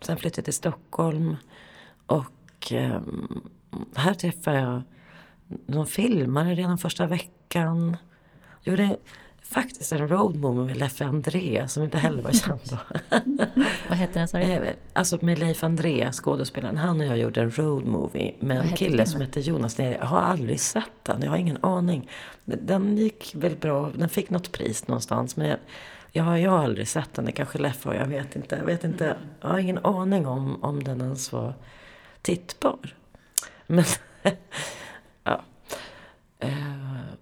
sen 0.00 0.16
flyttade 0.16 0.38
jag 0.38 0.44
till 0.44 0.54
Stockholm 0.54 1.36
och 2.06 2.72
eh, 2.72 3.00
här 3.94 4.14
träffade 4.14 4.58
jag 4.58 4.82
någon 5.66 5.86
filmare 5.86 6.54
redan 6.54 6.78
första 6.78 7.06
veckan. 7.06 7.96
Gjorde 8.62 8.96
faktiskt 9.50 9.92
en 9.92 10.08
roadmovie 10.08 10.64
med 10.64 10.76
Leif 10.76 11.02
André 11.02 11.68
som 11.68 11.82
inte 11.82 11.98
heller 11.98 12.22
var 12.22 12.32
känd 12.32 12.60
då. 12.70 12.76
Vad 13.88 13.98
hette 13.98 14.18
den 14.18 14.28
sa 14.28 14.38
du? 14.38 14.44
Eh, 14.44 14.74
alltså 14.92 15.18
med 15.20 15.38
Leif 15.38 15.64
André, 15.64 16.12
skådespelaren. 16.12 16.76
Han 16.76 17.00
och 17.00 17.06
jag 17.06 17.18
gjorde 17.18 17.40
en 17.40 17.50
roadmovie 17.50 18.34
med 18.40 18.60
en 18.60 18.68
kille 18.68 19.06
som 19.06 19.20
heter 19.20 19.40
Jonas 19.40 19.78
Jag 19.78 20.06
har 20.06 20.20
aldrig 20.20 20.60
sett 20.60 20.84
den, 21.02 21.22
jag 21.22 21.30
har 21.30 21.36
ingen 21.36 21.64
aning. 21.64 22.10
Den 22.44 22.96
gick 22.96 23.32
väl 23.34 23.56
bra, 23.56 23.90
den 23.94 24.08
fick 24.08 24.30
något 24.30 24.52
pris 24.52 24.88
någonstans. 24.88 25.36
Men 25.36 25.48
jag, 25.48 25.58
jag, 26.12 26.24
har, 26.24 26.36
jag 26.36 26.50
har 26.50 26.64
aldrig 26.64 26.88
sett 26.88 27.14
den, 27.14 27.24
det 27.24 27.32
kanske 27.32 27.58
Leif 27.58 27.84
har, 27.84 27.94
jag 27.94 28.06
vet 28.06 28.36
inte. 28.36 28.56
Jag, 28.56 28.64
vet 28.64 28.84
inte, 28.84 29.16
jag 29.40 29.48
har 29.48 29.58
ingen 29.58 29.78
aning 29.78 30.26
om, 30.26 30.64
om 30.64 30.84
den 30.84 31.00
ens 31.00 31.32
var 31.32 31.54
tittbar. 32.22 32.94
Men, 33.70 33.84
ja. 35.24 35.44
Uh, 36.44 37.12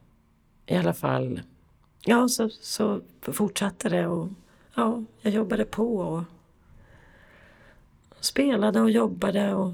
I 0.67 0.77
alla 0.77 0.95
fall 0.95 1.41
Ja, 2.05 2.29
så, 2.29 2.49
så 2.51 3.01
fortsatte 3.21 3.89
det 3.89 4.07
och 4.07 4.29
ja, 4.75 5.05
jag 5.23 5.33
jobbade 5.33 5.65
på 5.65 5.97
och 5.97 6.23
spelade 8.21 8.81
och 8.81 8.91
jobbade 8.91 9.55
och 9.55 9.73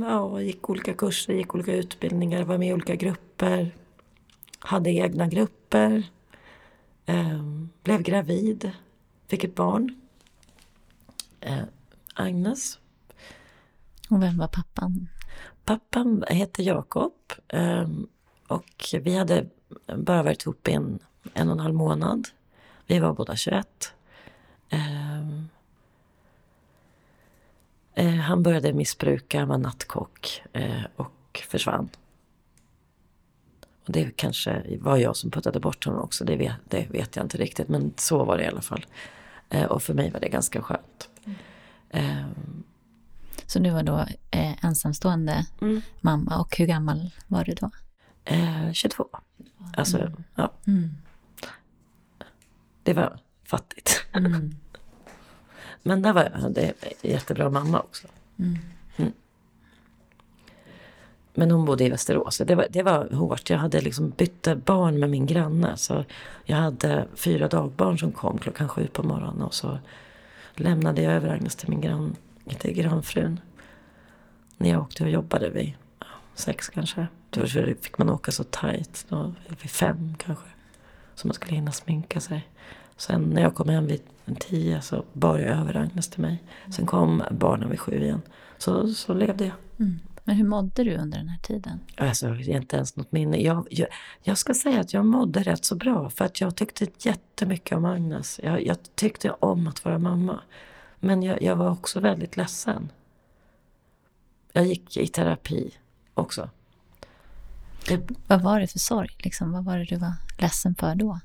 ja, 0.00 0.40
gick 0.40 0.70
olika 0.70 0.94
kurser, 0.94 1.32
gick 1.32 1.54
olika 1.54 1.74
utbildningar, 1.74 2.44
var 2.44 2.58
med 2.58 2.68
i 2.68 2.72
olika 2.72 2.94
grupper. 2.94 3.70
Hade 4.58 4.90
egna 4.90 5.26
grupper. 5.26 6.02
Eh, 7.06 7.42
blev 7.82 8.02
gravid. 8.02 8.70
Fick 9.26 9.44
ett 9.44 9.54
barn. 9.54 9.94
Eh, 11.40 11.62
Agnes. 12.14 12.78
Och 14.10 14.22
vem 14.22 14.38
var 14.38 14.48
pappan? 14.48 15.08
Pappan 15.64 16.24
hette 16.28 16.62
Jakob. 16.62 17.12
Eh, 17.48 17.88
och 18.48 18.94
vi 19.00 19.16
hade 19.16 19.46
bara 19.96 20.22
varit 20.22 20.42
ihop 20.42 20.68
i 20.68 20.72
en, 20.72 20.98
en 21.34 21.48
och 21.48 21.54
en 21.54 21.60
halv 21.60 21.74
månad. 21.74 22.28
Vi 22.86 22.98
var 22.98 23.12
båda 23.12 23.36
21. 23.36 23.94
Ehm, 24.70 25.48
eh, 27.94 28.14
han 28.14 28.42
började 28.42 28.72
missbruka, 28.72 29.38
han 29.38 29.48
var 29.48 29.58
nattkock 29.58 30.42
eh, 30.52 30.82
och 30.96 31.42
försvann. 31.48 31.88
Och 33.86 33.92
det 33.92 34.16
kanske 34.16 34.78
var 34.80 34.96
jag 34.96 35.16
som 35.16 35.30
puttade 35.30 35.60
bort 35.60 35.84
honom 35.84 36.00
också, 36.00 36.24
det 36.24 36.36
vet, 36.36 36.54
det 36.68 36.86
vet 36.90 37.16
jag 37.16 37.24
inte 37.24 37.38
riktigt. 37.38 37.68
Men 37.68 37.92
så 37.96 38.24
var 38.24 38.36
det 38.36 38.44
i 38.44 38.46
alla 38.46 38.60
fall. 38.60 38.86
Eh, 39.50 39.64
och 39.64 39.82
för 39.82 39.94
mig 39.94 40.10
var 40.10 40.20
det 40.20 40.28
ganska 40.28 40.62
skönt. 40.62 41.10
Mm. 41.90 42.64
Så 43.46 43.58
du 43.58 43.70
var 43.70 43.82
då 43.82 43.98
eh, 44.30 44.64
ensamstående 44.64 45.46
mm. 45.60 45.82
mamma 46.00 46.38
och 46.40 46.56
hur 46.56 46.66
gammal 46.66 47.10
var 47.26 47.44
du 47.44 47.52
då? 47.52 47.70
Eh, 48.24 48.72
22. 48.72 49.06
Alltså, 49.76 49.98
mm. 49.98 50.24
ja. 50.34 50.52
Mm. 50.66 50.90
Det 52.82 52.92
var 52.92 53.18
fattigt. 53.44 54.06
Mm. 54.12 54.54
Men 55.82 56.02
där 56.02 56.12
var 56.12 56.22
jag 56.22 56.40
hade 56.40 56.72
jättebra 57.02 57.50
mamma 57.50 57.80
också. 57.80 58.08
Mm. 58.38 58.58
mm. 58.96 59.12
Men 61.34 61.50
hon 61.50 61.64
bodde 61.64 61.84
i 61.84 61.88
Västerås. 61.88 62.42
Det 62.46 62.54
var, 62.54 62.66
det 62.70 62.82
var 62.82 63.10
hårt. 63.10 63.50
Jag 63.50 63.58
hade 63.58 63.80
liksom 63.80 64.10
bytte 64.10 64.56
barn 64.56 65.00
med 65.00 65.10
min 65.10 65.26
granne. 65.26 65.76
Så 65.76 66.04
jag 66.44 66.56
hade 66.56 67.06
fyra 67.14 67.48
dagbarn 67.48 67.98
som 67.98 68.12
kom 68.12 68.38
klockan 68.38 68.68
sju 68.68 68.86
på 68.86 69.02
morgonen. 69.02 69.42
Och 69.42 69.54
så 69.54 69.78
lämnade 70.54 71.02
jag 71.02 71.12
över 71.12 71.28
Agnes 71.28 71.56
till 71.56 71.68
min 71.68 71.80
grann, 71.80 72.16
till 72.44 72.72
grannfrun. 72.72 73.40
När 74.56 74.70
jag 74.70 74.82
åkte 74.82 75.04
och 75.04 75.10
jobbade 75.10 75.50
vid 75.50 75.72
sex 76.34 76.68
kanske. 76.68 77.06
Då 77.30 77.46
fick 77.46 77.98
man 77.98 78.10
åka 78.10 78.32
så 78.32 78.44
tajt. 78.44 79.06
Då, 79.08 79.34
vid 79.48 79.70
fem 79.70 80.14
kanske. 80.18 80.48
Så 81.14 81.26
man 81.26 81.34
skulle 81.34 81.54
hinna 81.54 81.72
sminka 81.72 82.20
sig. 82.20 82.48
Sen 82.96 83.22
när 83.22 83.42
jag 83.42 83.54
kom 83.54 83.68
hem 83.68 83.86
vid 83.86 84.00
tio 84.40 84.80
så 84.80 85.04
bar 85.12 85.38
jag 85.38 85.58
över 85.58 85.76
Agnes 85.76 86.08
till 86.08 86.20
mig. 86.20 86.42
Sen 86.76 86.86
kom 86.86 87.22
barnen 87.30 87.70
vid 87.70 87.80
sju 87.80 88.04
igen. 88.04 88.22
Så, 88.58 88.88
så 88.88 89.14
levde 89.14 89.44
jag. 89.44 89.54
Mm. 89.78 89.98
Men 90.24 90.36
hur 90.36 90.44
mådde 90.44 90.84
du 90.84 90.96
under 90.96 91.18
den 91.18 91.28
här 91.28 91.38
tiden? 91.38 91.80
Alltså, 91.96 92.28
har 92.28 92.50
inte 92.50 92.76
ens 92.76 92.96
något 92.96 93.12
minne. 93.12 93.36
Jag, 93.36 93.66
jag, 93.70 93.88
jag, 94.22 94.38
ska 94.38 94.54
säga 94.54 94.80
att 94.80 94.92
jag 94.92 95.06
mådde 95.06 95.42
rätt 95.42 95.64
så 95.64 95.74
bra. 95.74 96.10
För 96.10 96.24
att 96.24 96.40
jag 96.40 96.56
tyckte 96.56 96.86
jättemycket 96.98 97.76
om 97.76 97.84
Agnes. 97.84 98.40
Jag, 98.42 98.66
jag 98.66 98.76
tyckte 98.94 99.30
om 99.30 99.66
att 99.66 99.84
vara 99.84 99.98
mamma. 99.98 100.40
Men 101.04 101.22
jag, 101.22 101.42
jag 101.42 101.56
var 101.56 101.70
också 101.70 102.00
väldigt 102.00 102.36
ledsen. 102.36 102.92
Jag 104.52 104.66
gick 104.66 104.96
i 104.96 105.06
terapi 105.06 105.74
också. 106.14 106.50
Det... 107.88 108.00
Vad 108.26 108.42
var 108.42 108.60
det 108.60 108.66
för 108.66 108.78
sorg? 108.78 109.16
Liksom? 109.18 109.52
Vad 109.52 109.64
var 109.64 109.78
det 109.78 109.84
du 109.84 109.96
var 109.96 110.12
ledsen 110.38 110.74
för 110.74 110.94
då? 110.94 111.20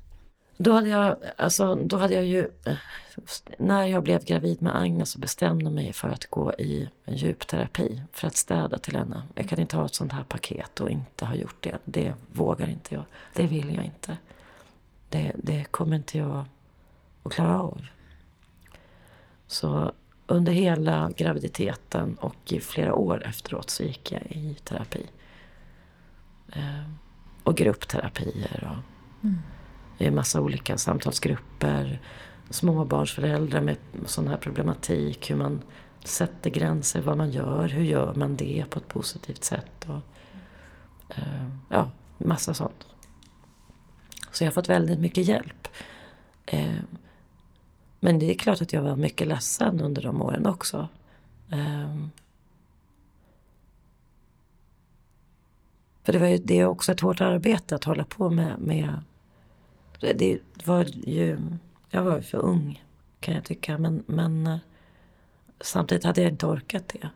Då 0.56 0.72
hade 0.72 0.88
jag, 0.88 1.16
alltså, 1.36 1.74
då 1.74 1.96
hade 1.96 2.14
jag 2.14 2.24
ju, 2.24 2.50
när 3.58 3.84
jag 3.84 4.02
blev 4.02 4.24
gravid 4.24 4.62
med 4.62 4.76
Agnes 4.76 5.10
så 5.10 5.18
bestämde 5.18 5.64
jag 5.64 5.72
mig 5.72 5.92
för 5.92 6.08
att 6.08 6.26
gå 6.26 6.52
i 6.52 6.88
en 7.04 7.16
djupterapi 7.16 8.02
för 8.12 8.26
att 8.26 8.36
städa 8.36 8.78
till 8.78 8.96
henne. 8.96 9.22
Jag 9.34 9.48
kan 9.48 9.58
inte 9.60 9.76
ha 9.76 9.86
ett 9.86 9.94
sånt 9.94 10.12
här 10.12 10.24
paket 10.24 10.80
och 10.80 10.90
inte 10.90 11.24
ha 11.24 11.34
gjort 11.34 11.62
det. 11.62 11.78
Det 11.84 12.14
vågar 12.32 12.68
inte 12.68 12.94
jag. 12.94 13.04
Det 13.34 13.46
vill 13.46 13.74
jag 13.74 13.84
inte. 13.84 14.16
Det, 15.08 15.32
det 15.36 15.64
kommer 15.64 15.96
inte 15.96 16.18
jag 16.18 16.44
att 17.22 17.32
klara 17.32 17.62
av. 17.62 17.86
Så 19.50 19.92
under 20.26 20.52
hela 20.52 21.10
graviditeten 21.16 22.16
och 22.20 22.52
i 22.52 22.60
flera 22.60 22.94
år 22.94 23.26
efteråt 23.26 23.70
så 23.70 23.82
gick 23.82 24.12
jag 24.12 24.22
i 24.22 24.56
terapi. 24.64 25.06
Eh, 26.52 26.90
och 27.44 27.56
gruppterapier 27.56 28.70
och 28.70 29.24
mm 29.24 29.38
i 30.00 30.10
massa 30.10 30.40
olika 30.40 30.78
samtalsgrupper. 30.78 32.00
Småbarnsföräldrar 32.50 33.60
med 33.60 33.76
sån 34.06 34.28
här 34.28 34.36
problematik. 34.36 35.30
Hur 35.30 35.36
man 35.36 35.62
sätter 36.04 36.50
gränser, 36.50 37.02
vad 37.02 37.16
man 37.16 37.30
gör, 37.30 37.68
hur 37.68 37.84
gör 37.84 38.14
man 38.14 38.36
det 38.36 38.64
på 38.70 38.78
ett 38.78 38.88
positivt 38.88 39.44
sätt. 39.44 39.86
Och, 39.86 40.00
eh, 41.16 41.48
ja, 41.68 41.90
massa 42.18 42.54
sånt. 42.54 42.86
Så 44.32 44.44
jag 44.44 44.50
har 44.50 44.52
fått 44.52 44.68
väldigt 44.68 44.98
mycket 44.98 45.28
hjälp. 45.28 45.68
Men 48.00 48.18
det 48.18 48.30
är 48.30 48.34
klart 48.34 48.62
att 48.62 48.72
jag 48.72 48.82
var 48.82 48.96
mycket 48.96 49.26
ledsen 49.28 49.80
under 49.80 50.02
de 50.02 50.22
åren 50.22 50.46
också. 50.46 50.88
Eh, 51.52 51.96
för 56.02 56.12
det, 56.12 56.18
var 56.18 56.26
ju, 56.26 56.38
det 56.38 56.58
är 56.58 56.66
också 56.66 56.92
ett 56.92 57.00
hårt 57.00 57.20
arbete 57.20 57.74
att 57.74 57.84
hålla 57.84 58.04
på 58.04 58.30
med, 58.30 58.58
med 58.58 59.02
det 60.00 60.38
var 60.64 60.84
ju... 61.04 61.38
Jag 61.90 62.02
var 62.02 62.20
för 62.20 62.38
ung 62.38 62.84
kan 63.20 63.34
jag 63.34 63.44
tycka. 63.44 63.78
Men, 63.78 64.02
men 64.06 64.46
eh, 64.46 64.58
samtidigt 65.60 66.04
hade 66.04 66.22
jag 66.22 66.30
inte 66.30 66.46
orkat 66.46 66.88
det. 66.88 67.10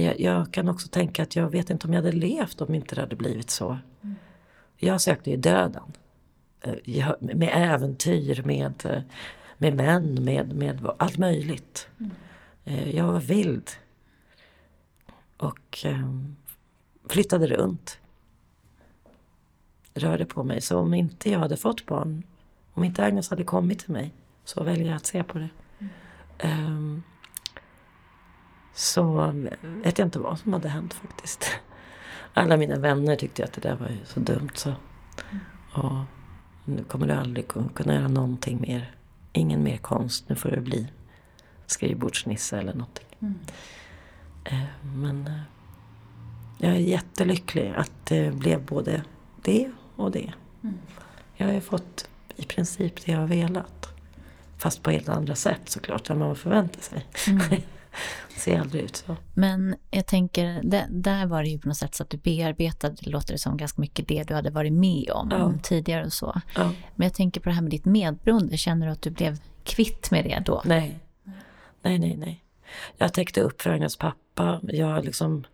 Jag, 0.00 0.20
jag, 0.20 0.52
kan 0.52 0.68
också 0.68 0.88
tänka 0.88 1.22
att 1.22 1.36
jag 1.36 1.50
vet 1.50 1.70
inte 1.70 1.86
om 1.86 1.92
jag 1.92 2.02
hade 2.02 2.16
levt 2.16 2.60
om 2.60 2.74
inte 2.74 2.94
det 2.94 3.00
hade 3.00 3.16
blivit 3.16 3.50
så. 3.50 3.78
Mm. 4.02 4.16
Jag 4.76 5.00
sökte 5.00 5.30
ju 5.30 5.36
döden. 5.36 5.92
Eh, 6.60 7.12
med 7.20 7.50
äventyr, 7.52 8.42
med, 8.44 8.86
eh, 8.86 9.02
med 9.58 9.76
män, 9.76 10.24
med, 10.24 10.52
med 10.56 10.90
allt 10.98 11.18
möjligt. 11.18 11.88
Mm. 12.00 12.10
Jag 12.96 13.04
var 13.04 13.20
vild. 13.20 13.70
Och 15.36 15.86
flyttade 17.08 17.46
runt 17.46 17.98
rörde 19.98 20.26
på 20.26 20.44
mig. 20.44 20.60
Så 20.60 20.78
om 20.78 20.94
inte 20.94 21.30
jag 21.30 21.38
hade 21.38 21.56
fått 21.56 21.86
barn, 21.86 22.22
om 22.74 22.84
inte 22.84 23.04
Agnes 23.04 23.30
hade 23.30 23.44
kommit 23.44 23.78
till 23.78 23.92
mig, 23.92 24.14
så 24.44 24.64
väljer 24.64 24.86
jag 24.86 24.96
att 24.96 25.06
se 25.06 25.24
på 25.24 25.38
det. 25.38 25.48
Mm. 25.78 26.66
Um, 26.66 27.02
så 28.74 29.32
vet 29.62 29.98
jag 29.98 30.06
inte 30.06 30.18
vad 30.18 30.38
som 30.38 30.52
hade 30.52 30.68
hänt 30.68 30.94
faktiskt. 30.94 31.50
Alla 32.34 32.56
mina 32.56 32.78
vänner 32.78 33.16
tyckte 33.16 33.44
att 33.44 33.52
det 33.52 33.60
där 33.60 33.76
var 33.76 33.96
så 34.04 34.20
dumt 34.20 34.50
så. 34.54 34.68
Mm. 34.68 35.44
Och 35.74 36.17
nu 36.68 36.84
kommer 36.84 37.06
du 37.06 37.12
aldrig 37.12 37.48
kunna 37.74 37.94
göra 37.94 38.08
någonting 38.08 38.60
mer. 38.60 38.94
Ingen 39.32 39.62
mer 39.62 39.76
konst, 39.76 40.28
nu 40.28 40.34
får 40.36 40.50
det 40.50 40.60
bli 40.60 40.86
skrivbordsnisse 41.66 42.58
eller 42.58 42.72
någonting. 42.72 43.06
Mm. 43.20 43.38
Uh, 44.52 44.96
men 44.96 45.26
uh, 45.26 45.40
jag 46.58 46.72
är 46.72 46.78
jättelycklig 46.78 47.72
att 47.76 48.06
det 48.06 48.34
blev 48.34 48.64
både 48.64 49.02
det 49.42 49.70
och 49.96 50.10
det. 50.10 50.32
Mm. 50.62 50.78
Jag 51.36 51.52
har 51.52 51.60
fått 51.60 52.08
i 52.36 52.44
princip 52.44 53.06
det 53.06 53.12
jag 53.12 53.18
har 53.18 53.26
velat. 53.26 53.88
Fast 54.56 54.82
på 54.82 54.90
helt 54.90 55.08
andra 55.08 55.34
sätt 55.34 55.60
såklart 55.64 56.10
än 56.10 56.18
man 56.18 56.36
förväntar 56.36 56.80
sig. 56.80 57.06
Mm. 57.28 57.62
ser 58.36 58.60
aldrig 58.60 58.84
ut 58.84 58.96
så. 58.96 59.16
Men 59.34 59.76
jag 59.90 60.06
tänker, 60.06 60.60
det, 60.62 60.86
där 60.90 61.26
var 61.26 61.42
det 61.42 61.48
ju 61.48 61.58
på 61.58 61.68
något 61.68 61.76
sätt 61.76 61.94
så 61.94 62.02
att 62.02 62.10
du 62.10 62.16
bearbetade, 62.16 62.96
det 63.00 63.10
låter 63.10 63.32
det 63.32 63.38
som, 63.38 63.56
ganska 63.56 63.80
mycket 63.80 64.08
det 64.08 64.22
du 64.22 64.34
hade 64.34 64.50
varit 64.50 64.72
med 64.72 65.10
om 65.10 65.28
ja. 65.30 65.52
tidigare 65.62 66.04
och 66.04 66.12
så. 66.12 66.40
Ja. 66.54 66.72
Men 66.94 67.06
jag 67.06 67.14
tänker 67.14 67.40
på 67.40 67.48
det 67.48 67.54
här 67.54 67.62
med 67.62 67.70
ditt 67.70 67.84
medberoende, 67.84 68.56
känner 68.56 68.86
du 68.86 68.92
att 68.92 69.02
du 69.02 69.10
blev 69.10 69.38
kvitt 69.64 70.10
med 70.10 70.24
det 70.24 70.42
då? 70.46 70.62
Nej. 70.64 70.98
Nej, 71.82 71.98
nej, 71.98 72.16
nej. 72.16 72.44
Jag 72.96 73.12
täckte 73.12 73.40
upp 73.40 73.62
för 73.62 73.70
hennes 73.70 73.96
pappa. 73.96 74.60
Jag 74.62 75.04
liksom 75.04 75.44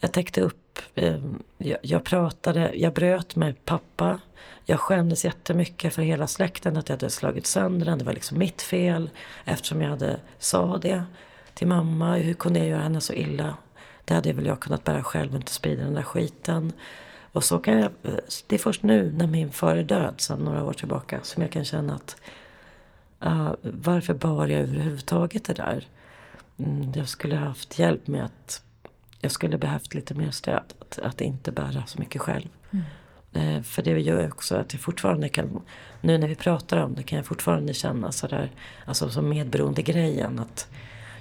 jag 0.00 0.12
täckte 0.12 0.40
upp, 0.40 0.78
eh, 0.94 1.16
jag, 1.58 1.78
jag, 1.82 2.04
pratade, 2.04 2.72
jag 2.74 2.94
bröt 2.94 3.36
med 3.36 3.64
pappa. 3.64 4.20
Jag 4.64 4.80
skämdes 4.80 5.24
jättemycket 5.24 5.94
för 5.94 6.02
hela 6.02 6.26
släkten 6.26 6.76
att 6.76 6.88
jag 6.88 6.96
hade 6.96 7.10
slagit 7.10 7.46
sönder 7.46 7.86
den. 7.86 7.98
Det 7.98 8.04
var 8.04 8.12
liksom 8.12 8.38
mitt 8.38 8.62
fel 8.62 9.10
eftersom 9.44 9.82
jag 9.82 9.90
hade 9.90 10.20
sa 10.38 10.78
det 10.78 11.04
till 11.58 11.66
mamma. 11.66 12.14
Hur 12.14 12.34
kunde 12.34 12.58
jag 12.58 12.68
göra 12.68 12.82
henne 12.82 13.00
så 13.00 13.12
illa? 13.12 13.56
Det 14.04 14.14
hade 14.14 14.32
väl 14.32 14.46
jag 14.46 14.60
kunnat 14.60 14.84
bära 14.84 15.02
själv 15.02 15.30
och 15.30 15.36
inte 15.36 15.52
sprida 15.52 15.84
den 15.84 15.94
där 15.94 16.02
skiten. 16.02 16.72
Och 17.32 17.44
så 17.44 17.58
kan 17.58 17.78
jag, 17.78 17.90
det 18.46 18.54
är 18.54 18.58
först 18.58 18.82
nu 18.82 19.12
när 19.12 19.26
min 19.26 19.50
far 19.50 19.76
är 19.76 19.82
död 19.82 20.14
sedan 20.16 20.38
några 20.38 20.64
år 20.64 20.72
tillbaka 20.72 21.20
som 21.22 21.42
jag 21.42 21.52
kan 21.52 21.64
känna 21.64 21.94
att 21.94 22.16
uh, 23.26 23.52
varför 23.62 24.14
bar 24.14 24.46
jag 24.46 24.60
överhuvudtaget 24.60 25.44
det 25.44 25.54
där? 25.54 25.86
Mm, 26.58 26.92
jag 26.94 27.08
skulle 27.08 27.36
haft 27.36 27.78
hjälp 27.78 28.06
med 28.06 28.24
att 28.24 28.62
jag 29.20 29.32
skulle 29.32 29.58
behövt 29.58 29.94
lite 29.94 30.14
mer 30.14 30.30
stöd. 30.30 30.72
Att, 30.78 30.98
att 30.98 31.20
inte 31.20 31.52
bära 31.52 31.86
så 31.86 31.98
mycket 31.98 32.22
själv. 32.22 32.48
Mm. 32.70 32.84
Eh, 33.32 33.62
för 33.62 33.82
det 33.82 34.00
gör 34.00 34.28
också 34.28 34.56
att 34.56 34.72
jag 34.72 34.82
fortfarande 34.82 35.28
kan, 35.28 35.62
nu 36.00 36.18
när 36.18 36.28
vi 36.28 36.34
pratar 36.34 36.76
om 36.76 36.94
det 36.94 37.02
kan 37.02 37.16
jag 37.16 37.26
fortfarande 37.26 37.74
känna 37.74 38.12
sådär, 38.12 38.50
alltså 38.84 39.10
som 39.10 39.28
medberoende 39.28 39.82
grejen 39.82 40.38
att 40.38 40.68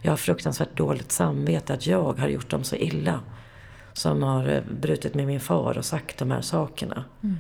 jag 0.02 0.12
har 0.12 0.18
fruktansvärt 0.18 0.78
dåligt 0.78 1.12
samvete 1.12 1.74
att 1.74 1.88
jag 1.88 2.14
har 2.14 2.28
gjort 2.28 2.50
dem 2.50 2.64
så 2.64 2.76
illa. 2.76 3.20
Som 3.94 4.24
har 4.24 4.50
eh, 4.50 4.62
brutit 4.72 5.14
med 5.14 5.28
min 5.28 5.40
far 5.40 5.78
och 5.78 5.86
sagt 5.86 6.18
de 6.18 6.32
här 6.32 6.42
sakerna. 6.42 7.06
Mm. 7.24 7.38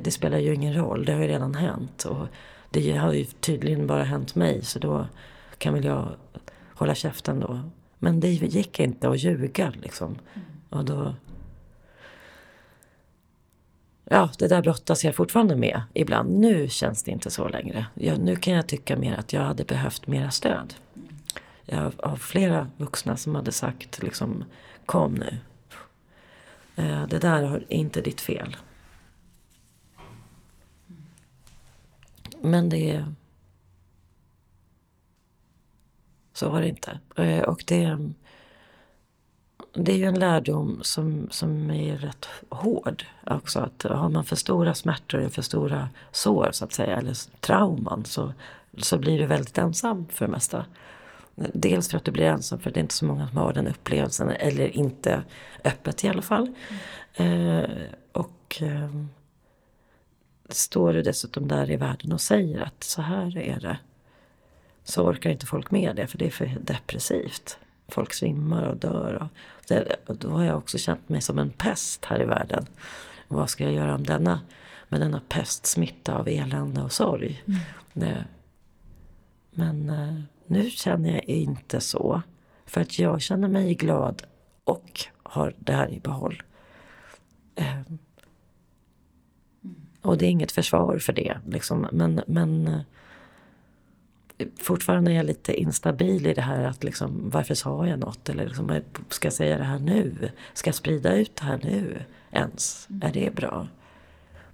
Det 0.00 0.10
spelar 0.10 0.38
ju 0.38 0.54
ingen 0.54 0.74
roll, 0.74 1.04
det 1.04 1.12
har 1.12 1.20
ju 1.20 1.28
redan 1.28 1.54
hänt. 1.54 2.04
Och 2.04 2.26
det 2.70 2.96
har 2.96 3.12
ju 3.12 3.24
tydligen 3.24 3.86
bara 3.86 4.02
hänt 4.02 4.34
mig 4.34 4.64
så 4.64 4.78
då 4.78 5.06
kan 5.58 5.74
väl 5.74 5.84
jag 5.84 6.08
hålla 6.74 6.94
käften 6.94 7.40
då. 7.40 7.60
Men 7.98 8.20
det 8.20 8.28
gick 8.28 8.80
inte 8.80 9.08
att 9.08 9.18
ljuga 9.18 9.72
liksom. 9.82 10.18
Mm. 10.34 10.46
Och 10.68 10.84
då... 10.84 11.14
Ja, 14.04 14.30
det 14.38 14.48
där 14.48 14.62
brottas 14.62 15.04
jag 15.04 15.14
fortfarande 15.14 15.56
med 15.56 15.82
ibland. 15.94 16.38
Nu 16.38 16.68
känns 16.68 17.02
det 17.02 17.10
inte 17.10 17.30
så 17.30 17.48
längre. 17.48 17.86
Jag, 17.94 18.18
nu 18.18 18.36
kan 18.36 18.54
jag 18.54 18.66
tycka 18.66 18.96
mer 18.96 19.14
att 19.14 19.32
jag 19.32 19.42
hade 19.42 19.64
behövt 19.64 20.06
mera 20.06 20.30
stöd. 20.30 20.74
Jag 21.70 21.92
har 22.02 22.16
flera 22.16 22.70
vuxna 22.76 23.16
som 23.16 23.34
hade 23.34 23.52
sagt 23.52 24.02
liksom, 24.02 24.44
kom 24.86 25.14
nu. 25.14 25.38
Eh, 26.76 27.06
det 27.06 27.18
där 27.18 27.42
är 27.42 27.72
inte 27.72 28.00
ditt 28.00 28.20
fel. 28.20 28.56
Men 32.40 32.68
det... 32.68 33.04
Så 36.32 36.48
var 36.48 36.60
det 36.60 36.68
inte. 36.68 36.98
Eh, 37.16 37.42
och 37.42 37.64
det, 37.66 37.98
det 39.72 39.92
är 39.92 39.96
ju 39.96 40.04
en 40.04 40.18
lärdom 40.18 40.78
som, 40.82 41.28
som 41.30 41.70
är 41.70 41.96
rätt 41.96 42.28
hård 42.48 43.04
också. 43.26 43.60
Att 43.60 43.82
har 43.82 44.08
man 44.08 44.24
för 44.24 44.36
stora 44.36 44.74
smärtor 44.74 45.24
och 45.24 45.32
för 45.32 45.42
stora 45.42 45.88
sår 46.12 46.48
så 46.52 46.64
att 46.64 46.72
säga, 46.72 46.96
eller 46.96 47.40
trauman 47.40 48.04
så, 48.04 48.32
så 48.78 48.98
blir 48.98 49.18
du 49.18 49.26
väldigt 49.26 49.58
ensam 49.58 50.06
för 50.12 50.26
det 50.26 50.32
mesta. 50.32 50.64
Dels 51.54 51.88
för 51.88 51.96
att 51.96 52.04
du 52.04 52.10
blir 52.10 52.24
ensam 52.24 52.58
för 52.58 52.70
det 52.70 52.80
är 52.80 52.82
inte 52.82 52.94
så 52.94 53.04
många 53.04 53.28
som 53.28 53.36
har 53.36 53.52
den 53.52 53.66
upplevelsen. 53.66 54.30
Eller 54.30 54.76
inte 54.76 55.22
öppet 55.64 56.04
i 56.04 56.08
alla 56.08 56.22
fall. 56.22 56.54
Mm. 57.16 57.64
Eh, 57.64 57.70
och 58.12 58.62
eh, 58.62 58.90
står 60.48 60.92
du 60.92 61.02
dessutom 61.02 61.48
där 61.48 61.70
i 61.70 61.76
världen 61.76 62.12
och 62.12 62.20
säger 62.20 62.60
att 62.60 62.84
så 62.84 63.02
här 63.02 63.38
är 63.38 63.60
det. 63.60 63.78
Så 64.84 65.04
orkar 65.04 65.30
inte 65.30 65.46
folk 65.46 65.70
med 65.70 65.96
det 65.96 66.06
för 66.06 66.18
det 66.18 66.26
är 66.26 66.30
för 66.30 66.56
depressivt. 66.60 67.58
Folk 67.88 68.14
svimmar 68.14 68.62
och 68.62 68.76
dör. 68.76 69.14
Och, 69.14 69.28
det, 69.68 69.96
och 70.06 70.16
då 70.16 70.28
har 70.28 70.44
jag 70.44 70.58
också 70.58 70.78
känt 70.78 71.08
mig 71.08 71.20
som 71.20 71.38
en 71.38 71.50
pest 71.50 72.04
här 72.04 72.22
i 72.22 72.24
världen. 72.24 72.66
vad 73.28 73.50
ska 73.50 73.64
jag 73.64 73.72
göra 73.72 73.94
om 73.94 74.04
denna, 74.04 74.40
med 74.88 75.00
denna 75.00 75.20
pestsmitta 75.28 76.14
av 76.14 76.28
elände 76.28 76.82
och 76.82 76.92
sorg? 76.92 77.42
Mm. 77.92 78.22
Men 79.50 79.90
eh, 79.90 80.14
nu 80.50 80.70
känner 80.70 81.12
jag 81.12 81.24
inte 81.24 81.80
så. 81.80 82.22
För 82.66 82.80
att 82.80 82.98
jag 82.98 83.20
känner 83.20 83.48
mig 83.48 83.74
glad 83.74 84.22
och 84.64 85.00
har 85.22 85.54
det 85.58 85.72
här 85.72 85.90
i 85.90 86.00
behåll. 86.00 86.42
Um, 87.56 87.98
och 90.02 90.18
det 90.18 90.26
är 90.26 90.30
inget 90.30 90.52
försvar 90.52 90.98
för 90.98 91.12
det. 91.12 91.38
Liksom. 91.46 91.86
Men, 91.92 92.20
men 92.26 92.66
eh, 94.38 94.46
fortfarande 94.60 95.10
är 95.10 95.14
jag 95.14 95.26
lite 95.26 95.60
instabil 95.60 96.26
i 96.26 96.34
det 96.34 96.42
här 96.42 96.64
att 96.64 96.84
liksom, 96.84 97.30
varför 97.30 97.54
sa 97.54 97.86
jag 97.86 97.98
något? 97.98 98.28
Eller 98.28 98.46
liksom, 98.46 98.80
ska 99.08 99.26
jag 99.26 99.32
säga 99.32 99.58
det 99.58 99.64
här 99.64 99.78
nu? 99.78 100.30
Ska 100.54 100.68
jag 100.68 100.74
sprida 100.74 101.16
ut 101.16 101.36
det 101.36 101.44
här 101.44 101.60
nu 101.62 102.02
ens? 102.30 102.86
Mm. 102.90 103.08
Är 103.08 103.12
det 103.12 103.34
bra? 103.34 103.66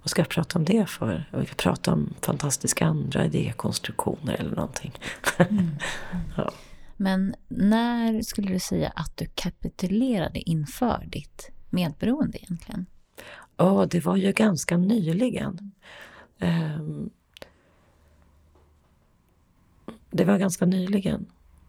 Vad 0.05 0.09
ska 0.09 0.21
jag 0.21 0.29
prata 0.29 0.59
om 0.59 0.65
det 0.65 0.89
för? 0.89 1.25
Jag 1.31 1.39
vill 1.39 1.47
prata 1.47 1.93
om 1.93 2.13
fantastiska 2.21 2.85
andra 2.85 3.25
idékonstruktioner 3.25 4.33
eller 4.33 4.55
någonting. 4.55 4.91
Mm. 5.37 5.69
ja. 6.37 6.51
Men 6.97 7.35
när 7.47 8.21
skulle 8.21 8.53
du 8.53 8.59
säga 8.59 8.91
att 8.95 9.17
du 9.17 9.25
kapitulerade 9.35 10.39
inför 10.39 11.05
ditt 11.07 11.49
medberoende 11.69 12.37
egentligen? 12.37 12.85
Ja, 13.57 13.87
det 13.89 14.05
var 14.05 14.15
ju 14.15 14.31
ganska 14.31 14.77
nyligen. 14.77 15.71
Um, 16.39 17.09
det 20.09 20.25
var 20.25 20.37
ganska 20.37 20.65
nyligen. 20.65 21.25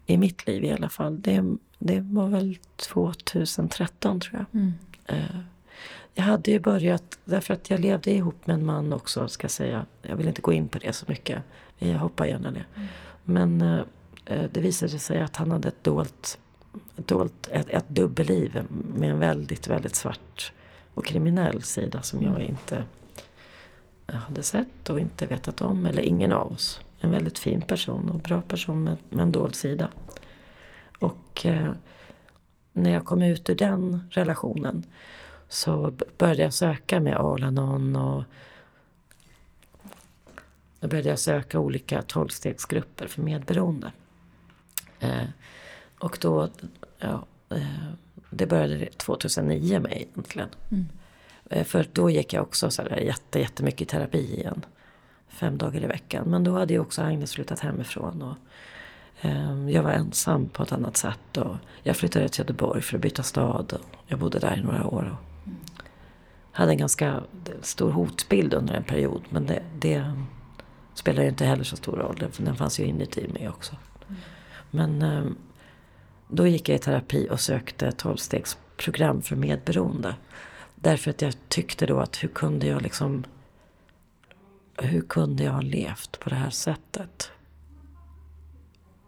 I 0.07 0.17
mitt 0.17 0.47
liv 0.47 0.65
i 0.65 0.73
alla 0.73 0.89
fall. 0.89 1.23
Det, 1.23 1.45
det 1.79 2.01
var 2.01 2.29
väl 2.29 2.59
2013 2.77 4.21
tror 4.21 4.35
jag. 4.35 4.61
Mm. 4.61 4.73
Uh, 5.13 5.41
jag 6.19 6.25
hade 6.25 6.51
ju 6.51 6.61
börjat, 6.61 7.19
därför 7.25 7.55
att 7.55 7.71
jag 7.71 7.81
levde 7.81 8.11
ihop 8.11 8.47
med 8.47 8.55
en 8.55 8.67
man 8.67 8.93
också 8.93 9.29
ska 9.29 9.45
jag 9.45 9.51
säga. 9.51 9.87
Jag 10.03 10.17
vill 10.17 10.29
inte 10.29 10.43
gå 10.43 10.53
in 10.53 10.69
på 10.69 10.79
det 10.79 10.93
så 10.93 11.05
mycket. 11.09 11.43
Jag 11.79 11.99
hoppar 11.99 12.27
gärna 12.27 12.51
det. 12.51 12.65
Mm. 12.75 12.89
Men 13.25 13.63
eh, 13.63 13.81
eh, 14.25 14.51
det 14.53 14.61
visade 14.61 14.99
sig 14.99 15.21
att 15.21 15.37
han 15.37 15.51
hade 15.51 15.69
ett 15.69 15.85
dolt, 15.85 16.39
dolt 16.97 17.49
ett, 17.53 17.71
ett 17.71 17.89
dubbelliv 17.89 18.67
med 18.95 19.11
en 19.11 19.19
väldigt, 19.19 19.69
väldigt 19.69 19.95
svart 19.95 20.53
och 20.95 21.07
kriminell 21.07 21.63
sida 21.63 22.03
som 22.03 22.23
jag 22.23 22.35
mm. 22.35 22.49
inte 22.49 22.85
hade 24.07 24.43
sett 24.43 24.91
och 24.91 25.01
inte 25.01 25.27
vetat 25.27 25.61
om. 25.61 25.87
Eller 25.87 26.03
ingen 26.03 26.33
av 26.33 26.53
oss. 26.53 26.81
En 27.01 27.11
väldigt 27.11 27.39
fin 27.39 27.61
person 27.61 28.11
och 28.11 28.21
bra 28.21 28.41
person 28.41 28.85
med, 28.85 28.97
med 29.11 29.23
en 29.23 29.33
dold 29.33 29.55
sida. 29.55 29.89
Och 30.99 31.47
eh, 31.47 31.73
när 32.73 32.91
jag 32.91 33.05
kom 33.05 33.23
ut 33.23 33.51
ur 33.51 33.55
den 33.55 34.09
relationen 34.11 34.85
så 35.49 35.93
började 36.19 36.43
jag 36.43 36.55
söka 36.55 37.01
med 37.01 37.17
Alanon 37.17 37.97
och 37.97 38.25
då 40.81 40.89
började 40.89 41.09
jag 41.09 41.19
söka 41.19 41.61
olika 41.61 42.03
tolvstegsgrupper 42.03 43.07
för 43.07 43.23
medberoende. 43.23 43.93
Eh, 45.01 45.25
och 45.99 46.19
då, 46.21 46.49
ja, 46.99 47.27
eh, 47.49 47.87
det 48.31 48.47
började 48.47 48.87
2009 48.87 49.81
med 49.81 49.93
egentligen. 49.93 50.49
Mm. 50.71 50.87
Eh, 51.51 51.65
för 51.65 51.87
då 51.93 52.11
gick 52.11 52.33
jag 52.33 52.43
också 52.43 52.71
så 52.71 52.83
där 52.83 52.97
jätte, 52.97 53.41
jättemycket 53.41 53.81
i 53.81 53.85
terapi 53.85 54.35
igen. 54.35 54.65
Fem 55.29 55.59
dagar 55.59 55.85
i 55.85 55.87
veckan. 55.87 56.31
Men 56.31 56.45
då 56.45 56.59
hade 56.59 56.75
ju 56.75 56.81
också 56.81 57.03
Agnes 57.03 57.33
flyttat 57.33 57.61
hemifrån. 57.61 58.23
Och, 58.23 58.37
eh, 59.21 59.71
jag 59.71 59.83
var 59.83 59.91
ensam 59.91 60.49
på 60.49 60.63
ett 60.63 60.73
annat 60.73 60.97
sätt. 60.97 61.37
Och 61.37 61.57
jag 61.83 61.97
flyttade 61.97 62.29
till 62.29 62.41
Göteborg 62.41 62.83
för 62.83 62.97
att 62.97 63.03
byta 63.03 63.23
stad. 63.23 63.73
Och 63.73 64.05
jag 64.07 64.19
bodde 64.19 64.39
där 64.39 64.57
i 64.57 64.63
några 64.63 64.87
år. 64.87 65.13
Och, 65.13 65.36
hade 66.57 66.73
en 66.73 66.79
ganska 66.79 67.23
stor 67.63 67.91
hotbild 67.91 68.55
under 68.55 68.75
en 68.75 68.85
period. 68.85 69.23
Men 69.31 69.47
det, 69.47 69.63
det 69.79 70.13
spelar 70.95 71.23
inte 71.23 71.45
heller 71.45 71.65
så 71.65 71.77
stor 71.77 71.97
roll. 71.97 72.25
Den 72.39 72.57
fanns 72.57 72.81
ju 72.81 72.85
inuti 72.85 73.29
mig 73.29 73.49
också. 73.49 73.77
Men 74.71 75.03
ehm, 75.03 75.37
då 76.29 76.47
gick 76.47 76.69
jag 76.69 76.77
i 76.77 76.79
terapi 76.79 77.29
och 77.31 77.41
sökte 77.41 77.93
tolvstegsprogram 77.93 79.23
för 79.23 79.37
medberoende. 79.37 80.15
Därför 80.75 81.11
att 81.11 81.23
jag 81.23 81.35
tyckte 81.49 81.87
då 81.87 82.01
att 82.01 82.25
hur 82.25 82.29
kunde 82.29 82.67
jag 82.67 82.83
liksom... 82.83 83.25
Hur 84.79 85.01
kunde 85.01 85.45
jag 85.45 85.53
ha 85.53 85.61
levt 85.61 86.21
på 86.21 86.31
det 86.31 86.37
här 86.37 86.51
sättet? 86.51 87.31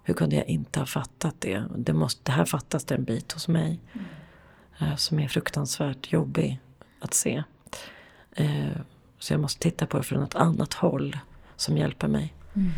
Hur 0.02 0.14
kunde 0.14 0.36
jag 0.36 0.46
inte 0.46 0.78
ha 0.78 0.86
fattat 0.86 1.34
det? 1.38 1.64
Det, 1.76 1.92
måste, 1.92 2.22
det 2.24 2.32
här 2.32 2.44
fattas 2.44 2.84
det 2.84 2.94
en 2.94 3.04
bit 3.04 3.32
hos 3.32 3.48
mig. 3.48 3.80
Mm. 4.80 4.96
Som 4.96 5.18
är 5.18 5.28
fruktansvärt 5.28 6.12
jobbig 6.12 6.60
att 7.00 7.14
se. 7.14 7.42
Eh, 8.32 8.76
så 9.18 9.32
jag 9.32 9.40
måste 9.40 9.60
titta 9.60 9.86
på 9.86 9.96
det 9.96 10.02
från 10.02 10.22
ett 10.22 10.34
annat 10.34 10.74
håll 10.74 11.18
som 11.56 11.76
hjälper 11.76 12.08
mig. 12.08 12.34
Mm. 12.54 12.70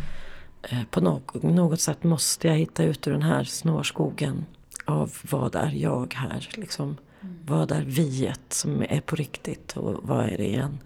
Eh, 0.61 0.83
på 0.91 1.01
något, 1.01 1.43
något 1.43 1.81
sätt 1.81 2.03
måste 2.03 2.47
jag 2.47 2.55
hitta 2.55 2.83
ut 2.83 3.07
ur 3.07 3.11
den 3.11 3.21
här 3.21 3.43
snårskogen 3.43 4.45
av 4.85 5.13
vad 5.21 5.55
är 5.55 5.71
jag 5.71 6.13
här? 6.13 6.49
Liksom. 6.53 6.97
Mm. 7.21 7.37
Vad 7.45 7.71
är 7.71 7.81
viet 7.81 8.53
som 8.53 8.81
är 8.89 9.01
på 9.01 9.15
riktigt 9.15 9.77
och 9.77 9.99
vad 10.03 10.25
är 10.25 10.37
det 10.37 10.47
igen? 10.47 10.79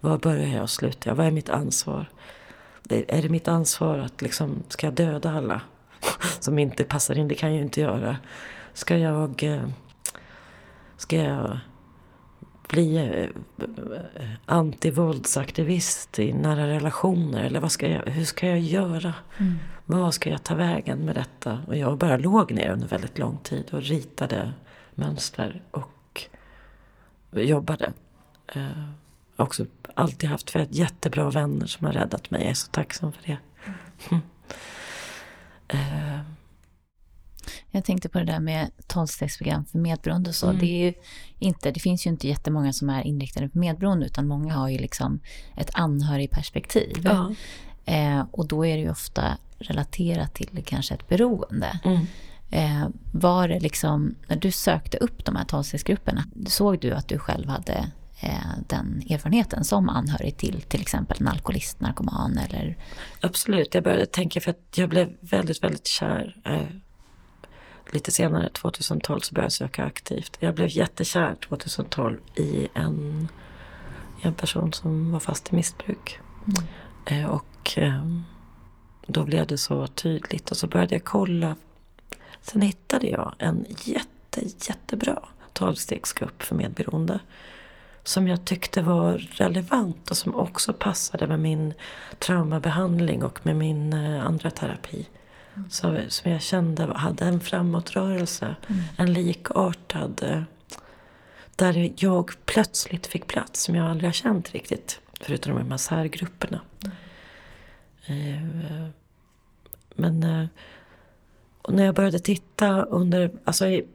Var 0.00 0.18
börjar 0.18 0.46
jag 0.46 0.62
och 0.62 0.70
slutar 0.70 1.10
jag? 1.10 1.16
Vad 1.16 1.26
är 1.26 1.30
mitt 1.30 1.48
ansvar? 1.48 2.10
Är 2.88 3.22
det 3.22 3.28
mitt 3.28 3.48
ansvar 3.48 3.98
att 3.98 4.22
liksom, 4.22 4.62
ska 4.68 4.86
jag 4.86 4.94
döda 4.94 5.30
alla 5.30 5.60
som 6.40 6.58
inte 6.58 6.84
passar 6.84 7.18
in? 7.18 7.28
Det 7.28 7.34
kan 7.34 7.48
jag 7.48 7.56
ju 7.56 7.62
inte 7.62 7.80
göra. 7.80 8.16
Ska 8.72 8.98
jag, 8.98 9.42
eh, 9.42 9.68
ska 10.96 11.16
jag 11.16 11.58
bli 12.68 12.96
eh, 12.96 14.30
antivåldsaktivist 14.46 16.18
i 16.18 16.32
nära 16.32 16.66
relationer? 16.66 17.44
Eller 17.44 17.60
vad 17.60 17.72
ska 17.72 17.88
jag, 17.88 18.02
hur 18.06 18.24
ska 18.24 18.46
jag 18.46 18.60
göra? 18.60 19.14
Mm. 19.38 19.58
Vad 19.84 20.14
ska 20.14 20.30
jag 20.30 20.42
ta 20.42 20.54
vägen 20.54 20.98
med 20.98 21.14
detta? 21.14 21.58
Och 21.66 21.76
jag 21.76 21.98
bara 21.98 22.16
låg 22.16 22.52
ner 22.52 22.70
under 22.70 22.88
väldigt 22.88 23.18
lång 23.18 23.38
tid 23.38 23.64
och 23.72 23.82
ritade 23.82 24.52
mönster 24.94 25.62
och 25.70 26.26
jobbade. 27.32 27.92
Eh, 28.46 28.66
också 29.36 29.66
alltid 29.94 30.30
haft 30.30 30.56
jättebra 30.70 31.30
vänner 31.30 31.66
som 31.66 31.86
har 31.86 31.92
räddat 31.92 32.30
mig. 32.30 32.40
Jag 32.40 32.50
är 32.50 32.54
så 32.54 32.70
tacksam 32.70 33.12
för 33.12 33.22
det. 33.22 33.38
Mm. 34.10 34.22
Eh. 35.68 36.35
Jag 37.70 37.84
tänkte 37.84 38.08
på 38.08 38.18
det 38.18 38.24
där 38.24 38.40
med 38.40 38.70
tolvstegsprogram 38.86 39.64
för 39.64 39.78
medberoende 39.78 40.30
och 40.30 40.34
så. 40.34 40.46
Mm. 40.46 40.58
Det, 40.58 40.66
är 40.66 40.84
ju 40.84 40.92
inte, 41.38 41.70
det 41.70 41.80
finns 41.80 42.06
ju 42.06 42.10
inte 42.10 42.28
jättemånga 42.28 42.72
som 42.72 42.90
är 42.90 43.02
inriktade 43.02 43.48
på 43.48 43.58
medberoende 43.58 44.06
utan 44.06 44.26
många 44.26 44.54
har 44.54 44.68
ju 44.68 44.78
liksom 44.78 45.20
ett 45.56 45.70
anhörigperspektiv. 45.72 46.96
Ja. 47.04 47.34
Eh, 47.84 48.24
och 48.30 48.48
då 48.48 48.66
är 48.66 48.76
det 48.76 48.82
ju 48.82 48.90
ofta 48.90 49.38
relaterat 49.58 50.34
till 50.34 50.62
kanske 50.64 50.94
ett 50.94 51.08
beroende. 51.08 51.80
Mm. 51.84 52.06
Eh, 52.50 52.88
var 53.12 53.48
det 53.48 53.60
liksom, 53.60 54.14
när 54.28 54.36
du 54.36 54.50
sökte 54.50 54.98
upp 54.98 55.24
de 55.24 55.36
här 55.36 55.44
tolvstegsgrupperna, 55.44 56.24
såg 56.46 56.80
du 56.80 56.92
att 56.92 57.08
du 57.08 57.18
själv 57.18 57.48
hade 57.48 57.90
eh, 58.20 58.52
den 58.68 59.02
erfarenheten 59.10 59.64
som 59.64 59.88
anhörig 59.88 60.36
till 60.36 60.62
till 60.62 60.80
exempel 60.80 61.16
en 61.20 61.28
alkoholist, 61.28 61.80
narkoman 61.80 62.38
eller... 62.38 62.76
Absolut, 63.20 63.74
jag 63.74 63.84
började 63.84 64.06
tänka 64.06 64.40
för 64.40 64.50
att 64.50 64.78
jag 64.78 64.88
blev 64.88 65.08
väldigt, 65.20 65.62
väldigt 65.62 65.86
kär. 65.86 66.36
Lite 67.90 68.10
senare, 68.10 68.48
2012, 68.48 69.20
så 69.20 69.34
började 69.34 69.44
jag 69.44 69.52
söka 69.52 69.84
aktivt. 69.84 70.36
Jag 70.40 70.54
blev 70.54 70.68
jättekär 70.68 71.34
2012 71.48 72.18
i 72.34 72.68
en, 72.74 73.28
en 74.22 74.34
person 74.34 74.72
som 74.72 75.12
var 75.12 75.20
fast 75.20 75.52
i 75.52 75.56
missbruk. 75.56 76.18
Eh, 77.04 77.26
och 77.26 77.78
eh, 77.78 78.06
då 79.06 79.24
blev 79.24 79.46
det 79.46 79.58
så 79.58 79.86
tydligt 79.86 80.50
och 80.50 80.56
så 80.56 80.66
började 80.66 80.94
jag 80.94 81.04
kolla. 81.04 81.56
Sen 82.40 82.60
hittade 82.60 83.06
jag 83.06 83.34
en 83.38 83.66
jätte, 83.84 84.40
jättebra 84.68 85.22
tolvstegsgrupp 85.52 86.42
för 86.42 86.54
medberoende. 86.54 87.20
Som 88.04 88.28
jag 88.28 88.44
tyckte 88.44 88.82
var 88.82 89.12
relevant 89.18 90.10
och 90.10 90.16
som 90.16 90.34
också 90.34 90.72
passade 90.72 91.26
med 91.26 91.40
min 91.40 91.74
traumabehandling 92.18 93.22
och 93.22 93.46
med 93.46 93.56
min 93.56 93.92
eh, 93.92 94.26
andra 94.26 94.50
terapi. 94.50 95.06
Så, 95.70 95.98
som 96.08 96.30
jag 96.30 96.42
kände 96.42 96.84
hade 96.84 97.24
en 97.24 97.40
framåtrörelse, 97.40 98.56
en 98.96 99.12
likartad 99.12 100.46
där 101.56 101.92
jag 101.96 102.30
plötsligt 102.44 103.06
fick 103.06 103.26
plats 103.26 103.62
som 103.62 103.74
jag 103.74 103.90
aldrig 103.90 104.08
har 104.08 104.12
känt 104.12 104.52
riktigt. 104.52 105.00
Förutom 105.20 105.52
de 105.52 105.62
här 105.62 105.68
massärgrupperna. 105.68 106.60
Eh, 108.06 108.88
Men 109.94 110.22
eh, 110.22 110.46
när 111.68 111.84
jag 111.84 111.94
började 111.94 112.18
titta 112.18 112.82
under, 112.82 113.30
alltså 113.44 113.66
i 113.66 113.86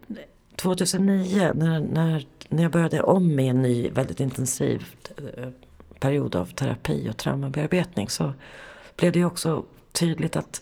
2009 0.55 1.51
när, 1.55 1.79
när, 1.79 2.25
när 2.49 2.63
jag 2.63 2.71
började 2.71 3.01
om 3.01 3.35
med 3.35 3.49
en 3.49 3.61
ny 3.61 3.89
väldigt 3.89 4.19
intensiv 4.19 4.85
eh, 5.17 5.49
period 5.99 6.35
av 6.35 6.45
terapi 6.45 7.09
och 7.09 7.17
traumabearbetning 7.17 8.09
så 8.09 8.33
blev 8.95 9.11
det 9.11 9.19
ju 9.19 9.25
också 9.25 9.65
tydligt 9.91 10.35
att 10.35 10.61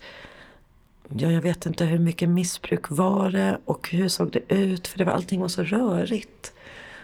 Ja, 1.18 1.32
jag 1.32 1.42
vet 1.42 1.66
inte 1.66 1.86
hur 1.86 2.00
mycket 2.00 2.30
missbruk 2.30 2.90
var 2.90 3.32
det 3.32 3.60
och 3.66 3.90
hur 3.90 4.08
såg 4.08 4.32
det 4.32 4.54
ut? 4.54 4.88
För 4.88 4.98
det 4.98 5.04
var, 5.04 5.14
allting 5.14 5.42
var 5.42 5.48
så 5.48 5.64
rörigt. 5.64 6.54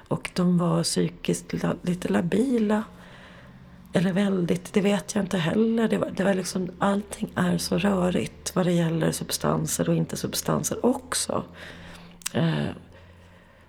Och 0.08 0.32
de 0.34 0.58
var 0.58 0.84
psykiskt 0.84 1.64
la, 1.64 1.76
lite 1.82 2.08
labila. 2.08 2.84
Eller 3.94 4.14
väldigt, 4.14 4.74
det 4.74 4.82
vet 4.82 5.16
jag 5.16 5.24
inte 5.24 5.38
heller. 5.38 5.88
Det 5.88 5.98
var, 5.98 6.12
det 6.16 6.24
var 6.24 6.34
liksom, 6.34 6.72
allting 6.80 7.32
är 7.36 7.58
så 7.58 7.78
rörigt 7.78 8.56
vad 8.56 8.66
det 8.66 8.72
gäller 8.72 9.12
substanser 9.12 9.90
och 9.90 9.96
inte 9.96 10.18
substanser 10.18 10.86
också. 10.86 11.44
Eh, 12.34 12.70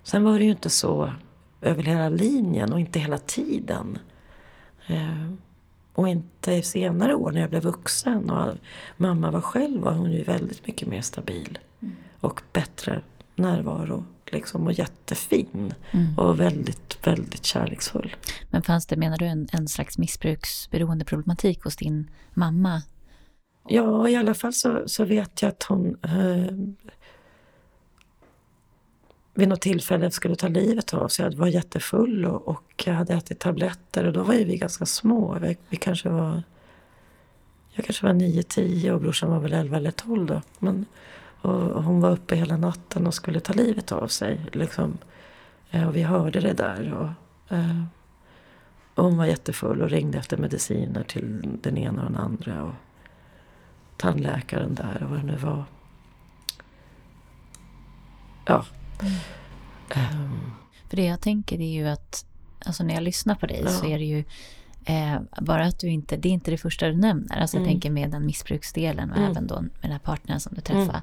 sen 0.03 0.23
var 0.23 0.37
det 0.37 0.45
ju 0.45 0.51
inte 0.51 0.69
så 0.69 1.13
över 1.61 1.83
hela 1.83 2.09
linjen 2.09 2.73
och 2.73 2.79
inte 2.79 2.99
hela 2.99 3.17
tiden. 3.17 3.99
Eh, 4.87 5.31
och 5.97 6.09
inte 6.09 6.61
senare 6.61 7.15
år 7.15 7.31
när 7.31 7.41
jag 7.41 7.49
blev 7.49 7.63
vuxen 7.63 8.29
och 8.29 8.53
mamma 8.97 9.31
var 9.31 9.41
själv 9.41 9.81
var 9.81 9.93
hon 9.93 10.11
ju 10.11 10.23
väldigt 10.23 10.67
mycket 10.67 10.87
mer 10.87 11.01
stabil. 11.01 11.59
Och 12.19 12.41
bättre 12.53 13.01
närvaro. 13.35 14.05
Liksom, 14.31 14.67
och 14.67 14.73
jättefin. 14.73 15.73
Och 16.17 16.39
väldigt, 16.39 17.07
väldigt 17.07 17.45
kärleksfull. 17.45 18.15
Men 18.49 18.61
fanns 18.61 18.85
det, 18.85 18.95
menar 18.95 19.17
du, 19.17 19.25
en, 19.25 19.47
en 19.51 19.67
slags 19.67 19.97
missbruksberoende 19.97 21.05
problematik 21.05 21.63
hos 21.63 21.75
din 21.75 22.11
mamma? 22.33 22.81
Ja, 23.67 24.09
i 24.09 24.15
alla 24.15 24.33
fall 24.33 24.53
så, 24.53 24.83
så 24.85 25.05
vet 25.05 25.41
jag 25.41 25.49
att 25.49 25.63
hon 25.63 25.97
eh, 26.03 26.53
vid 29.37 29.49
något 29.49 29.61
tillfälle 29.61 30.11
skulle 30.11 30.35
ta 30.35 30.47
livet 30.47 30.93
av 30.93 31.07
sig. 31.07 31.25
Jag 31.25 31.33
var 31.33 31.47
jättefull 31.47 32.25
och, 32.25 32.47
och 32.47 32.83
jag 32.85 32.93
hade 32.93 33.13
ätit 33.13 33.39
tabletter 33.39 34.05
och 34.05 34.13
då 34.13 34.23
var 34.23 34.33
ju 34.33 34.43
vi 34.43 34.57
ganska 34.57 34.85
små. 34.85 35.37
Vi, 35.41 35.57
vi 35.69 35.77
kanske 35.77 36.09
var... 36.09 36.43
Jag 37.71 37.85
kanske 37.85 38.05
var 38.05 38.13
9-10 38.13 38.91
och 38.91 39.01
brorsan 39.01 39.31
var 39.31 39.39
väl 39.39 39.53
11 39.53 39.77
eller 39.77 39.91
12 39.91 40.25
då. 40.25 40.41
Men, 40.59 40.85
och 41.41 41.83
hon 41.83 42.01
var 42.01 42.11
uppe 42.11 42.35
hela 42.35 42.57
natten 42.57 43.07
och 43.07 43.13
skulle 43.13 43.39
ta 43.39 43.53
livet 43.53 43.91
av 43.91 44.07
sig. 44.07 44.45
Liksom. 44.51 44.97
Eh, 45.71 45.87
och 45.87 45.95
vi 45.95 46.03
hörde 46.03 46.39
det 46.39 46.53
där. 46.53 46.93
Och, 46.93 47.55
eh, 47.55 47.83
och 48.95 49.03
hon 49.03 49.17
var 49.17 49.25
jättefull 49.25 49.81
och 49.81 49.89
ringde 49.89 50.17
efter 50.17 50.37
mediciner 50.37 51.03
till 51.03 51.57
den 51.61 51.77
ena 51.77 52.05
och 52.05 52.11
den 52.11 52.21
andra. 52.21 52.63
Och 52.63 52.73
tandläkaren 53.97 54.75
där 54.75 55.03
och 55.03 55.09
vad 55.09 55.19
det 55.19 55.25
nu 55.25 55.37
var. 55.37 55.65
Ja. 58.45 58.65
För 60.89 60.97
det 60.97 61.05
jag 61.05 61.21
tänker 61.21 61.61
är 61.61 61.71
ju 61.73 61.87
att, 61.87 62.25
alltså 62.65 62.83
när 62.83 62.93
jag 62.93 63.03
lyssnar 63.03 63.35
på 63.35 63.45
dig 63.45 63.61
Ja. 63.63 63.69
så 63.69 63.85
är 63.85 63.99
det 63.99 64.05
ju 64.05 64.23
eh, 64.85 65.19
bara 65.41 65.65
att 65.65 65.79
du 65.79 65.87
inte, 65.89 66.17
det 66.17 66.29
är 66.29 66.33
inte 66.33 66.51
det 66.51 66.57
första 66.57 66.87
du 66.87 66.95
nämner. 66.95 67.37
Alltså 67.37 67.57
jag 67.57 67.61
Mm. 67.61 67.73
tänker 67.73 67.89
med 67.89 68.11
den 68.11 68.25
missbruksdelen 68.25 69.11
och 69.11 69.17
Mm. 69.17 69.31
även 69.31 69.47
då 69.47 69.61
med 69.61 69.71
den 69.81 69.91
här 69.91 69.99
partnern 69.99 70.39
som 70.39 70.53
du 70.55 70.61
träffar. 70.61 71.01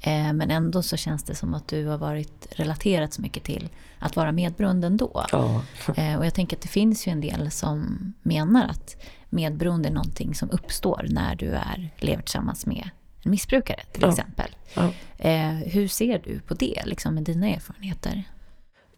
Eh, 0.00 0.32
men 0.32 0.50
ändå 0.50 0.82
så 0.82 0.96
känns 0.96 1.22
det 1.22 1.34
som 1.34 1.54
att 1.54 1.68
du 1.68 1.86
har 1.86 1.98
varit 1.98 2.46
relaterat 2.56 3.12
så 3.12 3.22
mycket 3.22 3.44
till 3.44 3.68
att 3.98 4.16
vara 4.16 4.32
medberoende 4.32 4.86
ändå. 4.86 5.24
ja. 5.32 5.62
Eh, 5.96 6.18
och 6.18 6.26
jag 6.26 6.34
tänker 6.34 6.56
att 6.56 6.62
det 6.62 6.68
finns 6.68 7.06
ju 7.08 7.12
en 7.12 7.20
del 7.20 7.50
som 7.50 8.12
menar 8.22 8.68
att 8.68 8.96
medberoende 9.30 9.88
är 9.88 9.92
någonting 9.92 10.34
som 10.34 10.50
uppstår 10.50 11.06
när 11.10 11.34
du 11.34 11.50
är, 11.50 11.90
lever 11.98 12.22
tillsammans 12.22 12.66
med 12.66 12.90
en 13.22 13.30
missbrukare 13.30 13.80
till 13.92 14.02
Ja. 14.02 14.08
exempel. 14.10 14.56
ja. 14.74 14.92
Eh, 15.18 15.50
hur 15.52 15.88
ser 15.88 16.18
du 16.24 16.40
på 16.40 16.54
det, 16.54 16.82
liksom 16.86 17.14
med 17.14 17.22
dina 17.24 17.48
erfarenheter? 17.48 18.22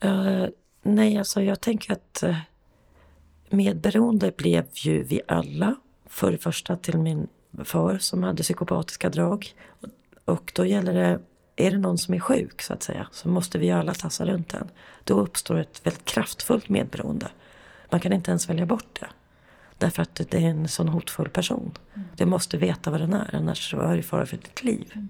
Eh, 0.01 0.47
nej, 0.83 1.19
alltså 1.19 1.43
jag 1.43 1.61
tänker 1.61 1.93
att 1.93 2.25
uh, 2.27 2.37
medberoende 3.51 4.33
blev 4.37 4.65
ju 4.73 5.03
vi 5.03 5.21
alla. 5.29 5.77
För 6.07 6.33
det 6.33 6.39
första 6.39 6.77
till 6.77 6.99
min 6.99 7.29
far 7.65 7.99
som 7.99 8.23
hade 8.23 8.43
psykopatiska 8.43 9.11
drag. 9.11 9.55
Och 10.25 10.53
då 10.55 10.67
gäller 10.67 10.95
det, 10.95 11.21
är 11.57 11.71
det 11.71 11.79
någon 11.79 11.99
som 11.99 12.15
är 12.15 12.21
sjuk 12.21 12.63
så 12.63 12.73
att 12.73 12.83
säga, 12.83 13.09
så 13.13 13.29
måste 13.29 13.59
vi 13.59 13.71
alla 13.71 13.95
tassa 13.95 14.27
runt 14.27 14.49
den. 14.49 14.69
Då 15.05 15.21
uppstår 15.21 15.57
ett 15.57 15.87
väldigt 15.87 16.05
kraftfullt 16.05 16.69
medberoende. 16.69 17.29
Man 17.91 18.01
kan 18.01 18.13
inte 18.13 18.31
ens 18.31 18.49
välja 18.49 18.67
bort 18.67 19.01
det. 19.01 19.07
Därför 19.79 20.03
att 20.03 20.15
det 20.15 20.35
är 20.35 20.41
en 20.41 20.69
sån 20.69 20.89
hotfull 20.89 21.29
person. 21.29 21.73
Du 22.17 22.27
måste 22.27 22.57
veta 22.57 22.91
vad 22.91 23.01
den 23.01 23.13
är, 23.13 23.35
annars 23.35 23.75
är 23.75 23.97
det 23.97 24.03
fara 24.03 24.27
för 24.27 24.37
ditt 24.37 24.65
liv. 24.65 24.93
Det, 24.95 25.07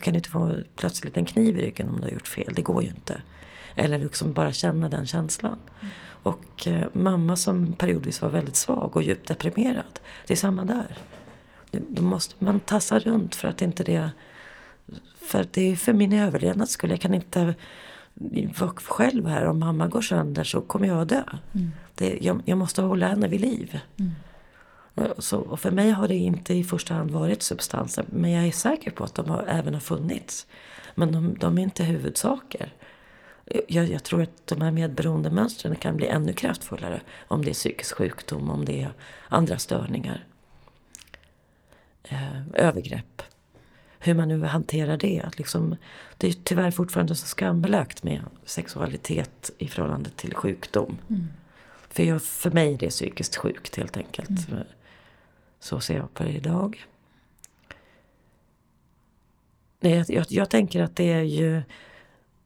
du 0.00 0.04
kan 0.04 0.14
inte 0.14 0.28
få 0.28 0.54
plötsligt 0.76 1.16
en 1.16 1.24
kniv 1.24 1.58
i 1.58 1.62
ryggen 1.62 1.88
om 1.88 1.96
du 1.96 2.02
har 2.02 2.10
gjort 2.10 2.28
fel. 2.28 2.52
Det 2.56 2.62
går 2.62 2.82
ju 2.82 2.88
inte. 2.88 3.22
Eller 3.74 3.98
liksom 3.98 4.32
bara 4.32 4.52
känna 4.52 4.88
den 4.88 5.06
känslan. 5.06 5.58
Och 6.22 6.66
eh, 6.66 6.86
mamma 6.92 7.36
som 7.36 7.72
periodvis 7.72 8.22
var 8.22 8.28
väldigt 8.28 8.56
svag 8.56 8.96
och 8.96 9.02
djupt 9.02 9.28
deprimerad. 9.28 10.00
Det 10.26 10.34
är 10.34 10.36
samma 10.36 10.64
där. 10.64 10.98
Då 11.70 12.02
måste 12.02 12.44
man 12.44 12.60
tassa 12.60 12.98
runt 12.98 13.34
för 13.34 13.48
att 13.48 13.62
inte 13.62 13.84
det... 13.84 14.10
För 15.20 15.46
det 15.50 15.72
är 15.72 15.76
för 15.76 15.92
min 15.92 16.12
överlevnads 16.12 16.72
skull. 16.72 16.90
Jag 16.90 17.00
kan 17.00 17.14
inte 17.14 17.54
vara 18.58 18.70
själv 18.70 19.26
här. 19.26 19.46
Om 19.46 19.58
mamma 19.58 19.88
går 19.88 20.00
sönder 20.00 20.44
så 20.44 20.60
kommer 20.60 20.86
jag 20.86 21.00
att 21.00 21.08
dö. 21.08 21.24
Det, 21.94 22.18
jag, 22.20 22.42
jag 22.44 22.58
måste 22.58 22.82
hålla 22.82 23.08
henne 23.08 23.28
vid 23.28 23.40
liv. 23.40 23.80
Så, 25.18 25.38
och 25.38 25.60
för 25.60 25.70
mig 25.70 25.90
har 25.90 26.08
det 26.08 26.16
inte 26.16 26.54
i 26.54 26.64
första 26.64 26.94
hand 26.94 27.10
varit 27.10 27.42
substanser. 27.42 28.04
Men 28.08 28.30
jag 28.30 28.46
är 28.46 28.52
säker 28.52 28.90
på 28.90 29.04
att 29.04 29.14
de 29.14 29.30
har, 29.30 29.44
även 29.48 29.74
har 29.74 29.80
funnits. 29.80 30.46
Men 30.94 31.12
de, 31.12 31.36
de 31.38 31.58
är 31.58 31.62
inte 31.62 31.84
huvudsaker. 31.84 32.72
Jag, 33.68 33.88
jag 33.88 34.04
tror 34.04 34.22
att 34.22 34.46
de 34.46 34.60
här 34.60 34.70
medberoendemönstren 34.70 35.76
kan 35.76 35.96
bli 35.96 36.06
ännu 36.06 36.32
kraftfullare. 36.32 37.00
Om 37.28 37.44
det 37.44 37.50
är 37.50 37.54
psykisk 37.54 37.96
sjukdom, 37.96 38.50
om 38.50 38.64
det 38.64 38.82
är 38.82 38.92
andra 39.28 39.58
störningar. 39.58 40.24
Eh, 42.02 42.46
övergrepp. 42.54 43.22
Hur 43.98 44.14
man 44.14 44.28
nu 44.28 44.42
hanterar 44.42 44.96
det. 44.96 45.20
Att 45.24 45.38
Liksom, 45.38 45.76
det 46.16 46.28
är 46.28 46.32
tyvärr 46.32 46.70
fortfarande 46.70 47.14
så 47.14 47.26
skambelagt 47.26 48.02
med 48.02 48.20
sexualitet 48.44 49.50
i 49.58 49.68
förhållande 49.68 50.10
till 50.10 50.34
sjukdom. 50.34 50.98
För, 51.90 52.02
jag, 52.02 52.22
för 52.22 52.50
mig 52.50 52.74
är 52.74 52.78
det 52.78 52.90
psykiskt 52.90 53.36
sjukt 53.36 53.76
helt 53.76 53.96
enkelt. 53.96 54.30
Så 55.60 55.80
ser 55.80 55.96
jag 55.96 56.14
på 56.14 56.22
det 56.22 56.30
idag. 56.30 56.86
Nej, 59.80 60.04
jag, 60.08 60.26
jag, 60.28 60.50
tänker 60.50 60.82
att 60.82 60.96
det 60.96 61.12
är 61.12 61.22
ju 61.22 61.56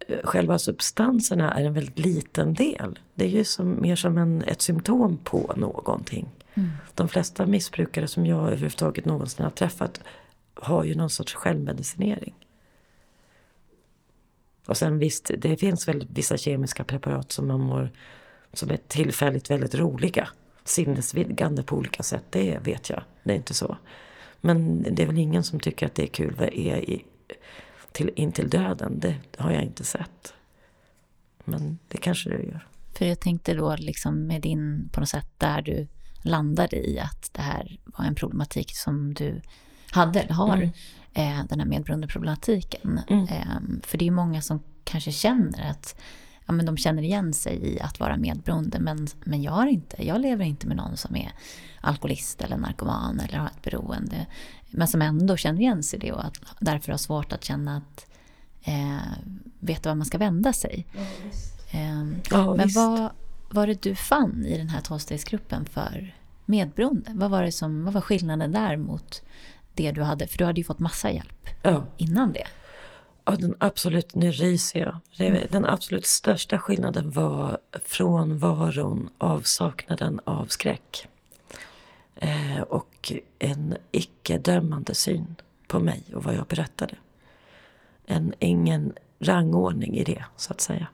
eh, 0.09 0.19
själva 0.25 0.59
substanserna 0.59 1.55
är 1.55 1.65
en 1.65 1.75
väldigt 1.75 1.99
liten 1.99 2.55
del. 2.55 2.99
Det 3.15 3.25
är 3.25 3.29
ju 3.29 3.45
som, 3.45 3.81
mer 3.83 3.97
som 3.97 4.19
en, 4.19 4.43
ett 4.43 4.63
symptom 4.63 5.19
på 5.25 5.53
någonting. 5.57 6.29
De 6.95 7.09
flesta 7.09 7.47
missbrukare 7.47 8.09
som 8.09 8.27
jag 8.27 8.47
överhuvudtaget 8.47 9.05
någonsin 9.05 9.45
har 9.45 9.51
träffat 9.51 10.01
har 10.55 10.85
ju 10.85 10.95
någon 10.95 11.11
sorts 11.11 11.35
självmedicinering. 11.35 12.35
Och 14.67 14.77
sen 14.77 14.99
visst, 14.99 15.31
det 15.39 15.57
finns 15.57 15.89
väl 15.89 16.07
vissa 16.11 16.37
kemiska 16.37 16.85
preparat 16.85 17.33
som 17.33 17.49
man 17.49 17.61
mår, 17.61 17.91
som 18.53 18.71
är 18.71 18.77
tillfälligt 18.77 19.51
väldigt 19.51 19.75
roliga. 19.75 20.29
Sinnesvidgande 20.65 21.63
på 21.63 21.77
olika 21.77 22.03
sätt, 22.03 22.25
det 22.31 22.59
vet 22.63 22.91
jag. 22.91 23.03
Det 23.23 23.33
är 23.33 23.37
inte 23.37 23.55
så. 23.55 23.77
Men 24.41 24.83
det 24.95 25.03
är 25.03 25.07
väl 25.07 25.19
ingen 25.19 25.45
som 25.45 25.61
tycker 25.61 25.87
att 25.87 25.95
det 25.95 26.03
är 26.03 26.07
kul 26.07 26.35
vad 26.39 26.49
är 26.49 26.91
i, 26.91 27.05
till, 27.93 28.11
in 28.17 28.33
till 28.33 28.51
döden. 28.51 29.01
Det 29.01 29.17
har 29.39 29.51
jag 29.51 29.63
inte 29.63 29.85
sett. 29.85 30.35
Men 31.45 31.79
det 31.89 31.99
kanske 31.99 32.31
du 32.31 32.43
gör. 32.43 32.69
För 32.95 33.05
jag 33.05 33.21
tänkte 33.21 33.55
då 33.55 33.77
liksom 33.77 34.27
med 34.27 34.43
din, 34.43 34.89
på 34.93 35.01
något 35.01 35.09
sätt, 35.09 35.29
där 35.39 35.63
du 35.63 35.89
landade 36.23 36.77
i 36.77 36.99
att 36.99 37.31
det 37.33 37.43
här 37.43 37.79
var 37.85 38.05
en 38.05 38.15
problematik 38.15 38.77
som 38.77 39.15
du 39.15 39.41
hade 39.91 40.21
eller 40.21 40.35
har. 40.35 40.57
Mm. 40.57 40.71
Eh, 41.15 41.47
den 41.49 41.61
här 41.61 41.67
medberoendeproblematiken. 41.67 43.01
Mm. 43.09 43.25
Eh, 43.25 43.81
för 43.83 43.99
det 43.99 44.07
är 44.07 44.11
många 44.11 44.43
som 44.43 44.63
kanske 44.85 45.13
känner 45.13 45.71
att 45.71 46.01
ja, 46.47 46.53
men 46.53 46.67
de 46.67 46.77
känner 46.77 47.03
igen 47.03 47.33
sig 47.33 47.75
i 47.75 47.81
att 47.81 48.01
vara 48.01 48.17
medberoende. 48.17 48.81
Men, 48.81 49.09
men 49.25 49.43
jag, 49.43 49.53
har 49.53 49.67
inte, 49.67 50.07
jag 50.07 50.21
lever 50.21 50.45
inte 50.45 50.67
med 50.67 50.77
någon 50.77 50.97
som 50.97 51.17
är 51.17 51.33
alkoholist 51.81 52.41
eller 52.41 52.57
narkoman 52.57 53.21
eller 53.21 53.39
har 53.39 53.47
ett 53.47 53.63
beroende. 53.63 54.27
Men 54.71 54.89
som 54.89 55.03
ändå 55.03 55.37
känner 55.37 55.61
igen 55.61 55.83
sig 55.83 55.99
i 55.99 56.01
det 56.01 56.13
och 56.13 56.25
att, 56.25 56.37
därför 56.61 56.93
har 56.93 56.99
svårt 56.99 57.33
att 57.33 57.45
känna 57.45 57.77
att 57.77 58.07
eh, 58.63 59.13
veta 59.61 59.89
var 59.89 59.95
man 59.95 60.07
ska 60.07 60.19
vända 60.19 60.53
sig. 60.53 60.87
Ja, 60.93 61.01
eh, 61.79 62.05
ja, 62.31 62.55
men 62.55 62.69
vad 62.75 63.11
var 63.51 63.67
det 63.67 63.83
du 63.83 63.95
fann 63.95 64.45
i 64.47 64.59
den 64.59 64.69
här 64.69 64.81
tolvstegsgruppen 64.81 65.65
för 65.65 66.15
medberoende? 66.45 67.11
Vad 67.15 67.31
var, 67.31 67.43
det 67.43 67.53
som, 67.53 67.85
vad 67.85 67.95
var 67.95 68.01
skillnaden 68.01 68.53
där 68.53 68.77
mot 68.77 69.23
det 69.75 69.93
du 69.93 70.03
hade? 70.03 70.27
För 70.27 70.39
du 70.39 70.45
hade 70.45 70.61
ju 70.61 70.65
fått 70.65 70.79
massa 70.79 71.11
hjälp 71.11 71.49
ja. 71.63 71.85
innan 71.97 72.33
det. 72.33 72.47
Ja, 73.25 73.37
den 73.37 73.55
absolut, 73.59 74.15
nu 74.15 74.31
ryser 74.31 74.81
jag. 74.81 75.27
Mm. 75.29 75.47
Den 75.51 75.65
absolut 75.65 76.07
största 76.07 76.59
skillnaden 76.59 77.11
var 77.11 77.59
frånvaron, 77.85 79.11
avsaknaden 79.19 80.21
av 80.25 80.47
skräck. 80.47 81.09
Eh, 82.17 82.61
och 82.61 83.13
en 83.39 83.77
icke-dömande 83.93 84.95
syn 84.95 85.37
på 85.67 85.81
mig 85.81 86.03
och 86.15 86.25
vad 86.25 86.35
jag 86.35 86.47
berättade. 86.47 86.95
En, 88.07 88.35
ingen 88.39 88.93
rangordning 89.21 89.97
i 89.97 90.05
det, 90.05 90.25
så 90.37 90.53
att 90.53 90.61
säga. 90.61 90.87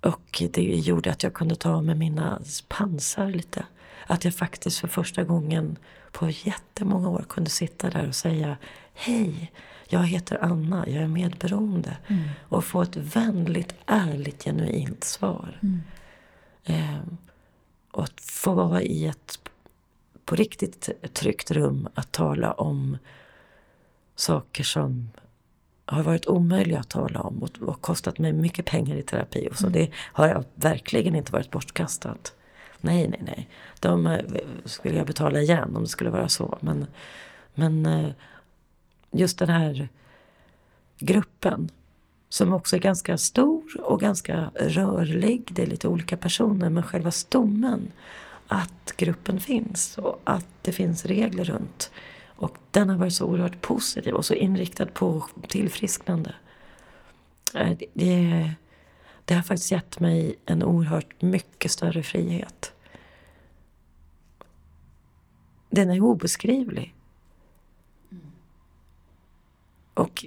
Och 0.00 0.42
det 0.50 0.62
gjorde 0.62 1.10
att 1.10 1.22
jag 1.22 1.34
kunde 1.34 1.56
ta 1.56 1.82
med 1.82 1.98
mina 1.98 2.40
pansar 2.68 3.28
lite. 3.30 3.64
Att 4.06 4.24
jag 4.24 4.34
faktiskt 4.34 4.78
för 4.78 4.88
första 4.88 5.24
gången 5.24 5.78
på 6.12 6.30
jättemånga 6.30 7.08
år 7.08 7.24
kunde 7.28 7.50
sitta 7.50 7.90
där 7.90 8.08
och 8.08 8.14
säga 8.14 8.56
Hej, 8.94 9.52
jag 9.94 10.06
heter 10.06 10.44
Anna, 10.44 10.88
jag 10.88 11.02
är 11.02 11.08
medberoende. 11.08 11.96
Mm. 12.06 12.28
Och 12.48 12.64
få 12.64 12.82
ett 12.82 12.96
vänligt, 12.96 13.74
ärligt, 13.86 14.44
genuint 14.44 15.04
svar. 15.04 15.60
Mm. 15.62 15.80
Eh, 16.64 17.00
och 17.92 18.04
att 18.04 18.20
få 18.20 18.54
vara 18.54 18.82
i 18.82 19.06
ett 19.06 19.38
på 20.24 20.34
riktigt 20.34 20.88
tryggt 21.12 21.50
rum 21.50 21.88
att 21.94 22.12
tala 22.12 22.52
om 22.52 22.98
saker 24.16 24.64
som 24.64 25.10
har 25.86 26.02
varit 26.02 26.26
omöjliga 26.26 26.78
att 26.78 26.88
tala 26.88 27.20
om 27.20 27.42
och, 27.42 27.68
och 27.68 27.80
kostat 27.80 28.18
mig 28.18 28.32
mycket 28.32 28.66
pengar 28.66 28.96
i 28.96 29.02
terapi. 29.02 29.48
Och 29.50 29.56
så. 29.56 29.66
Mm. 29.66 29.72
Det 29.72 29.90
har 29.96 30.44
verkligen 30.54 31.14
inte 31.14 31.32
varit 31.32 31.50
bortkastat. 31.50 32.34
Nej, 32.80 33.08
nej, 33.08 33.22
nej. 33.24 33.48
De 33.80 34.06
eh, 34.06 34.20
skulle 34.64 34.96
jag 34.96 35.06
betala 35.06 35.40
igen 35.40 35.76
om 35.76 35.82
det 35.82 35.88
skulle 35.88 36.10
vara 36.10 36.28
så. 36.28 36.58
Men, 36.60 36.86
men 37.54 37.86
eh, 37.86 38.10
just 39.14 39.38
den 39.38 39.48
här 39.48 39.88
gruppen 40.98 41.70
som 42.28 42.52
också 42.52 42.76
är 42.76 42.80
ganska 42.80 43.18
stor 43.18 43.80
och 43.80 44.00
ganska 44.00 44.50
rörlig. 44.54 45.48
Det 45.50 45.62
är 45.62 45.66
lite 45.66 45.88
olika 45.88 46.16
personer 46.16 46.70
men 46.70 46.82
själva 46.82 47.10
stommen 47.10 47.92
att 48.46 48.92
gruppen 48.96 49.40
finns 49.40 49.98
och 49.98 50.20
att 50.24 50.46
det 50.62 50.72
finns 50.72 51.04
regler 51.04 51.44
runt. 51.44 51.90
Och 52.36 52.56
den 52.70 52.88
har 52.88 52.96
varit 52.96 53.14
så 53.14 53.26
oerhört 53.26 53.60
positiv 53.60 54.14
och 54.14 54.24
så 54.24 54.34
inriktad 54.34 54.86
på 54.86 55.24
tillfrisknande. 55.48 56.34
Eh, 57.54 57.78
det, 57.94 58.50
det 59.24 59.34
har 59.34 59.42
faktiskt 59.42 59.70
gett 59.70 60.00
mig 60.00 60.36
en 60.46 60.62
oerhört 60.62 61.22
mycket 61.22 61.70
större 61.70 62.02
frihet. 62.02 62.72
Den 65.70 65.90
är 65.90 66.00
obeskrivlig. 66.00 66.93
Och 69.94 70.24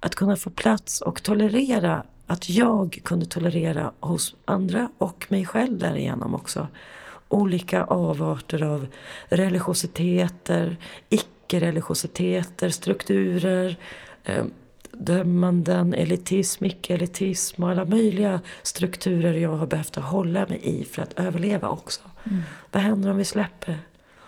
att 0.00 0.14
kunna 0.14 0.36
få 0.36 0.50
plats 0.50 1.00
och 1.00 1.22
tolerera, 1.22 2.02
att 2.26 2.48
jag 2.48 3.00
kunde 3.04 3.26
tolerera 3.26 3.92
hos 4.00 4.34
andra 4.44 4.88
och 4.98 5.26
mig 5.28 5.46
själv 5.46 5.78
därigenom 5.78 6.34
också 6.34 6.68
olika 7.28 7.84
avarter 7.84 8.62
av 8.62 8.86
religiositeter, 9.28 10.76
icke-religiositeter, 11.08 12.68
strukturer, 12.68 13.76
eh, 14.24 14.44
dömanden, 14.92 15.94
elitism, 15.94 16.64
icke-elitism 16.64 17.62
och 17.62 17.70
alla 17.70 17.84
möjliga 17.84 18.40
strukturer 18.62 19.34
jag 19.34 19.56
har 19.56 19.66
behövt 19.66 19.96
hålla 19.96 20.46
mig 20.46 20.60
i 20.62 20.84
för 20.84 21.02
att 21.02 21.18
överleva 21.18 21.68
också. 21.68 22.00
Mm. 22.24 22.42
Vad 22.72 22.82
händer 22.82 23.10
om 23.10 23.16
vi 23.16 23.24
släpper? 23.24 23.78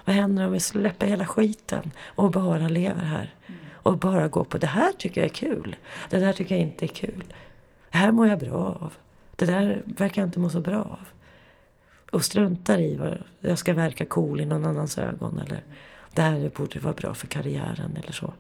Vad 0.04 0.16
händer 0.16 0.46
om 0.46 0.52
vi 0.52 0.61
släpper 0.61 1.07
hela 1.07 1.26
skiten 1.26 1.92
och 2.04 2.30
bara 2.30 2.68
lever 2.68 3.04
här? 3.04 3.34
Och 3.87 3.99
bara 3.99 4.28
gå 4.28 4.45
på 4.45 4.59
det 4.59 4.66
här 4.66 4.93
tycker 4.93 5.20
jag 5.20 5.30
är 5.30 5.34
kul. 5.34 5.76
Det 6.11 6.18
där 6.18 6.32
tycker 6.32 6.55
jag 6.55 6.62
inte 6.62 6.84
är 6.84 6.89
kul. 6.89 7.24
Det 7.91 7.99
här 7.99 8.12
mår 8.12 8.28
jag 8.28 8.39
bra 8.39 8.55
av. 8.55 8.93
Det 9.37 9.47
där 9.47 9.82
verkar 9.84 10.22
jag 10.22 10.28
inte 10.28 10.39
må 10.39 10.51
så 10.51 10.61
bra 10.61 10.82
av 10.82 11.09
och 12.11 12.24
struntar 12.24 12.78
i 12.78 12.97
vad 12.97 13.18
jag 13.41 13.59
ska 13.59 13.74
verka 13.74 14.07
cool 14.07 14.41
i 14.41 14.47
någon 14.47 14.66
annans 14.66 14.99
ögon 14.99 15.39
eller 15.39 15.64
det 16.12 16.22
här 16.22 16.51
borde 16.57 16.80
vara 16.80 16.95
bra 16.95 17.14
för 17.14 17.26
karriären 17.26 17.97
eller 17.97 18.12
så. 18.12 18.32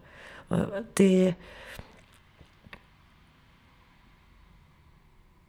Det 0.94 1.28
är 1.28 1.34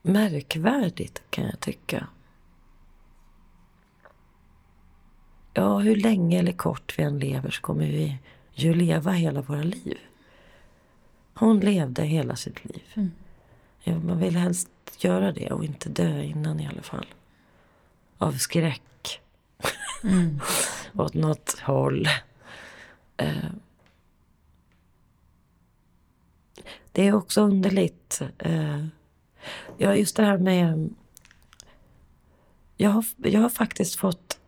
märkvärdigt 0.02 1.22
kan 1.30 1.46
jag 1.46 1.60
tycka. 1.60 2.08
Ja, 5.54 5.78
hur 5.80 5.96
länge 5.96 6.40
eller 6.40 6.52
kort 6.54 6.94
vi 6.98 7.04
än 7.04 7.20
lever 7.20 7.50
så 7.50 7.62
kommer 7.62 7.86
vi 7.86 8.18
ju 8.60 8.74
leva 8.74 9.12
hela 9.12 9.42
våra 9.42 9.64
liv. 9.64 9.98
Hon 11.34 11.60
levde 11.60 12.04
hela 12.04 12.36
sitt 12.36 12.66
liv. 12.66 12.84
Mm. 12.94 13.12
Ja, 13.84 14.00
man 14.00 14.20
vill 14.20 14.36
helst 14.36 14.70
göra 14.98 15.32
det 15.32 15.52
och 15.52 15.66
inte 15.66 15.90
dö 15.90 16.22
innan 16.24 16.60
i 16.60 16.68
alla 16.68 16.82
fall 16.82 17.06
av 18.18 18.32
skräck. 18.32 19.22
Mm. 20.04 20.40
Åt 20.94 21.14
något 21.14 21.60
håll. 21.60 22.08
Eh. 23.18 23.50
Det 26.92 27.08
är 27.08 27.16
också 27.16 27.42
underligt. 27.42 28.22
Eh. 28.38 28.86
Ja, 29.78 29.96
just 29.96 30.16
det 30.16 30.24
här 30.24 30.38
med... 30.38 30.90
Jag 32.78 32.90
har, 32.90 33.06
jag 33.18 33.42
har 33.42 33.50
faktiskt 33.50 33.96
fått 33.96 34.40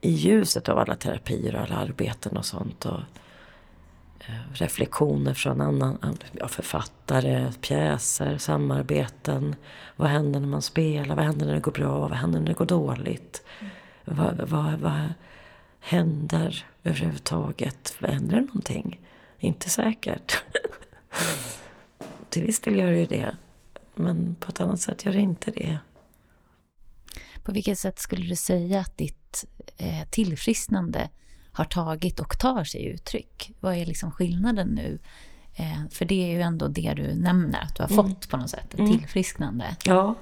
i 0.00 0.10
ljuset 0.10 0.68
av 0.68 0.78
alla 0.78 0.96
terapier 0.96 1.54
och 1.54 1.60
alla 1.60 1.76
arbeten 1.76 2.36
och 2.36 2.46
sånt 2.46 2.86
och 2.86 3.00
reflektioner 4.52 5.34
från 5.34 5.60
annan, 5.60 5.98
ja, 6.32 6.48
författare, 6.48 7.52
pjäser, 7.60 8.38
samarbeten. 8.38 9.56
Vad 9.96 10.08
händer 10.08 10.40
när 10.40 10.48
man 10.48 10.62
spelar? 10.62 11.16
Vad 11.16 11.24
händer 11.24 11.46
när 11.46 11.54
det 11.54 11.60
går 11.60 11.72
bra? 11.72 11.98
Vad 11.98 12.18
händer 12.18 12.40
när 12.40 12.46
det 12.46 12.54
går 12.54 12.66
dåligt? 12.66 13.42
Mm. 13.60 13.72
Vad, 14.04 14.48
vad, 14.48 14.78
vad 14.78 15.12
händer 15.80 16.66
överhuvudtaget? 16.84 17.94
Händer 18.00 18.36
det 18.36 18.42
någonting? 18.42 19.00
Inte 19.38 19.70
säkert. 19.70 20.42
Till 22.28 22.42
viss 22.42 22.60
del 22.60 22.76
gör 22.76 22.90
det 22.90 22.98
ju 22.98 23.06
det. 23.06 23.36
Men 23.94 24.34
på 24.34 24.48
ett 24.48 24.60
annat 24.60 24.80
sätt 24.80 25.04
gör 25.04 25.12
det 25.12 25.20
inte 25.20 25.50
det. 25.50 25.78
På 27.42 27.52
vilket 27.52 27.78
sätt 27.78 27.98
skulle 27.98 28.26
du 28.26 28.36
säga 28.36 28.80
att 28.80 28.96
ditt 28.96 29.44
eh, 29.76 30.08
tillfrisknande 30.10 31.08
har 31.52 31.64
tagit 31.64 32.20
och 32.20 32.38
tar 32.38 32.64
sig 32.64 32.86
uttryck? 32.86 33.52
Vad 33.60 33.74
är 33.74 33.86
liksom 33.86 34.10
skillnaden 34.10 34.68
nu? 34.68 34.98
Eh, 35.54 35.88
för 35.90 36.04
det 36.04 36.24
är 36.24 36.34
ju 36.34 36.40
ändå 36.40 36.68
det 36.68 36.94
du 36.96 37.14
nämner, 37.14 37.60
att 37.62 37.76
du 37.76 37.82
har 37.82 37.90
mm. 37.90 38.08
fått 38.08 38.28
på 38.28 38.36
något 38.36 38.50
sätt 38.50 38.74
ett 38.74 38.80
mm. 38.80 38.98
tillfrisknande. 38.98 39.76
Ja. 39.84 40.14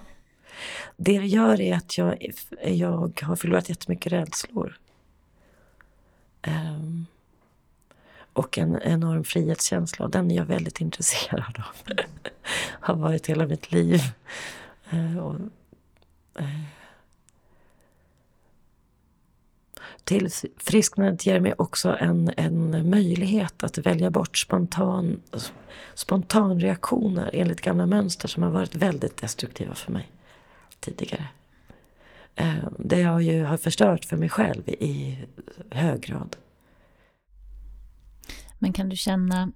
Det 0.96 1.12
jag 1.12 1.26
gör 1.26 1.60
är 1.60 1.76
att 1.76 1.98
jag, 1.98 2.26
jag 2.64 3.20
har 3.22 3.36
förlorat 3.36 3.68
jättemycket 3.68 4.12
rädslor. 4.12 4.78
Um, 6.46 7.06
och 8.32 8.58
en 8.58 8.82
enorm 8.82 9.24
frihetskänsla 9.24 10.04
och 10.04 10.10
den 10.10 10.30
är 10.30 10.36
jag 10.36 10.44
väldigt 10.44 10.80
intresserad 10.80 11.54
av. 11.56 11.94
har 12.80 12.94
varit 12.94 13.26
hela 13.26 13.46
mitt 13.46 13.72
liv. 13.72 14.00
Uh, 14.92 15.18
och, 15.18 15.34
uh, 16.40 16.62
tillfrisknandet 20.08 21.26
ger 21.26 21.40
mig 21.40 21.54
också 21.58 21.96
en, 22.00 22.30
en 22.36 22.90
möjlighet 22.90 23.62
att 23.64 23.78
välja 23.78 24.10
bort 24.10 24.38
spontan, 24.38 25.22
spontanreaktioner 25.94 27.30
enligt 27.32 27.60
gamla 27.60 27.86
mönster 27.86 28.28
som 28.28 28.42
har 28.42 28.50
varit 28.50 28.74
väldigt 28.74 29.16
destruktiva 29.16 29.74
för 29.74 29.92
mig 29.92 30.10
tidigare. 30.80 31.28
Eh, 32.34 32.54
det 32.78 33.00
jag 33.00 33.22
ju 33.22 33.44
har 33.44 33.56
förstört 33.56 34.04
för 34.04 34.16
mig 34.16 34.28
själv 34.28 34.68
i 34.68 35.18
hög 35.70 36.00
grad. 36.00 36.36
Men 38.58 38.72
kan 38.72 38.88
du 38.88 38.96
känna 38.96 39.52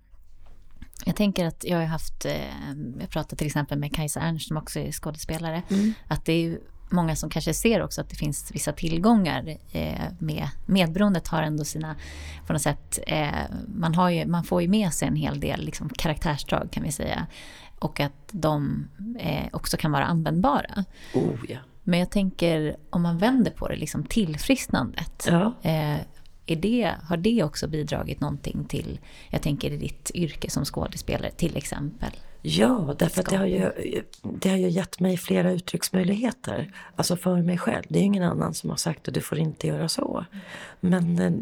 jag 1.04 1.16
tänker 1.16 1.46
att 1.46 1.64
jag 1.64 1.78
har 1.78 1.84
haft, 1.84 2.24
eh, 2.24 2.70
jag 3.00 3.10
pratat 3.10 3.38
till 3.38 3.46
exempel 3.46 3.78
med 3.78 3.94
Kajsa 3.94 4.20
Ernst 4.20 4.48
som 4.48 4.56
också 4.56 4.78
är 4.78 4.92
skådespelare, 4.92 5.62
mm. 5.70 5.94
att 6.08 6.24
det 6.24 6.32
är 6.32 6.58
många 6.92 7.16
som 7.16 7.30
kanske 7.30 7.54
ser 7.54 7.82
också 7.82 8.00
att 8.00 8.08
det 8.08 8.16
finns 8.16 8.50
vissa 8.54 8.72
tillgångar 8.72 9.56
eh, 9.72 10.02
med 10.18 10.48
medberoendet 10.66 11.28
har 11.28 11.42
ändå 11.42 11.64
sina, 11.64 11.96
på 12.46 12.52
något 12.52 12.62
sätt, 12.62 12.98
eh, 13.06 13.28
man, 13.66 13.94
har 13.94 14.10
ju, 14.10 14.26
man 14.26 14.44
får 14.44 14.62
ju 14.62 14.68
med 14.68 14.92
sig 14.92 15.08
en 15.08 15.16
hel 15.16 15.40
del 15.40 15.64
liksom, 15.64 15.88
karaktärsdrag 15.88 16.68
kan 16.70 16.82
vi 16.82 16.92
säga. 16.92 17.26
Och 17.78 18.00
att 18.00 18.28
de 18.30 18.88
eh, 19.18 19.46
också 19.52 19.76
kan 19.76 19.92
vara 19.92 20.04
användbara. 20.04 20.84
Oh, 21.14 21.38
ja. 21.48 21.58
Men 21.82 21.98
jag 21.98 22.10
tänker 22.10 22.76
om 22.90 23.02
man 23.02 23.18
vänder 23.18 23.50
på 23.50 23.68
det, 23.68 23.76
liksom 23.76 24.04
tillfrisknandet. 24.04 25.28
Ja. 25.30 25.54
Eh, 25.62 25.98
det, 26.46 26.94
har 27.02 27.16
det 27.16 27.44
också 27.44 27.68
bidragit 27.68 28.20
någonting 28.20 28.64
till, 28.64 29.00
jag 29.30 29.42
tänker 29.42 29.70
i 29.70 29.76
ditt 29.76 30.10
yrke 30.14 30.50
som 30.50 30.64
skådespelare 30.64 31.30
till 31.30 31.56
exempel? 31.56 32.10
Ja, 32.44 32.94
därför 32.98 33.20
att 33.20 33.30
det 33.30 33.36
har, 33.36 33.46
ju, 33.46 33.70
det 34.22 34.48
har 34.48 34.56
ju 34.56 34.68
gett 34.68 35.00
mig 35.00 35.16
flera 35.16 35.52
uttrycksmöjligheter. 35.52 36.72
Alltså 36.96 37.16
för 37.16 37.42
mig 37.42 37.58
själv. 37.58 37.84
Det 37.88 37.98
är 37.98 38.02
ingen 38.02 38.22
annan 38.22 38.54
som 38.54 38.70
har 38.70 38.76
sagt 38.76 39.08
att 39.08 39.14
du 39.14 39.20
får 39.20 39.38
inte 39.38 39.66
göra 39.66 39.88
så. 39.88 40.24
Men 40.80 41.18
eh, 41.18 41.32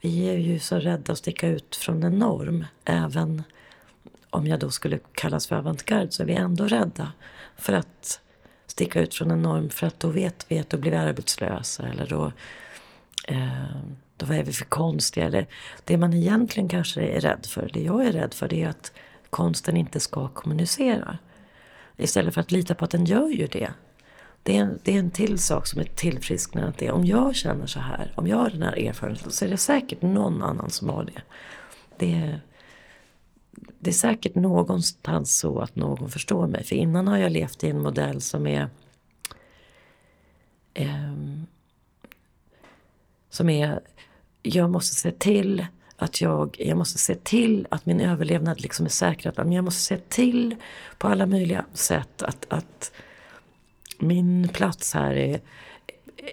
vi 0.00 0.28
är 0.28 0.38
ju 0.38 0.58
så 0.58 0.78
rädda 0.78 1.12
att 1.12 1.18
sticka 1.18 1.48
ut 1.48 1.76
från 1.76 2.02
en 2.02 2.18
norm. 2.18 2.64
Även 2.84 3.42
om 4.30 4.46
jag 4.46 4.60
då 4.60 4.70
skulle 4.70 4.98
kallas 5.12 5.46
för 5.46 5.56
avantgarde 5.56 6.10
så 6.10 6.22
är 6.22 6.26
vi 6.26 6.34
ändå 6.34 6.64
rädda 6.64 7.12
för 7.56 7.72
att 7.72 8.20
sticka 8.66 9.00
ut 9.00 9.14
från 9.14 9.30
en 9.30 9.42
norm 9.42 9.70
för 9.70 9.86
att 9.86 10.00
då 10.00 10.08
vet 10.08 10.46
vi 10.48 10.58
att 10.58 10.70
då 10.70 10.76
blir 10.76 10.90
vi 10.90 10.96
arbetslösa 10.96 11.88
eller 11.88 12.06
då, 12.06 12.32
eh, 13.28 13.76
då 14.16 14.32
är 14.32 14.42
vi 14.42 14.52
för 14.52 14.64
konstiga. 14.64 15.26
Eller 15.26 15.46
det 15.84 15.96
man 15.96 16.14
egentligen 16.14 16.68
kanske 16.68 17.02
är 17.02 17.20
rädd 17.20 17.46
för, 17.46 17.70
det 17.72 17.82
jag 17.82 18.06
är 18.06 18.12
rädd 18.12 18.34
för, 18.34 18.48
det 18.48 18.62
är 18.62 18.68
att 18.68 18.92
konsten 19.32 19.76
inte 19.76 20.00
ska 20.00 20.28
kommunicera. 20.28 21.18
Istället 21.96 22.34
för 22.34 22.40
att 22.40 22.52
lita 22.52 22.74
på 22.74 22.84
att 22.84 22.90
den 22.90 23.04
gör 23.04 23.28
ju 23.28 23.46
det. 23.46 23.70
Det 24.42 24.56
är, 24.56 24.60
en, 24.60 24.78
det 24.82 24.94
är 24.94 24.98
en 24.98 25.10
till 25.10 25.38
sak 25.38 25.66
som 25.66 25.80
är 25.80 25.84
tillfrisknande. 25.84 26.72
Det 26.78 26.90
om 26.90 27.04
jag 27.04 27.36
känner 27.36 27.66
så 27.66 27.80
här, 27.80 28.12
om 28.16 28.26
jag 28.26 28.36
har 28.36 28.50
den 28.50 28.62
här 28.62 28.76
erfarenheten 28.76 29.30
så 29.30 29.44
är 29.44 29.48
det 29.48 29.56
säkert 29.56 30.02
någon 30.02 30.42
annan 30.42 30.70
som 30.70 30.88
har 30.88 31.04
det. 31.04 31.22
Det 31.98 32.14
är, 32.14 32.40
det 33.78 33.90
är 33.90 33.94
säkert 33.94 34.34
någonstans 34.34 35.38
så 35.38 35.58
att 35.58 35.76
någon 35.76 36.10
förstår 36.10 36.46
mig. 36.46 36.64
För 36.64 36.76
innan 36.76 37.08
har 37.08 37.18
jag 37.18 37.32
levt 37.32 37.64
i 37.64 37.70
en 37.70 37.82
modell 37.82 38.20
som 38.20 38.46
är 38.46 38.68
eh, 40.74 41.12
som 43.30 43.48
är, 43.48 43.80
jag 44.42 44.70
måste 44.70 44.96
se 44.96 45.10
till 45.10 45.66
att 46.02 46.20
jag, 46.20 46.56
jag 46.58 46.78
måste 46.78 46.98
se 46.98 47.14
till 47.14 47.66
att 47.70 47.86
min 47.86 48.00
överlevnad 48.00 48.60
liksom 48.60 48.86
är 48.86 48.90
säkrad. 48.90 49.34
Men 49.36 49.52
jag 49.52 49.64
måste 49.64 49.82
se 49.82 49.96
till 49.96 50.56
på 50.98 51.08
alla 51.08 51.26
möjliga 51.26 51.64
sätt 51.72 52.22
att, 52.22 52.46
att 52.48 52.92
min 53.98 54.48
plats 54.48 54.94
här 54.94 55.14
är 55.14 55.40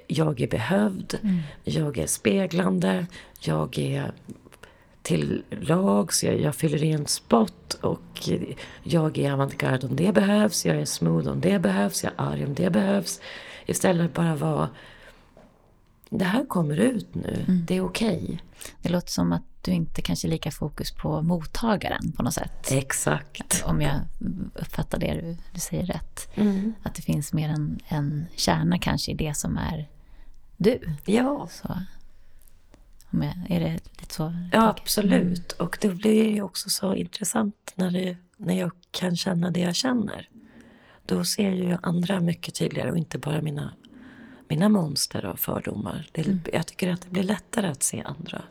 jag 0.07 0.41
är 0.41 0.47
behövd, 0.47 1.19
mm. 1.23 1.39
jag 1.63 1.97
är 1.97 2.07
speglande, 2.07 3.05
jag 3.39 3.77
är 3.77 4.11
till 5.01 5.43
lags, 5.49 6.23
jag, 6.23 6.41
jag 6.41 6.55
fyller 6.55 6.83
i 6.83 6.91
en 6.91 7.07
spot 7.07 7.73
och 7.81 8.29
jag 8.83 9.17
är 9.17 9.31
avantgarde 9.31 9.87
om 9.87 9.95
det 9.95 10.11
behövs, 10.13 10.65
jag 10.65 10.75
är 10.75 10.85
smooth 10.85 11.27
om 11.27 11.41
det 11.41 11.59
behövs, 11.59 12.03
jag 12.03 12.13
är 12.17 12.31
arg 12.31 12.45
om 12.45 12.53
det 12.53 12.69
behövs. 12.69 13.21
Istället 13.65 14.13
bara 14.13 14.35
vara 14.35 14.69
det 16.09 16.25
här 16.25 16.45
kommer 16.45 16.77
ut 16.77 17.15
nu, 17.15 17.45
mm. 17.47 17.65
det 17.67 17.77
är 17.77 17.85
okej. 17.85 18.23
Okay. 18.23 18.37
Det 18.81 18.89
låter 18.89 19.11
som 19.11 19.31
att 19.31 19.43
du 19.61 19.71
inte 19.71 20.01
kanske 20.01 20.27
är 20.27 20.29
lika 20.29 20.51
fokus 20.51 20.91
på 20.91 21.21
mottagaren 21.21 22.11
på 22.11 22.23
något 22.23 22.33
sätt. 22.33 22.71
Exakt. 22.71 23.63
Om 23.65 23.81
jag 23.81 23.99
uppfattar 24.53 24.99
det 24.99 25.13
du, 25.13 25.37
du 25.53 25.59
säger 25.59 25.85
rätt. 25.85 26.29
Mm. 26.35 26.73
Att 26.83 26.95
det 26.95 27.01
finns 27.01 27.33
mer 27.33 27.49
en, 27.49 27.79
en 27.87 28.25
kärna 28.35 28.79
kanske 28.79 29.11
i 29.11 29.15
det 29.15 29.37
som 29.37 29.57
är 29.57 29.87
du. 30.57 30.95
Ja. 31.05 31.47
Så, 31.51 31.77
om 33.11 33.23
jag, 33.23 33.33
är 33.49 33.59
det 33.59 33.73
lite 33.73 34.13
så? 34.13 34.33
Ja, 34.51 34.69
absolut. 34.69 35.51
Och 35.51 35.77
det 35.81 35.89
blir 35.89 36.29
ju 36.29 36.41
också 36.41 36.69
så 36.69 36.95
intressant 36.95 37.73
när, 37.75 37.91
det, 37.91 38.17
när 38.37 38.59
jag 38.59 38.71
kan 38.91 39.15
känna 39.15 39.51
det 39.51 39.59
jag 39.59 39.75
känner. 39.75 40.29
Då 41.05 41.23
ser 41.23 41.43
jag 41.43 41.55
ju 41.55 41.77
andra 41.81 42.19
mycket 42.19 42.55
tydligare 42.55 42.91
och 42.91 42.97
inte 42.97 43.17
bara 43.17 43.41
mina 43.41 43.73
mina 44.49 44.69
monster 44.69 45.25
och 45.25 45.39
fördomar. 45.39 46.07
Det, 46.11 46.27
mm. 46.27 46.39
Jag 46.53 46.67
tycker 46.67 46.89
att 46.89 47.01
det 47.01 47.09
blir 47.09 47.23
lättare 47.23 47.67
att 47.67 47.83
se 47.83 48.01
andra. 48.01 48.41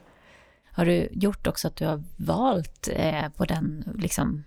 Har 0.72 0.86
du 0.86 1.08
gjort 1.12 1.46
också 1.46 1.68
att 1.68 1.76
du 1.76 1.86
har 1.86 2.02
valt 2.16 2.88
eh, 2.92 3.28
på, 3.28 3.44
den, 3.44 3.84
liksom, 3.98 4.44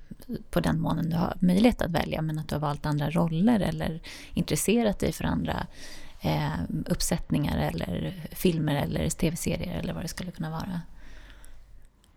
på 0.50 0.60
den 0.60 0.82
månen 0.82 1.10
du 1.10 1.16
har 1.16 1.38
möjlighet 1.40 1.82
att 1.82 1.92
välja, 1.92 2.22
men 2.22 2.40
att 2.40 2.48
du 2.48 2.56
har 2.56 2.60
valt 2.60 2.86
andra 2.86 3.10
roller 3.10 3.60
eller 3.60 4.02
intresserat 4.34 5.00
dig 5.00 5.12
för 5.12 5.24
andra 5.24 5.68
eh, 6.22 6.52
uppsättningar 6.86 7.58
eller 7.58 8.14
filmer 8.32 8.76
eller 8.76 9.10
tv-serier 9.10 9.80
eller 9.80 9.94
vad 9.94 10.04
det 10.04 10.08
skulle 10.08 10.32
kunna 10.32 10.50
vara? 10.50 10.82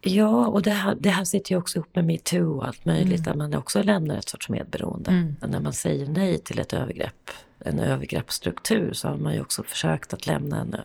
Ja, 0.07 0.47
och 0.47 0.63
det 0.63 0.71
här, 0.71 0.97
det 1.01 1.11
här 1.11 1.25
sitter 1.25 1.53
ju 1.53 1.59
också 1.59 1.79
ihop 1.79 1.97
med 1.97 2.05
metoo 2.05 2.57
och 2.57 2.67
allt 2.67 2.85
möjligt, 2.85 3.21
mm. 3.21 3.23
där 3.23 3.35
man 3.35 3.55
också 3.55 3.83
lämnar 3.83 4.17
ett 4.17 4.29
sorts 4.29 4.49
medberoende. 4.49 5.11
Mm. 5.11 5.37
När 5.41 5.61
man 5.61 5.73
säger 5.73 6.07
nej 6.07 6.39
till 6.39 6.59
ett 6.59 6.73
övergrepp, 6.73 7.31
en 7.59 7.79
övergreppsstruktur, 7.79 8.93
så 8.93 9.09
har 9.09 9.17
man 9.17 9.35
ju 9.35 9.41
också 9.41 9.63
försökt 9.63 10.13
att 10.13 10.27
lämna 10.27 10.61
en, 10.61 10.77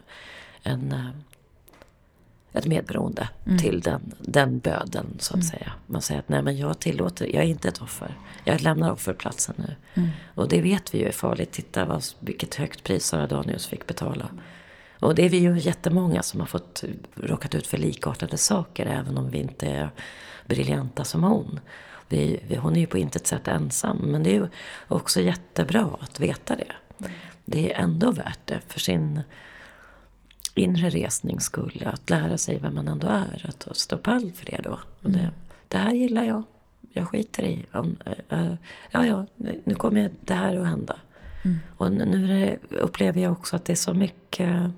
en 0.64 0.92
eh, 0.92 1.10
ett 2.54 2.68
medberoende 2.68 3.30
mm. 3.46 3.58
till 3.58 3.82
den, 3.82 4.14
den 4.20 4.60
böden 4.60 5.06
så 5.20 5.34
att 5.34 5.44
mm. 5.44 5.48
säga. 5.48 5.72
Man 5.88 6.02
säger 6.02 6.20
att 6.20 6.30
nej 6.30 6.42
men 6.42 6.58
jag 6.58 6.80
tillåter, 6.80 7.26
jag 7.26 7.44
är 7.44 7.48
inte 7.48 7.68
ett 7.68 7.82
offer. 7.82 8.18
Jag 8.44 8.62
lämnar 8.62 8.92
offerplatsen 8.92 9.56
nu. 9.58 9.76
Mm. 9.94 10.10
Och 10.36 10.50
det 10.50 10.62
vet 10.62 10.94
vi 10.94 11.00
ju 11.00 11.08
är 11.08 11.12
farligt. 11.12 11.52
Titta 11.52 11.86
vad, 11.86 12.04
vilket 12.20 12.56
högt 12.56 12.84
pris 12.84 13.06
Sara 13.06 13.28
Danius 13.28 13.68
fick 13.68 13.88
betala. 13.88 14.30
Och 15.00 15.16
det 15.16 15.26
är 15.26 15.30
vi 15.30 15.38
ju 15.38 15.60
jättemånga 15.60 16.24
som 16.24 16.40
har 16.40 16.48
fått 16.48 16.84
råkat 17.16 17.56
ut 17.56 17.68
för 17.68 17.78
likartade 17.78 18.38
saker 18.38 18.86
även 18.86 19.18
om 19.18 19.30
vi 19.30 19.38
inte 19.38 19.68
är 19.68 19.90
briljanta 20.46 21.04
som 21.04 21.24
hon. 21.24 21.60
Vi, 22.08 22.40
vi, 22.48 22.56
hon 22.56 22.76
är 22.76 22.80
ju 22.80 22.88
på 22.88 22.98
intet 22.98 23.28
sätt 23.28 23.48
ensam 23.48 23.98
men 23.98 24.24
det 24.24 24.30
är 24.30 24.34
ju 24.34 24.48
också 24.88 25.22
jättebra 25.22 25.90
att 26.00 26.20
veta 26.20 26.56
det. 26.56 26.72
Det 27.46 27.74
är 27.74 27.84
ändå 27.84 28.12
värt 28.12 28.40
det 28.46 28.60
för 28.68 28.80
sin 28.80 29.22
inre 30.56 30.90
resnings 30.90 31.44
skull. 31.44 31.84
Att 31.86 32.10
lära 32.10 32.38
sig 32.38 32.60
vem 32.60 32.76
man 32.76 32.88
ändå 32.88 33.08
är. 33.08 33.46
Att 33.50 33.78
stå 33.78 33.98
pall 33.98 34.32
för 34.32 34.46
det 34.46 34.62
då. 34.64 34.80
Och 35.04 35.12
det, 35.12 35.32
det 35.68 35.78
här 35.78 35.94
gillar 35.94 36.24
jag. 36.24 36.44
Jag 36.94 37.08
skiter 37.08 37.44
i. 37.44 37.66
Äh, 38.30 38.54
ja, 38.92 39.06
ja, 39.06 39.26
nu 39.64 39.76
kommer 39.76 40.12
det 40.22 40.34
här 40.34 40.56
att 40.56 40.68
hända. 40.68 41.00
Mm. 41.46 41.58
Och 41.78 41.92
nu 41.92 42.60
upplever 42.70 43.22
jag 43.22 43.32
också 43.32 43.56
att 43.56 43.66
det 43.66 43.74
är 43.74 43.76
så 43.76 43.94
mycket 43.94 44.72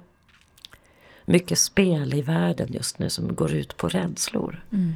mycket 1.32 1.60
spel 1.60 2.14
i 2.14 2.22
världen 2.22 2.74
just 2.74 3.00
nu 3.00 3.10
som 3.10 3.36
går 3.36 3.52
ut 3.52 3.78
på 3.78 3.88
rädslor. 3.88 4.66
Mm. 4.72 4.96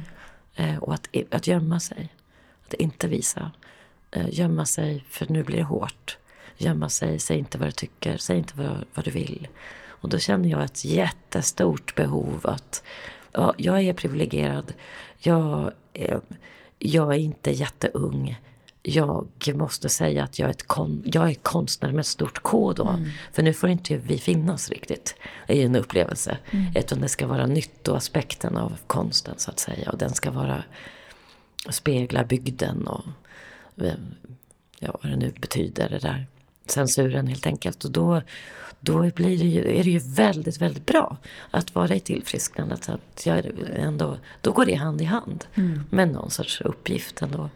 Eh, 0.54 0.76
och 0.76 0.94
att, 0.94 1.08
att 1.30 1.46
gömma 1.46 1.80
sig. 1.80 2.14
Att 2.66 2.74
inte 2.74 3.08
visa. 3.08 3.50
Eh, 4.10 4.26
gömma 4.30 4.66
sig 4.66 5.04
för 5.08 5.26
nu 5.28 5.42
blir 5.42 5.56
det 5.56 5.62
hårt. 5.62 6.18
Gömma 6.56 6.88
sig, 6.88 7.18
säg 7.18 7.38
inte 7.38 7.58
vad 7.58 7.68
du 7.68 7.72
tycker, 7.72 8.16
säg 8.16 8.38
inte 8.38 8.52
vad, 8.56 8.84
vad 8.94 9.04
du 9.04 9.10
vill. 9.10 9.48
Och 9.86 10.08
då 10.08 10.18
känner 10.18 10.48
jag 10.48 10.64
ett 10.64 10.84
jättestort 10.84 11.94
behov 11.94 12.40
att 12.42 12.82
ja, 13.32 13.54
jag 13.56 13.82
är 13.82 13.92
privilegierad. 13.92 14.72
Jag, 15.18 15.72
jag 16.78 17.14
är 17.14 17.18
inte 17.18 17.50
jätteung 17.50 18.40
jag 18.88 19.28
måste 19.54 19.88
säga 19.88 20.24
att 20.24 20.38
jag 20.38 20.48
är, 20.48 20.54
kon 20.66 21.02
jag 21.04 21.30
är 21.30 21.34
konstnär 21.34 21.92
med 21.92 22.00
ett 22.00 22.06
stort 22.06 22.42
K 22.42 22.72
då. 22.72 22.88
Mm. 22.88 23.10
För 23.32 23.42
nu 23.42 23.52
får 23.52 23.70
inte 23.70 23.96
vi 23.96 24.18
finnas 24.18 24.70
riktigt 24.70 25.14
i 25.48 25.62
en 25.62 25.76
upplevelse. 25.76 26.38
Mm. 26.50 26.72
Utan 26.76 27.00
det 27.00 27.08
ska 27.08 27.26
vara 27.26 27.46
nyttoaspekten 27.46 28.56
av 28.56 28.78
konsten 28.86 29.34
så 29.36 29.50
att 29.50 29.58
säga. 29.58 29.90
Och 29.90 29.98
den 29.98 30.14
ska 30.14 30.30
vara 30.30 30.64
spegla 31.70 32.24
bygden 32.24 32.86
och 32.86 33.04
ja, 34.78 34.98
vad 35.02 35.12
det 35.12 35.16
nu 35.16 35.32
betyder 35.40 35.88
det 35.88 35.98
där. 35.98 36.26
Censuren 36.66 37.26
helt 37.26 37.46
enkelt. 37.46 37.84
Och 37.84 37.90
då, 37.90 38.22
då 38.80 39.10
blir 39.10 39.38
det 39.38 39.46
ju, 39.46 39.78
är 39.78 39.84
det 39.84 39.90
ju 39.90 39.98
väldigt, 39.98 40.60
väldigt 40.60 40.86
bra 40.86 41.16
att 41.50 41.74
vara 41.74 41.94
i 41.94 42.00
tillfrisknandet. 42.00 42.88
Att 42.88 43.26
jag 43.26 43.44
ändå, 43.76 44.18
då 44.40 44.52
går 44.52 44.64
det 44.64 44.74
hand 44.74 45.00
i 45.00 45.04
hand 45.04 45.44
mm. 45.54 45.82
med 45.90 46.08
någon 46.08 46.30
sorts 46.30 46.60
uppgift 46.60 47.22
ändå. 47.22 47.50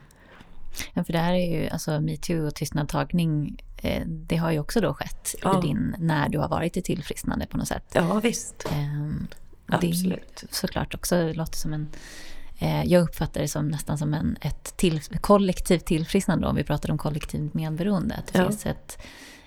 Ja, 0.94 1.04
för 1.04 1.12
det 1.12 1.18
här 1.18 1.32
är 1.34 1.60
ju, 1.60 1.68
alltså 1.68 2.00
metoo 2.00 2.46
och 2.46 2.54
tystnadtagning 2.54 3.62
eh, 3.76 4.02
det 4.06 4.36
har 4.36 4.50
ju 4.52 4.58
också 4.58 4.80
då 4.80 4.94
skett 4.94 5.34
Ja. 5.42 5.58
i 5.58 5.66
din, 5.66 5.94
när 5.98 6.28
du 6.28 6.38
har 6.38 6.48
varit 6.48 6.76
i 6.76 6.82
tillfrisknande 6.82 7.46
på 7.46 7.56
något 7.56 7.68
sätt. 7.68 7.84
Ja, 7.92 8.20
visst. 8.20 8.66
Och 9.68 9.74
Absolut. 9.74 10.44
Såklart 10.50 10.94
också 10.94 11.32
låter 11.32 11.58
som 11.58 11.72
en... 11.72 11.88
Eh, 12.58 12.84
jag 12.84 13.02
uppfattar 13.02 13.40
det 13.40 13.48
som 13.48 13.68
nästan 13.68 13.98
som 13.98 14.14
en, 14.14 14.36
ett 14.40 14.76
till, 14.76 15.00
kollektivt 15.00 15.84
tillfrisknande 15.84 16.46
om 16.46 16.56
vi 16.56 16.64
pratar 16.64 16.90
om 16.90 16.98
kollektivt 16.98 17.54
medberoende. 17.54 18.14
Att 18.14 18.26
det 18.32 18.38
Ja. 18.38 18.46
finns 18.48 18.66
ett, 18.66 18.98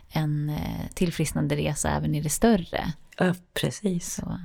en 0.10 0.50
eh, 0.50 0.88
tillfrisknande 0.94 1.56
resa 1.56 1.90
även 1.90 2.16
i 2.16 2.22
det 2.22 2.30
större. 2.30 2.94
Ja, 3.18 3.36
precis. 3.54 4.14
Så. 4.16 4.40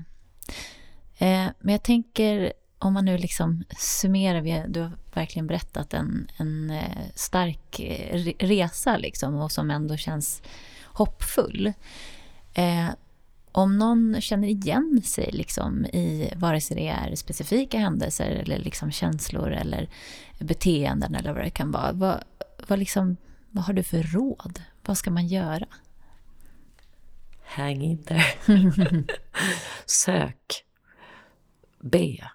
Eh, 1.18 1.47
men 1.61 1.72
jag 1.72 1.83
tänker, 1.83 2.53
om 2.79 2.93
man 2.93 3.05
nu 3.05 3.18
liksom 3.18 3.64
summerar, 3.79 4.41
vi, 4.41 4.64
du 4.68 4.81
har 4.81 4.93
verkligen 5.14 5.47
berättat 5.47 5.95
en, 5.95 6.31
en 6.37 6.70
eh, 6.70 7.07
stark 7.14 7.81
eh, 7.81 8.14
re- 8.14 8.37
resa 8.39 8.97
liksom, 8.97 9.35
och 9.35 9.53
som 9.53 9.70
ändå 9.70 9.97
känns 9.97 10.43
hoppfull. 10.85 11.72
Eh, 12.55 12.89
om 13.53 13.79
någon 13.79 14.20
känner 14.20 14.49
igen 14.49 15.03
sig 15.05 15.31
liksom, 15.33 15.87
i 15.87 16.33
vare 16.37 16.61
sig 16.61 16.76
det 16.76 16.89
är 16.89 17.14
specifika 17.14 17.79
händelser 17.79 18.31
eller 18.31 18.59
liksom 18.59 18.91
känslor 18.91 19.53
eller 19.53 19.89
beteenden 20.39 21.14
eller 21.14 21.33
vad 21.33 21.45
det 21.45 21.51
kan 21.51 21.70
vara. 21.70 21.93
Vad, 21.93 22.24
vad, 22.66 22.79
liksom, 22.79 23.16
vad 23.51 23.64
har 23.64 23.74
du 23.74 23.83
för 23.83 24.03
råd? 24.03 24.62
Vad 24.87 24.99
ska 24.99 25.11
man 25.11 25.26
göra? 25.26 25.66
Hang 27.45 27.83
in 27.83 28.03
there. 28.03 28.24
Sök. 29.87 30.64
Be. 31.81 32.31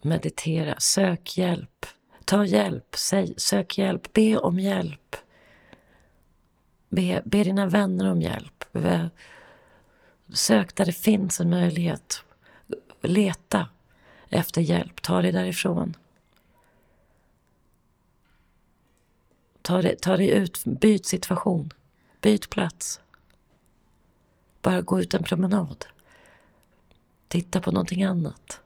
Meditera. 0.00 0.80
Sök 0.80 1.38
hjälp. 1.38 1.86
Ta 2.24 2.44
hjälp. 2.44 2.96
Säg, 2.96 3.34
sök 3.36 3.78
hjälp. 3.78 4.12
Be 4.12 4.38
om 4.38 4.58
hjälp. 4.58 5.16
Be, 6.88 7.22
be 7.24 7.44
dina 7.44 7.66
vänner 7.66 8.10
om 8.10 8.22
hjälp. 8.22 8.64
Sök 10.32 10.76
där 10.76 10.84
det 10.84 10.92
finns 10.92 11.40
en 11.40 11.50
möjlighet. 11.50 12.24
Leta 13.00 13.68
efter 14.28 14.60
hjälp. 14.60 15.02
Ta 15.02 15.22
dig 15.22 15.32
därifrån. 15.32 15.96
Ta 19.62 19.82
dig, 19.82 19.96
ta 19.96 20.16
dig 20.16 20.30
ut. 20.30 20.64
Byt 20.64 21.06
situation. 21.06 21.70
Byt 22.20 22.50
plats. 22.50 23.00
Bara 24.62 24.80
gå 24.80 25.00
ut 25.00 25.14
en 25.14 25.22
promenad. 25.22 25.84
Titta 27.28 27.60
på 27.60 27.72
någonting 27.72 28.04
annat. 28.04 28.60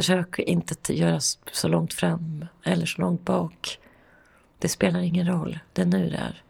Försök 0.00 0.38
inte 0.38 0.94
göra 0.94 1.20
så 1.52 1.68
långt 1.68 1.94
fram 1.94 2.46
eller 2.64 2.86
så 2.86 3.00
långt 3.00 3.24
bak. 3.24 3.78
Det 4.58 4.68
spelar 4.68 5.00
ingen 5.00 5.26
roll. 5.26 5.58
Det 5.72 5.82
är 5.82 5.86
nu 5.86 6.10
det 6.10 6.16
är. 6.16 6.42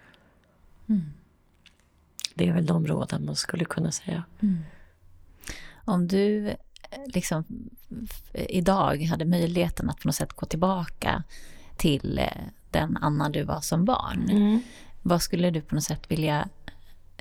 Det 2.34 2.48
är 2.48 2.52
väl 2.52 2.66
de 2.66 2.86
råden 2.86 3.24
man 3.24 3.36
skulle 3.36 3.64
kunna 3.64 3.92
säga. 3.92 4.24
Om 5.84 6.08
du 6.08 6.48
eh, 6.48 6.56
liksom 7.06 7.44
idag 8.32 9.02
hade 9.02 9.24
möjligheten 9.24 9.90
att 9.90 10.00
på 10.00 10.08
något 10.08 10.14
sätt 10.14 10.32
gå 10.32 10.46
tillbaka 10.46 11.22
till 11.76 12.18
eh, 12.18 12.26
den 12.70 12.96
Anna 12.96 13.28
du 13.28 13.42
var 13.42 13.60
som 13.60 13.84
barn. 13.84 14.60
Vad 15.02 15.22
skulle 15.22 15.50
du 15.50 15.60
på 15.60 15.74
något 15.74 15.84
sätt 15.84 16.10
vilja 16.10 16.48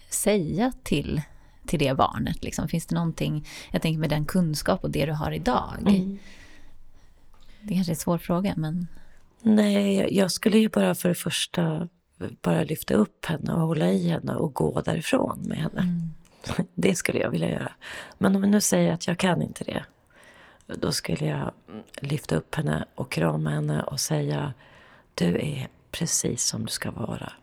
säga 0.09 0.71
till, 0.83 1.21
till 1.69 1.79
det 1.79 1.97
barnet? 1.97 2.43
Liksom? 2.43 2.67
Finns 2.67 2.85
det 2.85 2.95
någonting, 2.95 3.47
jag 3.71 3.81
tänker 3.81 3.99
med 3.99 4.09
den 4.09 4.25
kunskap 4.25 4.83
och 4.83 4.91
det 4.91 5.05
du 5.05 5.11
har 5.11 5.31
idag. 5.31 5.73
Det 7.61 7.73
kanske 7.73 7.91
är 7.91 7.93
en 7.93 7.99
svår 7.99 8.17
fråga 8.17 8.53
men 8.57 8.87
Nej, 9.41 10.17
jag 10.17 10.31
skulle 10.31 10.57
ju 10.57 10.69
bara 10.69 10.95
för 10.95 11.09
det 11.09 11.15
första 11.15 11.87
bara 12.41 12.63
lyfta 12.63 12.93
upp 12.93 13.25
henne 13.25 13.53
och 13.53 13.61
hålla 13.61 13.89
i 13.89 14.09
henne 14.09 14.35
och 14.35 14.53
gå 14.53 14.81
därifrån 14.81 15.39
med 15.43 15.57
henne. 15.57 16.09
Det 16.75 16.95
skulle 16.95 17.19
jag 17.19 17.29
vilja 17.29 17.49
göra. 17.49 17.71
Men 18.17 18.35
om 18.35 18.43
jag 18.43 18.51
nu 18.51 18.61
säger 18.61 18.93
att 18.93 19.07
jag 19.07 19.17
kan 19.17 19.41
inte 19.41 19.63
det. 19.63 19.83
Då 20.75 20.91
skulle 20.91 21.25
jag 21.25 21.51
lyfta 22.01 22.35
upp 22.35 22.55
henne 22.55 22.85
och 22.95 23.11
krama 23.11 23.49
henne 23.49 23.83
och 23.83 23.99
säga 23.99 24.53
Du 25.13 25.25
är 25.25 25.67
precis 25.91 26.43
som 26.43 26.65
du 26.65 26.71
ska 26.71 26.91
vara. 26.91 27.33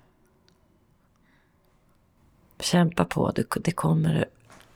Kämpa 2.58 3.04
på, 3.04 3.30
det, 3.30 3.46
det 3.60 3.72
kommer 3.72 4.24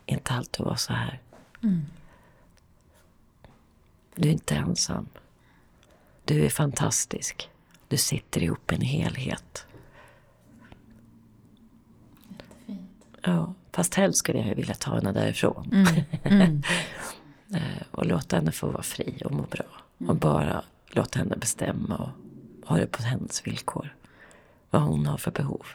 inte 0.06 0.32
alltid 0.32 0.66
vara 0.66 0.76
så 0.76 0.92
här. 0.92 1.20
Du 4.14 4.28
är 4.28 4.32
inte 4.32 4.54
ensam. 4.54 5.08
Du 6.24 6.44
är 6.44 6.48
fantastisk. 6.48 7.48
Du 7.88 7.96
sitter 7.96 8.42
ihop 8.42 8.72
i 8.72 8.74
en 8.74 8.80
helhet. 8.80 9.66
Ja, 13.22 13.54
fast 13.72 13.94
helst 13.94 14.18
skulle 14.18 14.38
jag 14.38 14.54
vilja 14.54 14.74
ta 14.74 14.94
henne 14.94 15.12
därifrån. 15.12 15.86
Eh, 17.54 17.82
och 17.90 18.06
låta 18.06 18.36
henne 18.36 18.52
få 18.52 18.66
vara 18.66 18.82
fri 18.82 19.22
och 19.24 19.32
må 19.32 19.42
bra. 19.42 19.64
Och 20.08 20.16
bara 20.16 20.62
låta 20.88 21.18
henne 21.18 21.36
bestämma 21.36 21.96
och 21.96 22.68
ha 22.68 22.76
det 22.76 22.86
på 22.86 23.02
hennes 23.02 23.46
villkor. 23.46 23.96
Vad 24.70 24.82
hon 24.82 25.06
har 25.06 25.16
för 25.16 25.30
behov. 25.30 25.66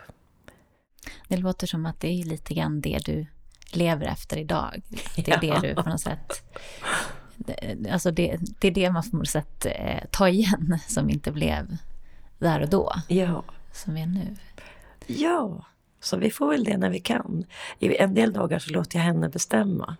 Det 1.27 1.37
låter 1.37 1.67
som 1.67 1.85
att 1.85 1.99
det 1.99 2.07
är 2.07 2.23
lite 2.23 2.53
grann 2.53 2.81
det 2.81 2.99
du 3.05 3.25
lever 3.71 4.05
efter 4.05 4.37
idag. 4.37 4.81
Det 5.15 5.27
är 5.27 5.45
Ja. 5.45 5.59
det 5.59 5.67
du 5.67 5.75
på 5.83 5.89
något 5.89 6.01
sätt... 6.01 6.43
Alltså 7.91 8.11
det, 8.11 8.37
det 8.59 8.67
är 8.67 8.71
det 8.71 8.91
man 8.91 9.09
på 9.11 9.17
något 9.17 9.27
sätt 9.29 9.65
eh, 9.65 10.03
tar 10.11 10.27
igen 10.27 10.79
som 10.87 11.09
inte 11.09 11.31
blev 11.31 11.77
där 12.39 12.61
och 12.61 12.69
då, 12.69 12.93
Ja, 13.07 13.43
som 13.73 13.97
är 13.97 14.05
nu. 14.05 14.35
ja. 15.07 15.65
Så 15.99 16.17
vi 16.17 16.31
får 16.31 16.49
väl 16.49 16.63
det 16.63 16.77
när 16.77 16.89
vi 16.89 16.99
kan. 16.99 17.43
I 17.79 17.97
en 17.97 18.13
del 18.13 18.33
dagar 18.33 18.59
så 18.59 18.71
låter 18.73 18.97
jag 18.99 19.03
henne 19.05 19.29
bestämma. 19.29 19.95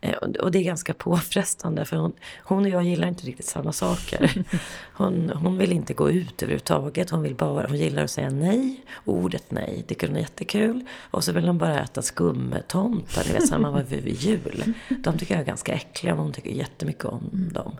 Eh, 0.00 0.12
och- 0.14 0.50
det 0.50 0.58
är 0.58 0.62
ganska 0.62 0.94
påfrestande 0.94 1.84
för 1.84 1.96
hon, 1.96 2.12
hon 2.44 2.62
och 2.64 2.68
jag 2.68 2.84
gillar 2.84 3.08
inte 3.08 3.26
riktigt 3.26 3.46
samma 3.46 3.72
saker. 3.72 4.44
Hon, 4.92 5.30
hon 5.34 5.58
vill 5.58 5.72
inte 5.72 5.94
gå 5.94 6.10
ut 6.10 6.42
överhuvudtaget. 6.42 7.10
Hon, 7.10 7.22
vill 7.22 7.34
bara, 7.34 7.66
hon 7.66 7.76
gillar 7.76 8.04
att 8.04 8.10
säga 8.10 8.30
nej. 8.30 8.84
Ordet 9.04 9.50
nej 9.50 9.84
tycker 9.88 10.06
hon 10.06 10.16
är 10.16 10.20
jättekul. 10.20 10.84
Och 11.10 11.24
så 11.24 11.32
vill 11.32 11.46
hon 11.46 11.58
bara 11.58 11.80
äta 11.80 12.02
skumtomtar, 12.02 13.24
ni 13.26 13.32
vet 13.32 13.48
samma 13.48 13.82
vid 13.82 14.02
vid 14.02 14.14
jul. 14.14 14.74
De 14.88 15.18
tycker 15.18 15.34
jag 15.34 15.40
är 15.40 15.46
ganska 15.46 15.72
äckliga 15.72 16.14
men 16.14 16.22
hon 16.24 16.32
tycker 16.32 16.50
jättemycket 16.50 17.04
om 17.04 17.50
dem. 17.52 17.76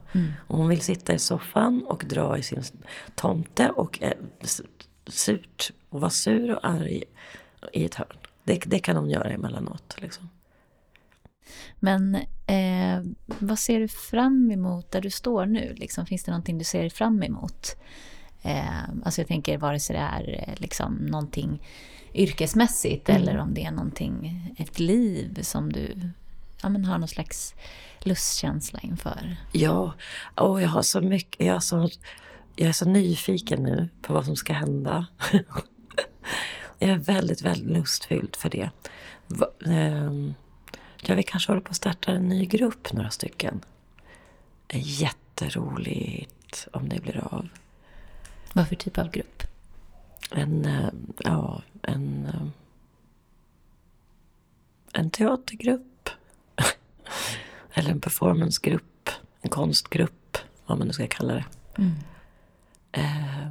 Och 0.47 0.57
hon 0.59 0.69
vill 0.69 0.81
sitta 0.81 1.15
i 1.15 1.19
soffan 1.19 1.85
och 1.87 2.05
dra 2.09 2.39
i 2.39 2.43
sin 2.43 2.63
tomte 3.15 3.69
och 3.69 3.99
s- 4.41 4.61
surt 5.07 5.73
och 5.91 6.01
vara 6.01 6.11
sur 6.11 6.51
och 6.55 6.69
arg 6.69 7.03
i 7.73 7.85
ett 7.85 7.95
hörn. 7.95 8.17
Det, 8.45 8.63
det 8.67 8.79
kan 8.79 8.97
hon 8.97 9.11
göra 9.11 9.31
emellanåt. 9.31 9.97
Liksom. 9.99 10.29
Men 11.81 12.15
eh, 12.47 13.03
vad 13.27 13.59
ser 13.59 13.81
du 13.81 13.89
fram 13.89 14.51
emot 14.51 14.91
där 14.91 15.01
du 15.01 15.11
står 15.11 15.47
nu? 15.47 15.75
Liksom, 15.77 16.07
finns 16.07 16.25
det 16.25 16.31
någonting 16.31 16.59
du 16.59 16.65
ser 16.65 16.89
fram 16.89 17.23
emot? 17.23 17.77
Eh, 18.43 18.83
alltså 19.05 19.21
jag 19.21 19.29
tänker 19.29 19.59
vare 19.59 19.81
sig 19.81 19.97
det 19.97 20.03
är 20.03 20.49
eh, 20.49 20.55
liksom 20.61 20.95
någonting 20.95 21.63
yrkesmässigt 22.15 23.09
eller 23.09 23.39
om 23.39 23.55
det 23.55 23.65
är 23.65 23.71
någonting, 23.71 24.43
ett 24.59 24.79
liv 24.79 25.39
som 25.43 25.73
du 25.73 26.11
ja, 26.63 26.69
men 26.69 26.85
har 26.85 26.99
någon 26.99 27.09
slags 27.09 27.55
lustkänsla 27.99 28.81
inför. 28.83 29.37
Ja, 29.53 29.95
och 30.35 30.63
jag 30.63 30.69
har 30.69 30.83
så 30.83 31.01
mycket, 31.01 31.47
jag 31.47 31.57
är 31.57 31.61
så, 31.61 31.89
jag 32.57 32.69
är 32.69 32.73
så 32.73 32.89
nyfiken 32.89 33.63
nu 33.63 33.89
på 34.03 34.13
vad 34.13 34.25
som 34.25 34.37
ska 34.37 34.53
hända. 34.53 35.07
jag 36.79 36.91
är 36.91 36.99
väldigt, 36.99 37.43
väldigt 37.43 37.77
lustfylld 37.77 38.37
för 38.37 38.51
det. 38.51 38.71
Va, 39.27 39.47
ehm, 39.67 40.35
ja, 41.03 41.15
vi 41.15 41.23
kanske 41.23 41.53
håller 41.53 41.63
på 41.63 41.71
att 41.71 41.77
starta 41.77 42.13
en 42.13 42.29
ny 42.29 42.47
grupp, 42.47 42.93
några 42.93 43.11
stycken. 43.11 43.65
Jätteroligt 44.73 46.69
om 46.73 46.89
det 46.89 47.01
blir 47.01 47.35
av. 47.35 47.49
Vad 48.53 48.69
för 48.69 48.77
typ 48.77 48.99
av 48.99 49.11
grupp? 49.11 49.43
En, 50.31 50.65
eh, 50.65 50.89
ja, 51.19 51.63
en, 51.83 52.27
eh, 52.27 52.47
en 54.93 55.11
teatergrupp. 55.11 56.11
Eller 57.73 57.91
en 57.91 58.01
performancegrupp. 58.01 59.11
En 59.41 59.51
konstgrupp, 59.51 60.39
vad 60.67 60.79
man 60.79 60.87
nu 60.87 60.93
ska 60.93 61.07
kalla 61.07 61.35
det. 61.35 61.45
Eh, 62.93 63.49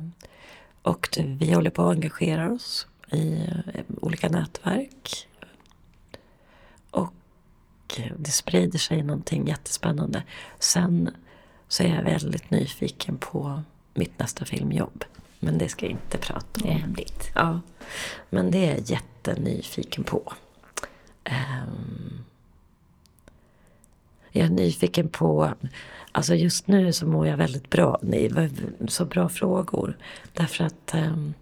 och 0.82 1.08
vi 1.18 1.54
håller 1.54 1.70
på 1.70 1.84
att 1.84 1.96
engagera 1.96 2.52
oss 2.52 2.88
i 3.12 3.34
eh, 3.74 3.84
olika 4.02 4.30
nätverk. 4.30 5.27
Det 8.18 8.32
sprider 8.32 8.80
sig 8.80 9.04
någonting 9.04 9.48
jättespännande. 9.48 10.24
Sen 10.60 11.10
så 11.68 11.84
är 11.84 11.96
jag 11.96 12.04
väldigt 12.04 12.52
nyfiken 12.52 13.18
på 13.18 13.62
mitt 13.94 14.20
nästa 14.20 14.46
filmjobb. 14.46 15.04
Men 15.40 15.58
det 15.58 15.70
ska 15.70 15.86
jag 15.86 15.92
inte 15.92 16.18
prata 16.18 16.62
om. 16.62 16.68
Det 16.68 16.70
är 16.70 16.78
hemligt. 16.78 17.32
Ja, 17.36 17.62
men 18.30 18.52
det 18.52 18.66
är 18.66 18.70
jag 18.72 18.90
jättenyfiken 18.90 20.04
på. 20.04 20.34
Ehm, 21.24 22.24
jag 24.32 24.46
är 24.46 24.50
nyfiken 24.50 25.10
på... 25.10 25.54
Alltså 26.12 26.36
just 26.36 26.68
nu 26.68 26.94
så 26.94 27.08
mår 27.08 27.28
jag 27.28 27.38
väldigt 27.38 27.70
bra. 27.70 28.00
Ni 28.02 28.28
var 28.28 28.50
så 28.88 29.06
bra 29.06 29.30
frågor. 29.30 29.98
Därför 30.34 30.64
att... 30.64 30.94
ehm, 30.94 31.34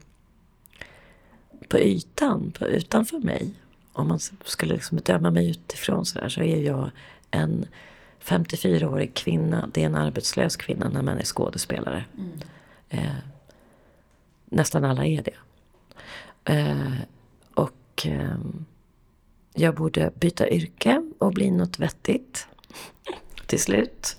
på 1.68 1.80
ytan, 1.80 2.52
på, 2.52 2.68
utanför 2.68 3.20
mig, 3.20 3.54
om 3.96 4.08
man 4.08 4.20
skulle 4.46 4.74
liksom 4.74 4.98
döma 4.98 5.32
mig 5.32 5.50
utifrån 5.50 6.06
så, 6.06 6.20
där, 6.20 6.30
så 6.30 6.42
är 6.42 6.62
jag 6.62 6.92
en 7.32 7.66
54-årig 8.24 9.14
kvinna. 9.14 9.70
Det 9.74 9.82
är 9.82 9.86
en 9.86 9.96
arbetslös 9.96 10.56
kvinna 10.56 10.90
när 10.90 11.02
man 11.02 11.18
är 11.18 11.24
skådespelare. 11.24 12.06
Mm. 12.18 12.40
Eh, 12.90 13.16
nästan 14.46 14.84
alla 14.84 15.06
är 15.06 15.24
det. 15.24 15.36
Eh, 16.54 16.94
och 17.54 18.06
eh, 18.06 18.38
jag 19.54 19.76
borde 19.76 20.12
byta 20.16 20.50
yrke 20.50 21.12
och 21.18 21.34
bli 21.34 21.52
något 21.52 21.80
vettigt 21.80 22.48
till 23.48 23.60
slut. 23.60 24.16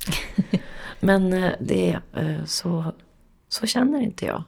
Men 1.01 1.33
eh, 1.33 1.53
det, 1.61 1.99
eh, 2.15 2.45
så, 2.45 2.93
så 3.49 3.67
känner 3.67 4.01
inte 4.01 4.27
jag 4.27 4.45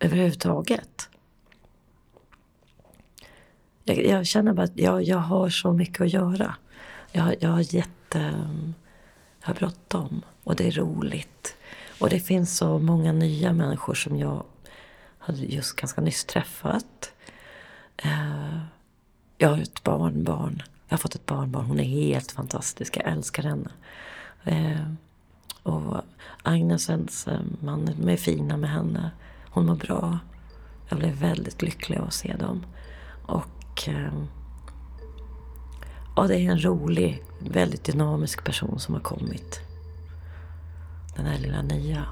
överhuvudtaget. 0.00 1.08
Jag, 3.88 4.06
jag 4.06 4.26
känner 4.26 4.52
bara 4.52 4.62
att 4.62 4.78
jag, 4.78 5.02
jag 5.02 5.18
har 5.18 5.48
så 5.48 5.72
mycket 5.72 6.00
att 6.00 6.12
göra. 6.12 6.54
Jag, 7.12 7.34
jag 7.40 7.50
har 7.50 7.74
jätte... 7.74 8.18
Ehm, 8.18 8.74
jag 9.40 9.48
har 9.48 9.54
bråttom 9.54 10.22
och 10.44 10.56
det 10.56 10.66
är 10.66 10.70
roligt. 10.70 11.56
Och 12.00 12.08
det 12.10 12.20
finns 12.20 12.56
så 12.56 12.78
många 12.78 13.12
nya 13.12 13.52
människor 13.52 13.94
som 13.94 14.18
jag 14.18 14.44
hade 15.18 15.38
just 15.38 15.76
ganska 15.76 16.00
nyss 16.00 16.24
träffat. 16.24 17.12
Eh, 17.96 18.58
jag 19.38 19.48
har 19.48 19.58
ett 19.58 19.82
barnbarn. 19.82 20.62
Jag 20.88 20.92
har 20.92 20.98
fått 20.98 21.14
ett 21.14 21.26
barnbarn. 21.26 21.64
Hon 21.64 21.80
är 21.80 21.84
helt 21.84 22.32
fantastisk. 22.32 22.96
Jag 22.96 23.12
älskar 23.12 23.42
henne. 23.42 23.70
Eh, 24.44 24.92
och 25.62 25.96
Agnesens 26.42 27.28
eh, 27.28 27.40
man 27.60 28.08
är 28.08 28.16
fina 28.16 28.56
med 28.56 28.70
henne. 28.70 29.10
Hon 29.50 29.66
mår 29.66 29.74
bra. 29.74 30.18
Jag 30.88 30.98
blev 30.98 31.14
väldigt 31.14 31.62
lycklig 31.62 31.98
av 31.98 32.04
att 32.04 32.14
se 32.14 32.36
dem. 32.36 32.66
Och 33.26 33.57
ja, 36.16 36.26
det 36.26 36.36
är 36.36 36.50
en 36.50 36.64
rolig, 36.64 37.22
väldigt 37.40 37.84
dynamisk 37.84 38.44
person 38.44 38.78
som 38.78 38.94
har 38.94 39.00
kommit. 39.00 39.60
Den 41.16 41.26
här 41.26 41.38
lilla 41.38 41.62
nya. 41.62 42.04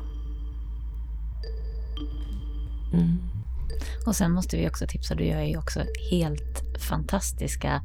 Mm. 2.92 3.18
Och 4.06 4.16
sen 4.16 4.32
måste 4.32 4.56
vi 4.56 4.68
också 4.68 4.86
tipsa, 4.86 5.14
du 5.14 5.24
gör 5.24 5.42
ju 5.42 5.58
också 5.58 5.84
helt 6.10 6.62
fantastiska 6.78 7.82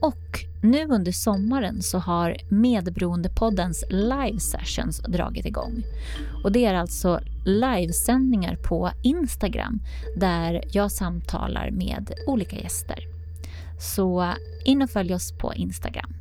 Och 0.00 0.44
nu 0.62 0.86
under 0.86 1.12
sommaren 1.12 1.82
så 1.82 1.98
har 1.98 2.36
Medberoendepoddens 2.48 3.84
live 3.88 4.40
sessions 4.40 4.98
dragit 4.98 5.46
igång. 5.46 5.82
Och 6.44 6.52
det 6.52 6.64
är 6.64 6.74
alltså 6.74 7.20
livesändningar 7.44 8.56
på 8.56 8.90
Instagram 9.02 9.80
där 10.16 10.64
jag 10.72 10.92
samtalar 10.92 11.70
med 11.70 12.12
olika 12.26 12.56
gäster. 12.56 12.98
Så 13.80 14.34
in 14.64 14.82
och 14.82 14.90
följ 14.90 15.14
oss 15.14 15.32
på 15.32 15.54
Instagram. 15.54 16.14